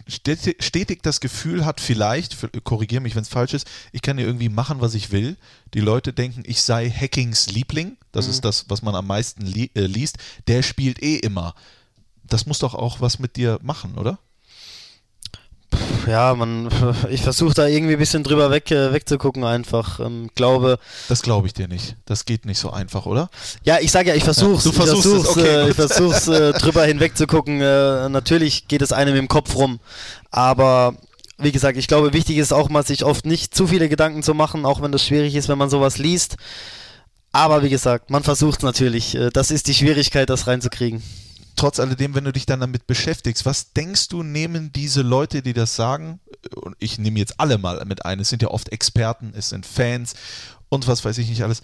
[0.07, 4.49] stetig, das Gefühl hat, vielleicht, korrigiere mich, wenn es falsch ist, ich kann hier irgendwie
[4.49, 5.37] machen, was ich will.
[5.73, 7.97] Die Leute denken, ich sei Hackings Liebling.
[8.11, 10.17] Das ist das, was man am meisten li äh, liest.
[10.47, 11.55] Der spielt eh immer.
[12.23, 14.19] Das muss doch auch was mit dir machen, oder?
[16.11, 16.69] Ja, man,
[17.09, 19.99] ich versuche da irgendwie ein bisschen drüber weg, äh, wegzugucken einfach.
[19.99, 20.77] Ähm, glaube,
[21.09, 21.95] Das glaube ich dir nicht.
[22.05, 23.29] Das geht nicht so einfach, oder?
[23.63, 24.65] ja, ich sage ja, ich versuch's.
[24.65, 27.61] Ja, du versuchst ich es, versuch's, okay, äh, ich versuch's äh, drüber hinwegzugucken.
[27.61, 29.79] Äh, natürlich geht es einem im Kopf rum,
[30.29, 30.95] aber
[31.37, 34.35] wie gesagt, ich glaube, wichtig ist auch mal, sich oft nicht zu viele Gedanken zu
[34.35, 36.35] machen, auch wenn das schwierig ist, wenn man sowas liest.
[37.31, 39.15] Aber wie gesagt, man versucht natürlich.
[39.15, 41.01] Äh, Das ist die Schwierigkeit, das reinzukriegen.
[41.61, 45.53] Trotz alledem, wenn du dich dann damit beschäftigst, was denkst du, nehmen diese Leute, die
[45.53, 46.19] das sagen,
[46.55, 49.67] und ich nehme jetzt alle mal mit ein, es sind ja oft Experten, es sind
[49.67, 50.15] Fans
[50.69, 51.61] und was weiß ich nicht alles,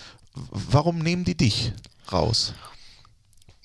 [0.51, 1.73] warum nehmen die dich
[2.11, 2.53] raus?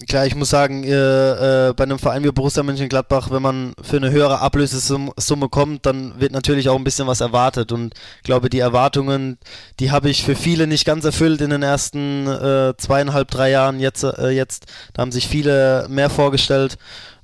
[0.09, 3.99] Klar, ich muss sagen, äh, äh, bei einem Verein wie Borussia Mönchengladbach, wenn man für
[3.99, 7.71] eine höhere Ablösesumme Summe kommt, dann wird natürlich auch ein bisschen was erwartet.
[7.71, 9.39] Und ich glaube, die Erwartungen,
[9.79, 13.79] die habe ich für viele nicht ganz erfüllt in den ersten äh, zweieinhalb, drei Jahren.
[13.79, 16.79] Jetzt, äh, jetzt, da haben sich viele mehr vorgestellt,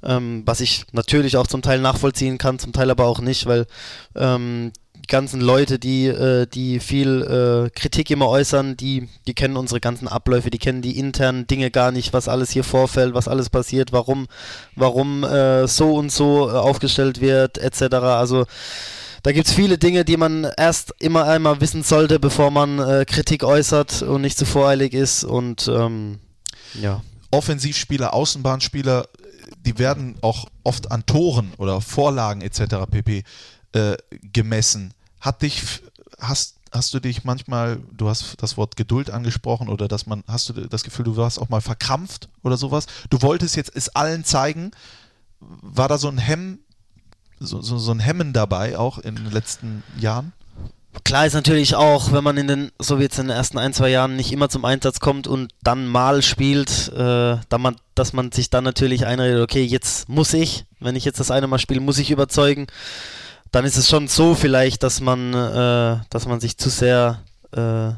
[0.04, 3.66] ähm, was ich natürlich auch zum Teil nachvollziehen kann, zum Teil aber auch nicht, weil
[4.14, 4.72] ähm,
[5.08, 10.06] ganzen Leute, die, äh, die viel äh, Kritik immer äußern, die, die kennen unsere ganzen
[10.06, 13.92] Abläufe, die kennen die internen Dinge gar nicht, was alles hier vorfällt, was alles passiert,
[13.92, 14.28] warum,
[14.76, 17.94] warum äh, so und so äh, aufgestellt wird, etc.
[17.94, 18.46] Also
[19.22, 23.04] da gibt es viele Dinge, die man erst immer einmal wissen sollte, bevor man äh,
[23.04, 25.24] Kritik äußert und nicht zu voreilig ist.
[25.24, 26.20] Und ähm,
[26.80, 27.02] ja.
[27.30, 29.06] Offensivspieler, Außenbahnspieler,
[29.66, 32.86] die werden auch oft an Toren oder Vorlagen etc.
[32.90, 33.24] pp.
[33.72, 33.96] Äh,
[34.32, 34.94] gemessen.
[35.20, 35.62] Hat dich,
[36.18, 40.48] hast, hast du dich manchmal, du hast das Wort Geduld angesprochen oder dass man, hast
[40.48, 42.86] du das Gefühl, du warst auch mal verkrampft oder sowas?
[43.10, 44.70] Du wolltest jetzt es allen zeigen.
[45.40, 46.58] War da so ein Hemm,
[47.38, 50.32] so, so, so ein Hemmen dabei auch in den letzten Jahren?
[51.04, 53.72] Klar ist natürlich auch, wenn man in den, so wie jetzt in den ersten ein,
[53.72, 58.12] zwei Jahren nicht immer zum Einsatz kommt und dann mal spielt, äh, da man, dass
[58.12, 61.58] man sich dann natürlich einredet, okay, jetzt muss ich, wenn ich jetzt das eine Mal
[61.58, 62.66] spiele, muss ich überzeugen.
[63.50, 67.22] Dann ist es schon so vielleicht, dass man, äh, dass man sich zu sehr,
[67.52, 67.92] äh,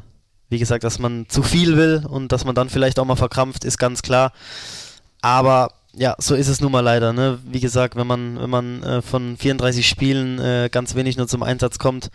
[0.49, 3.63] wie gesagt, dass man zu viel will und dass man dann vielleicht auch mal verkrampft,
[3.65, 4.31] ist ganz klar.
[5.21, 7.13] Aber ja, so ist es nun mal leider.
[7.13, 7.39] Ne?
[7.45, 11.43] Wie gesagt, wenn man, wenn man äh, von 34 Spielen äh, ganz wenig nur zum
[11.43, 12.09] Einsatz kommt,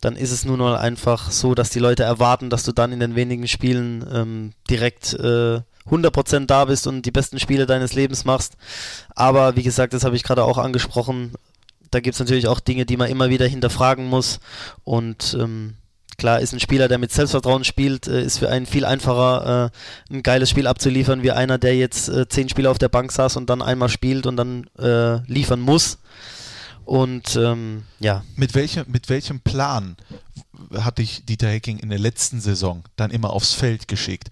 [0.00, 3.00] dann ist es nun mal einfach so, dass die Leute erwarten, dass du dann in
[3.00, 8.24] den wenigen Spielen ähm, direkt äh, 100% da bist und die besten Spiele deines Lebens
[8.24, 8.56] machst.
[9.14, 11.32] Aber wie gesagt, das habe ich gerade auch angesprochen.
[11.90, 14.40] Da gibt es natürlich auch Dinge, die man immer wieder hinterfragen muss.
[14.84, 15.74] Und ähm,
[16.18, 19.70] Klar ist ein Spieler, der mit Selbstvertrauen spielt, äh, ist für einen viel einfacher,
[20.10, 23.12] äh, ein geiles Spiel abzuliefern, wie einer, der jetzt äh, zehn Spiele auf der Bank
[23.12, 25.98] saß und dann einmal spielt und dann äh, liefern muss.
[26.84, 28.24] Und ähm, ja.
[28.36, 29.96] Mit welchem, mit welchem Plan
[30.72, 34.30] hat dich Dieter Hecking in der letzten Saison dann immer aufs Feld geschickt?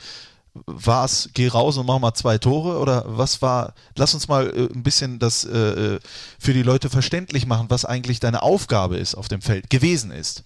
[0.67, 4.47] War es, geh raus und mach mal zwei Tore oder was war, lass uns mal
[4.47, 5.99] äh, ein bisschen das äh,
[6.39, 10.45] für die Leute verständlich machen, was eigentlich deine Aufgabe ist auf dem Feld, gewesen ist.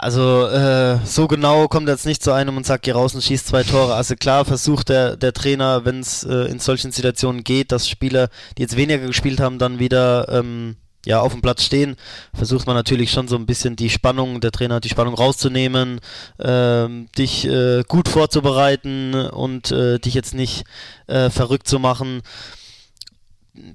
[0.00, 3.22] Also äh, so genau kommt er jetzt nicht zu einem und sagt, geh raus und
[3.22, 3.94] schießt zwei Tore.
[3.94, 8.30] Also klar versucht der, der Trainer, wenn es äh, in solchen Situationen geht, dass Spieler,
[8.58, 10.76] die jetzt weniger gespielt haben, dann wieder ähm,
[11.06, 11.96] ja, auf dem Platz stehen,
[12.34, 16.00] versucht man natürlich schon so ein bisschen die Spannung, der Trainer die Spannung rauszunehmen,
[16.38, 20.64] ähm, dich äh, gut vorzubereiten und äh, dich jetzt nicht
[21.06, 22.22] äh, verrückt zu machen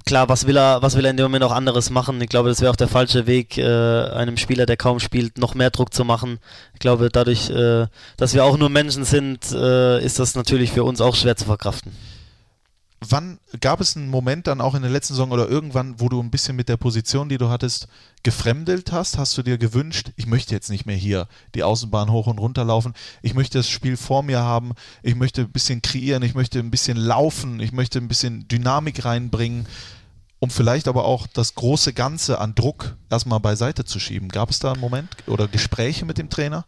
[0.06, 2.22] klar, was will er, was will er in dem Moment auch anderes machen?
[2.22, 5.56] Ich glaube, das wäre auch der falsche Weg, äh, einem Spieler, der kaum spielt, noch
[5.56, 6.40] mehr Druck zu machen.
[6.74, 10.84] Ich glaube, dadurch, äh, dass wir auch nur Menschen sind, äh, ist das natürlich für
[10.84, 11.92] uns auch schwer zu verkraften
[13.10, 16.22] wann gab es einen Moment dann auch in der letzten Saison oder irgendwann, wo du
[16.22, 17.88] ein bisschen mit der Position, die du hattest,
[18.24, 19.18] gefremdelt hast?
[19.18, 22.64] Hast du dir gewünscht, ich möchte jetzt nicht mehr hier die Außenbahn hoch und runter
[22.64, 26.60] laufen, ich möchte das Spiel vor mir haben, ich möchte ein bisschen kreieren, ich möchte
[26.60, 29.66] ein bisschen laufen, ich möchte ein bisschen Dynamik reinbringen,
[30.40, 34.30] um vielleicht aber auch das große Ganze an Druck erstmal beiseite zu schieben.
[34.30, 36.66] Gab es da einen Moment oder Gespräche mit dem Trainer?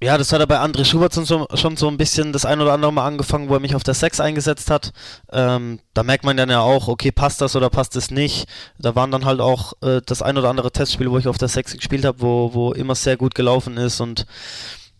[0.00, 2.72] Ja, das hat er bei André Schubert schon, schon so ein bisschen das ein oder
[2.72, 4.92] andere Mal angefangen, wo er mich auf der 6 eingesetzt hat.
[5.32, 8.46] Ähm, da merkt man dann ja auch, okay, passt das oder passt es nicht.
[8.78, 11.48] Da waren dann halt auch äh, das ein oder andere Testspiel, wo ich auf der
[11.48, 14.26] 6 gespielt habe, wo, wo immer sehr gut gelaufen ist und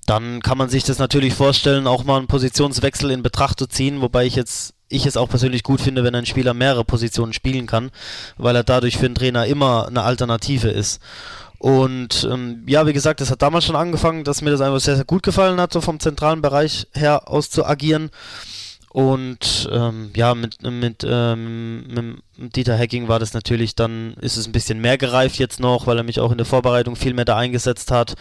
[0.06, 4.00] dann kann man sich das natürlich vorstellen, auch mal einen Positionswechsel in Betracht zu ziehen,
[4.00, 7.66] wobei ich jetzt ich es auch persönlich gut finde, wenn ein Spieler mehrere Positionen spielen
[7.66, 7.90] kann,
[8.38, 11.00] weil er dadurch für den Trainer immer eine Alternative ist.
[11.58, 14.96] Und ähm, ja, wie gesagt, das hat damals schon angefangen, dass mir das einfach sehr,
[14.96, 18.10] sehr gut gefallen hat, so vom zentralen Bereich her aus zu agieren.
[18.90, 24.46] Und ähm, ja, mit, mit, ähm, mit Dieter Hacking war das natürlich dann, ist es
[24.46, 27.26] ein bisschen mehr gereift jetzt noch, weil er mich auch in der Vorbereitung viel mehr
[27.26, 28.14] da eingesetzt hat.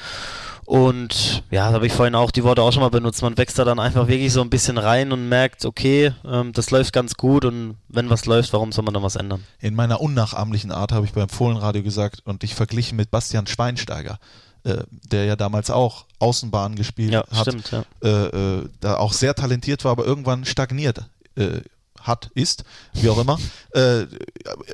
[0.68, 3.22] Und ja, da habe ich vorhin auch die Worte auch schon mal benutzt.
[3.22, 6.72] Man wächst da dann einfach wirklich so ein bisschen rein und merkt, okay, ähm, das
[6.72, 9.46] läuft ganz gut und wenn was läuft, warum soll man dann was ändern?
[9.62, 14.20] In meiner unnachahmlichen Art habe ich beim Fohlenradio gesagt und dich verglichen mit Bastian Schweinsteiger,
[14.66, 17.86] äh, der ja damals auch Außenbahn gespielt ja, hat, stimmt, ja.
[18.04, 21.06] äh, äh, da auch sehr talentiert war, aber irgendwann stagniert
[21.38, 21.62] äh,
[22.08, 23.40] hat, ist, wie auch immer,
[23.74, 24.06] äh,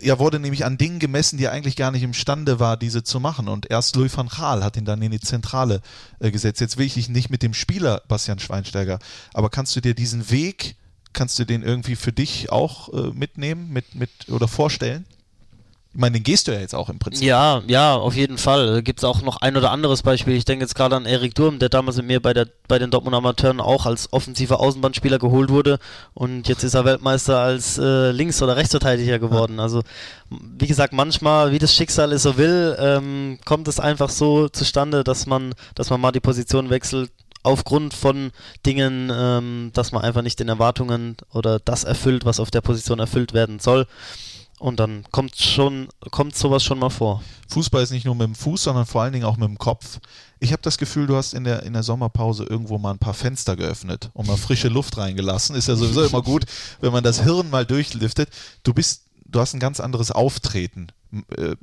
[0.02, 3.20] ja, wurde nämlich an Dingen gemessen, die er eigentlich gar nicht imstande war, diese zu
[3.20, 3.48] machen.
[3.48, 5.82] Und erst Louis van Gaal hat ihn dann in die Zentrale
[6.20, 6.62] äh, gesetzt.
[6.62, 9.00] Jetzt will ich dich nicht mit dem Spieler Bastian Schweinsteiger,
[9.34, 10.76] aber kannst du dir diesen Weg,
[11.14, 15.06] kannst du den irgendwie für dich auch äh, mitnehmen mit, mit, oder vorstellen?
[15.96, 17.24] Ich meine, den gehst du ja jetzt auch im Prinzip.
[17.24, 18.82] Ja, ja, auf jeden Fall.
[18.82, 20.36] Gibt es auch noch ein oder anderes Beispiel.
[20.36, 22.90] Ich denke jetzt gerade an Erik Durm, der damals mit mir bei, der, bei den
[22.90, 25.78] Dortmund Amateuren auch als offensiver Außenbahnspieler geholt wurde
[26.16, 29.60] und jetzt ist er Weltmeister als äh, Links- oder Rechtsverteidiger geworden.
[29.60, 29.84] Also,
[30.32, 35.04] wie gesagt, manchmal, wie das Schicksal es so will, ähm, kommt es einfach so zustande,
[35.04, 37.12] dass man, dass man mal die Position wechselt,
[37.44, 38.32] aufgrund von
[38.66, 43.00] Dingen, ähm, dass man einfach nicht den Erwartungen oder das erfüllt, was auf der Position
[43.00, 43.86] erfüllt werden soll.
[44.64, 47.22] Und dann kommt schon, kommt sowas schon mal vor.
[47.50, 50.00] Fußball ist nicht nur mit dem Fuß, sondern vor allen Dingen auch mit dem Kopf.
[50.40, 53.14] Ich habe das Gefühl, du hast in der, in der Sommerpause irgendwo mal ein paar
[53.14, 55.58] Fenster geöffnet und mal frische Luft reingelassen.
[55.58, 56.46] Ist ja sowieso immer gut,
[56.80, 58.30] wenn man das Hirn mal durchliftet.
[58.64, 60.88] Du bist, du hast ein ganz anderes Auftreten.
[61.36, 61.58] Äh,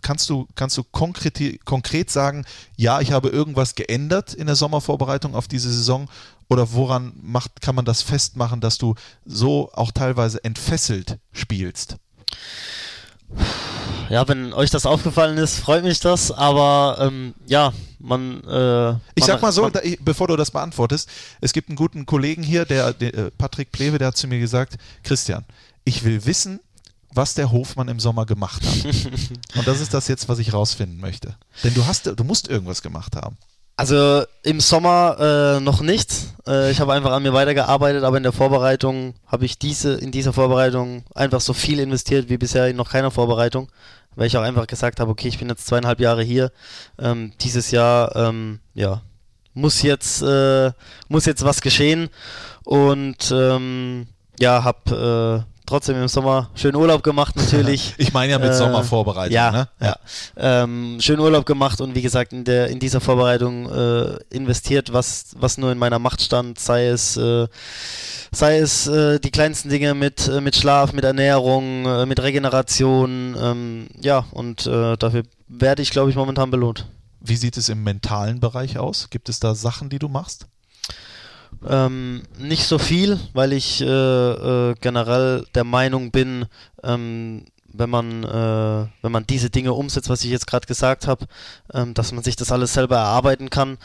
[0.00, 2.46] kannst du, kannst du konkret, konkret sagen,
[2.78, 6.08] ja, ich habe irgendwas geändert in der Sommervorbereitung auf diese Saison
[6.48, 8.94] oder woran macht, kann man das festmachen, dass du
[9.26, 11.98] so auch teilweise entfesselt spielst?
[14.10, 18.42] Ja, wenn euch das aufgefallen ist, freut mich das, aber ähm, ja, man.
[18.44, 21.10] Äh, ich sag mal so, man, da, bevor du das beantwortest,
[21.42, 24.38] es gibt einen guten Kollegen hier, der, der äh, Patrick Plewe, der hat zu mir
[24.38, 25.44] gesagt, Christian,
[25.84, 26.60] ich will wissen,
[27.12, 28.84] was der Hofmann im Sommer gemacht hat.
[29.56, 31.36] Und das ist das jetzt, was ich rausfinden möchte.
[31.64, 33.36] Denn du hast, du musst irgendwas gemacht haben.
[33.78, 36.34] Also im Sommer äh, noch nichts.
[36.48, 40.10] Äh, ich habe einfach an mir weitergearbeitet, aber in der Vorbereitung habe ich diese, in
[40.10, 43.68] dieser Vorbereitung einfach so viel investiert wie bisher in noch keiner Vorbereitung,
[44.16, 46.50] weil ich auch einfach gesagt habe, okay, ich bin jetzt zweieinhalb Jahre hier.
[46.98, 49.02] Ähm, dieses Jahr, ähm, ja,
[49.54, 50.72] muss jetzt, äh,
[51.06, 52.08] muss jetzt was geschehen
[52.64, 54.08] und ähm,
[54.40, 57.94] ja, hab äh, trotzdem im Sommer schön Urlaub gemacht natürlich.
[57.98, 59.68] Ich meine ja mit Äh, Sommervorbereitung, ja, ne?
[59.80, 59.96] ja.
[60.36, 65.34] Ähm, schön Urlaub gemacht und wie gesagt in der in dieser Vorbereitung äh, investiert, was
[65.38, 67.46] was nur in meiner Macht stand, sei es äh,
[68.32, 73.36] sei es äh, die kleinsten Dinge mit äh, mit Schlaf, mit Ernährung, äh, mit Regeneration,
[73.40, 76.86] ähm, ja und dafür werde ich glaube ich momentan belohnt.
[77.20, 79.10] Wie sieht es im mentalen Bereich aus?
[79.10, 80.46] Gibt es da Sachen, die du machst?
[81.66, 86.46] Ähm, nicht so viel, weil ich äh, äh, generell der Meinung bin,
[86.82, 91.26] ähm, wenn man, äh, wenn man diese Dinge umsetzt, was ich jetzt gerade gesagt habe,
[91.72, 93.78] ähm, dass man sich das alles selber erarbeiten kann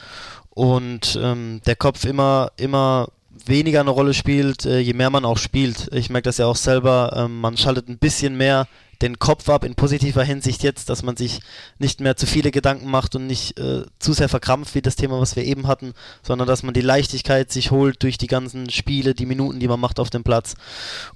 [0.51, 3.07] und ähm, der Kopf immer, immer
[3.45, 5.89] weniger eine Rolle spielt, äh, je mehr man auch spielt.
[5.93, 8.67] Ich merke das ja auch selber, ähm, man schaltet ein bisschen mehr
[9.03, 11.41] den Kopf ab in positiver Hinsicht jetzt, dass man sich
[11.77, 15.19] nicht mehr zu viele Gedanken macht und nicht äh, zu sehr verkrampft wie das Thema,
[15.19, 15.93] was wir eben hatten,
[16.23, 19.80] sondern dass man die Leichtigkeit sich holt durch die ganzen Spiele, die Minuten, die man
[19.80, 20.55] macht auf dem Platz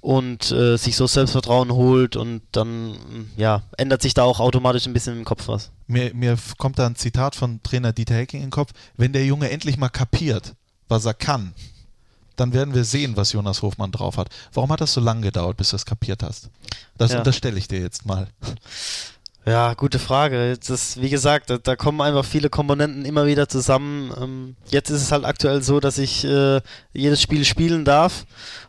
[0.01, 4.85] und äh, sich so Selbstvertrauen holt und dann mm, ja ändert sich da auch automatisch
[4.85, 5.71] ein bisschen im Kopf was.
[5.87, 8.73] Mir, mir kommt da ein Zitat von Trainer Dieter Hecking in den Kopf.
[8.97, 10.55] Wenn der Junge endlich mal kapiert,
[10.89, 11.53] was er kann,
[12.37, 14.29] dann werden wir sehen, was Jonas Hofmann drauf hat.
[14.53, 16.49] Warum hat das so lange gedauert, bis du es kapiert hast?
[16.97, 17.19] Das Ja.
[17.19, 18.27] unterstelle ich dir jetzt mal.
[19.45, 20.57] Ja, gute Frage.
[20.57, 24.11] Das ist, wie gesagt, da, da kommen einfach viele Komponenten immer wieder zusammen.
[24.21, 26.59] Ähm, jetzt ist es halt aktuell so, dass ich äh,
[26.93, 28.25] jedes Spiel spielen darf.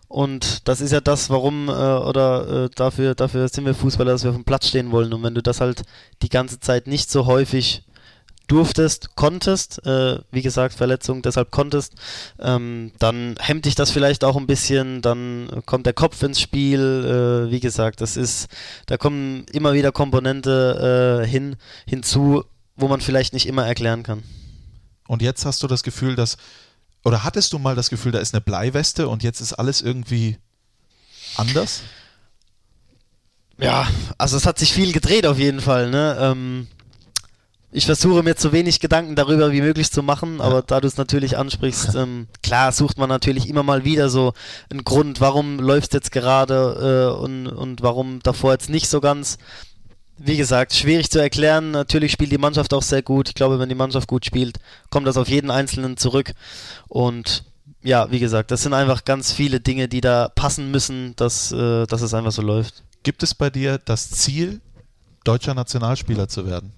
[0.06, 4.22] Und das ist ja das, warum äh, oder äh, dafür, dafür sind wir Fußballer, dass
[4.22, 5.12] wir auf dem Platz stehen wollen.
[5.12, 5.82] Und wenn du das halt
[6.22, 7.82] die ganze Zeit nicht so häufig
[8.48, 11.94] durftest, konntest, äh, wie gesagt, Verletzung, deshalb konntest,
[12.40, 17.46] ähm, dann hemmt dich das vielleicht auch ein bisschen, dann kommt der Kopf ins Spiel,
[17.48, 18.48] äh, wie gesagt, das ist,
[18.86, 21.56] da kommen immer wieder Komponente äh, hin,
[21.86, 22.44] hinzu,
[22.74, 24.22] wo man vielleicht nicht immer erklären kann.
[25.06, 26.38] Und jetzt hast du das Gefühl, dass,
[27.04, 30.38] oder hattest du mal das Gefühl, da ist eine Bleiweste und jetzt ist alles irgendwie
[31.36, 31.82] anders?
[33.60, 36.16] Ja, also es hat sich viel gedreht auf jeden Fall, ne?
[36.20, 36.68] Ähm,
[37.70, 40.96] ich versuche mir so wenig Gedanken darüber wie möglich zu machen, aber da du es
[40.96, 44.32] natürlich ansprichst, ähm, klar sucht man natürlich immer mal wieder so
[44.70, 49.38] einen Grund, warum läuft jetzt gerade äh, und, und warum davor jetzt nicht so ganz.
[50.20, 51.70] Wie gesagt, schwierig zu erklären.
[51.70, 53.28] Natürlich spielt die Mannschaft auch sehr gut.
[53.28, 54.58] Ich glaube, wenn die Mannschaft gut spielt,
[54.90, 56.32] kommt das auf jeden Einzelnen zurück.
[56.88, 57.44] Und
[57.84, 61.86] ja, wie gesagt, das sind einfach ganz viele Dinge, die da passen müssen, dass, äh,
[61.86, 62.82] dass es einfach so läuft.
[63.04, 64.60] Gibt es bei dir das Ziel,
[65.22, 66.72] deutscher Nationalspieler zu werden?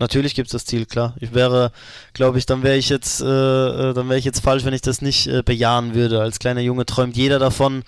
[0.00, 1.14] Natürlich gibt es das Ziel, klar.
[1.20, 1.72] Ich wäre,
[2.14, 4.80] glaube ich, dann wäre ich jetzt, äh, äh, dann wäre ich jetzt falsch, wenn ich
[4.80, 6.22] das nicht äh, bejahen würde.
[6.22, 7.84] Als kleiner Junge träumt jeder davon.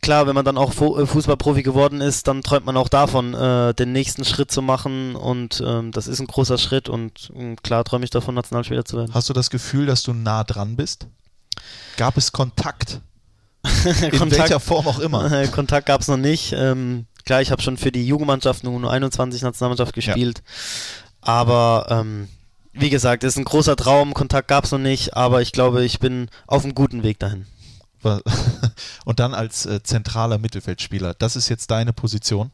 [0.00, 3.34] Klar, wenn man dann auch Fu äh, Fußballprofi geworden ist, dann träumt man auch davon,
[3.34, 7.30] äh, den nächsten Schritt zu machen und ähm, das ist ein großer Schritt und
[7.62, 9.12] klar träume ich davon, Nationalspieler zu werden.
[9.12, 11.08] Hast du das Gefühl, dass du nah dran bist?
[11.98, 13.00] Gab es Kontakt?
[13.84, 15.46] In Kontakt- welcher Form auch immer.
[15.48, 16.54] Kontakt gab es noch nicht.
[16.56, 20.42] Ähm, klar, ich habe schon für die Jugendmannschaft nur 21 Nationalmannschaft gespielt.
[21.20, 22.26] Aber ähm,
[22.72, 24.14] wie gesagt, ist ein großer Traum.
[24.14, 27.44] Kontakt gab es noch nicht, aber ich glaube, ich bin auf einem guten Weg dahin.
[29.04, 31.12] Und dann als äh, zentraler Mittelfeldspieler.
[31.18, 32.50] Das ist jetzt deine Position.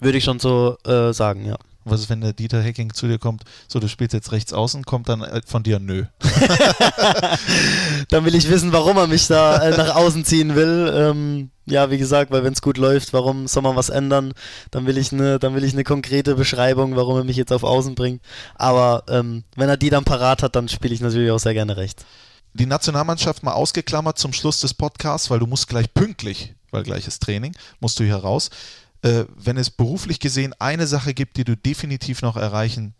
[0.00, 1.56] Würde ich schon so äh, sagen, ja.
[1.86, 4.84] Was ist, wenn der Dieter Hecking zu dir kommt, so du spielst jetzt rechts außen,
[4.84, 6.04] kommt dann äh, von dir nö.
[8.10, 10.92] Dann will ich wissen, warum er mich da äh, nach außen ziehen will.
[10.94, 14.32] Ähm, ja, wie gesagt, weil wenn es gut läuft, warum soll man was ändern?
[14.70, 17.62] Dann will ich eine, dann will ich eine konkrete Beschreibung, warum er mich jetzt auf
[17.62, 18.22] Außen bringt.
[18.54, 21.76] Aber ähm, wenn er die dann parat hat, dann spiele ich natürlich auch sehr gerne
[21.76, 22.04] rechts.
[22.54, 27.18] Die Nationalmannschaft mal ausgeklammert zum Schluss des Podcasts, weil du musst gleich pünktlich, weil gleiches
[27.18, 28.50] Training, musst du hier raus.
[29.02, 32.94] Äh, wenn es beruflich gesehen eine Sache gibt, die du definitiv noch erreichen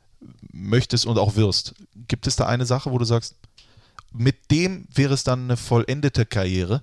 [0.52, 1.74] möchtest und auch wirst,
[2.08, 3.36] gibt es da eine Sache, wo du sagst,
[4.12, 6.82] mit dem wäre es dann eine vollendete Karriere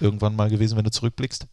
[0.00, 1.44] irgendwann mal gewesen, wenn du zurückblickst?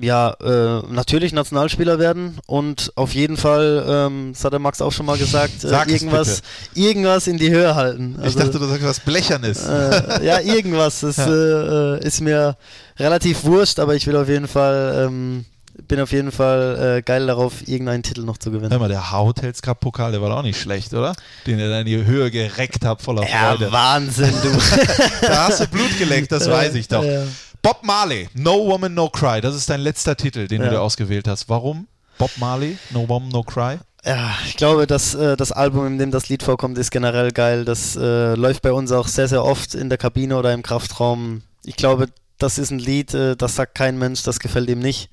[0.00, 4.92] Ja, äh, natürlich Nationalspieler werden und auf jeden Fall, ähm, das hat der Max auch
[4.92, 6.42] schon mal gesagt, äh, irgendwas,
[6.74, 8.14] irgendwas in die Höhe halten.
[8.20, 9.66] ich Also, dachte, du sagst was Blechernes.
[9.66, 11.00] äh, ja, irgendwas.
[11.08, 12.56] Das äh, äh, ist mir
[12.96, 15.44] relativ wurscht, aber ich will auf jeden Fall, ähm,
[15.88, 18.78] bin auf jeden Fall äh, geil darauf, irgendeinen Titel noch zu Hör gewinnen.
[18.78, 21.12] mal, der Hotels Cup Pokal, der war doch auch nicht schlecht, oder?
[21.44, 23.64] Den er dann in die Höhe gereckt hat, voller Freude.
[23.64, 24.50] Ja, Wahnsinn, du.
[25.26, 27.02] Da hast du Blut geleckt, das weiß ich doch.
[27.02, 27.22] Ja.
[27.68, 29.42] Bob Marley, No Woman, No Cry.
[29.42, 30.70] Das ist dein letzter Titel, den du Ja.
[30.70, 31.50] dir ausgewählt hast.
[31.50, 31.86] Warum?
[32.16, 33.76] Bob Marley, No Woman, No Cry.
[34.06, 37.66] Ja, ich glaube, dass äh, das Album, in dem das Lied vorkommt, ist generell geil.
[37.66, 41.42] Das äh, läuft bei uns auch sehr, sehr oft in der Kabine oder im Kraftraum.
[41.62, 42.06] Ich glaube,
[42.38, 45.10] das ist ein Lied, äh, das sagt kein Mensch, das gefällt ihm nicht.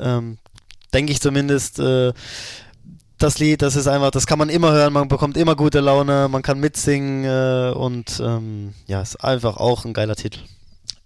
[0.00, 0.38] Ähm,
[0.92, 1.78] Denke ich zumindest.
[1.78, 2.12] Äh,
[3.18, 6.26] das Lied, das ist einfach, das kann man immer hören, man bekommt immer gute Laune,
[6.28, 10.40] man kann mitsingen äh, und ähm, ja, ist einfach auch ein geiler Titel.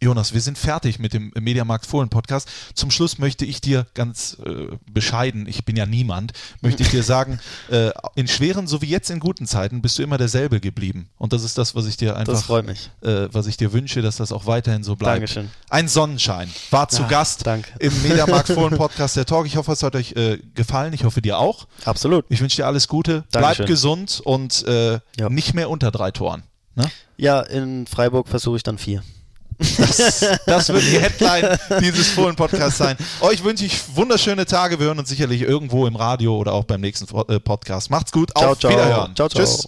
[0.02, 2.48] Jonas, wir sind fertig mit dem Mediamarkt Fohlen Podcast.
[2.74, 7.02] Zum Schluss möchte ich dir ganz äh, bescheiden, ich bin ja niemand, möchte ich dir
[7.02, 7.40] sagen,
[7.70, 11.08] äh, in schweren sowie jetzt in guten Zeiten bist du immer derselbe geblieben.
[11.16, 12.90] Und das ist das, was ich dir einfach, Das freut mich.
[13.02, 15.16] Äh, was ich dir wünsche, dass das auch weiterhin so bleibt.
[15.16, 15.50] Dankeschön.
[15.70, 16.50] Ein Sonnenschein.
[16.70, 17.70] War zu Ah, Gast danke.
[17.78, 19.46] im Mediamarkt Fohlen Podcast der Talk.
[19.46, 20.92] Ich hoffe, es hat euch äh, gefallen.
[20.92, 21.66] Ich hoffe, dir auch.
[21.86, 22.26] Absolut.
[22.28, 23.24] Ich wünsche dir alles Gute.
[23.32, 23.66] Bleib Dankeschön.
[23.66, 25.30] gesund und äh, Ja.
[25.30, 26.42] nicht mehr unter drei Toren.
[26.74, 26.90] Ne?
[27.16, 29.02] Ja, in Freiburg versuche ich dann vier.
[29.58, 32.96] Das wird die Headline dieses Fohlen-Podcasts sein.
[33.20, 34.78] Euch wünsche ich wunderschöne Tage.
[34.78, 37.90] Wir hören uns sicherlich irgendwo im Radio oder auch beim nächsten äh, Podcast.
[37.90, 38.30] Macht's gut.
[38.36, 38.72] Ciao, Auf ciao.
[38.72, 39.14] Wiederhören.
[39.14, 39.44] Ciao, ciao.
[39.44, 39.64] Tschüss.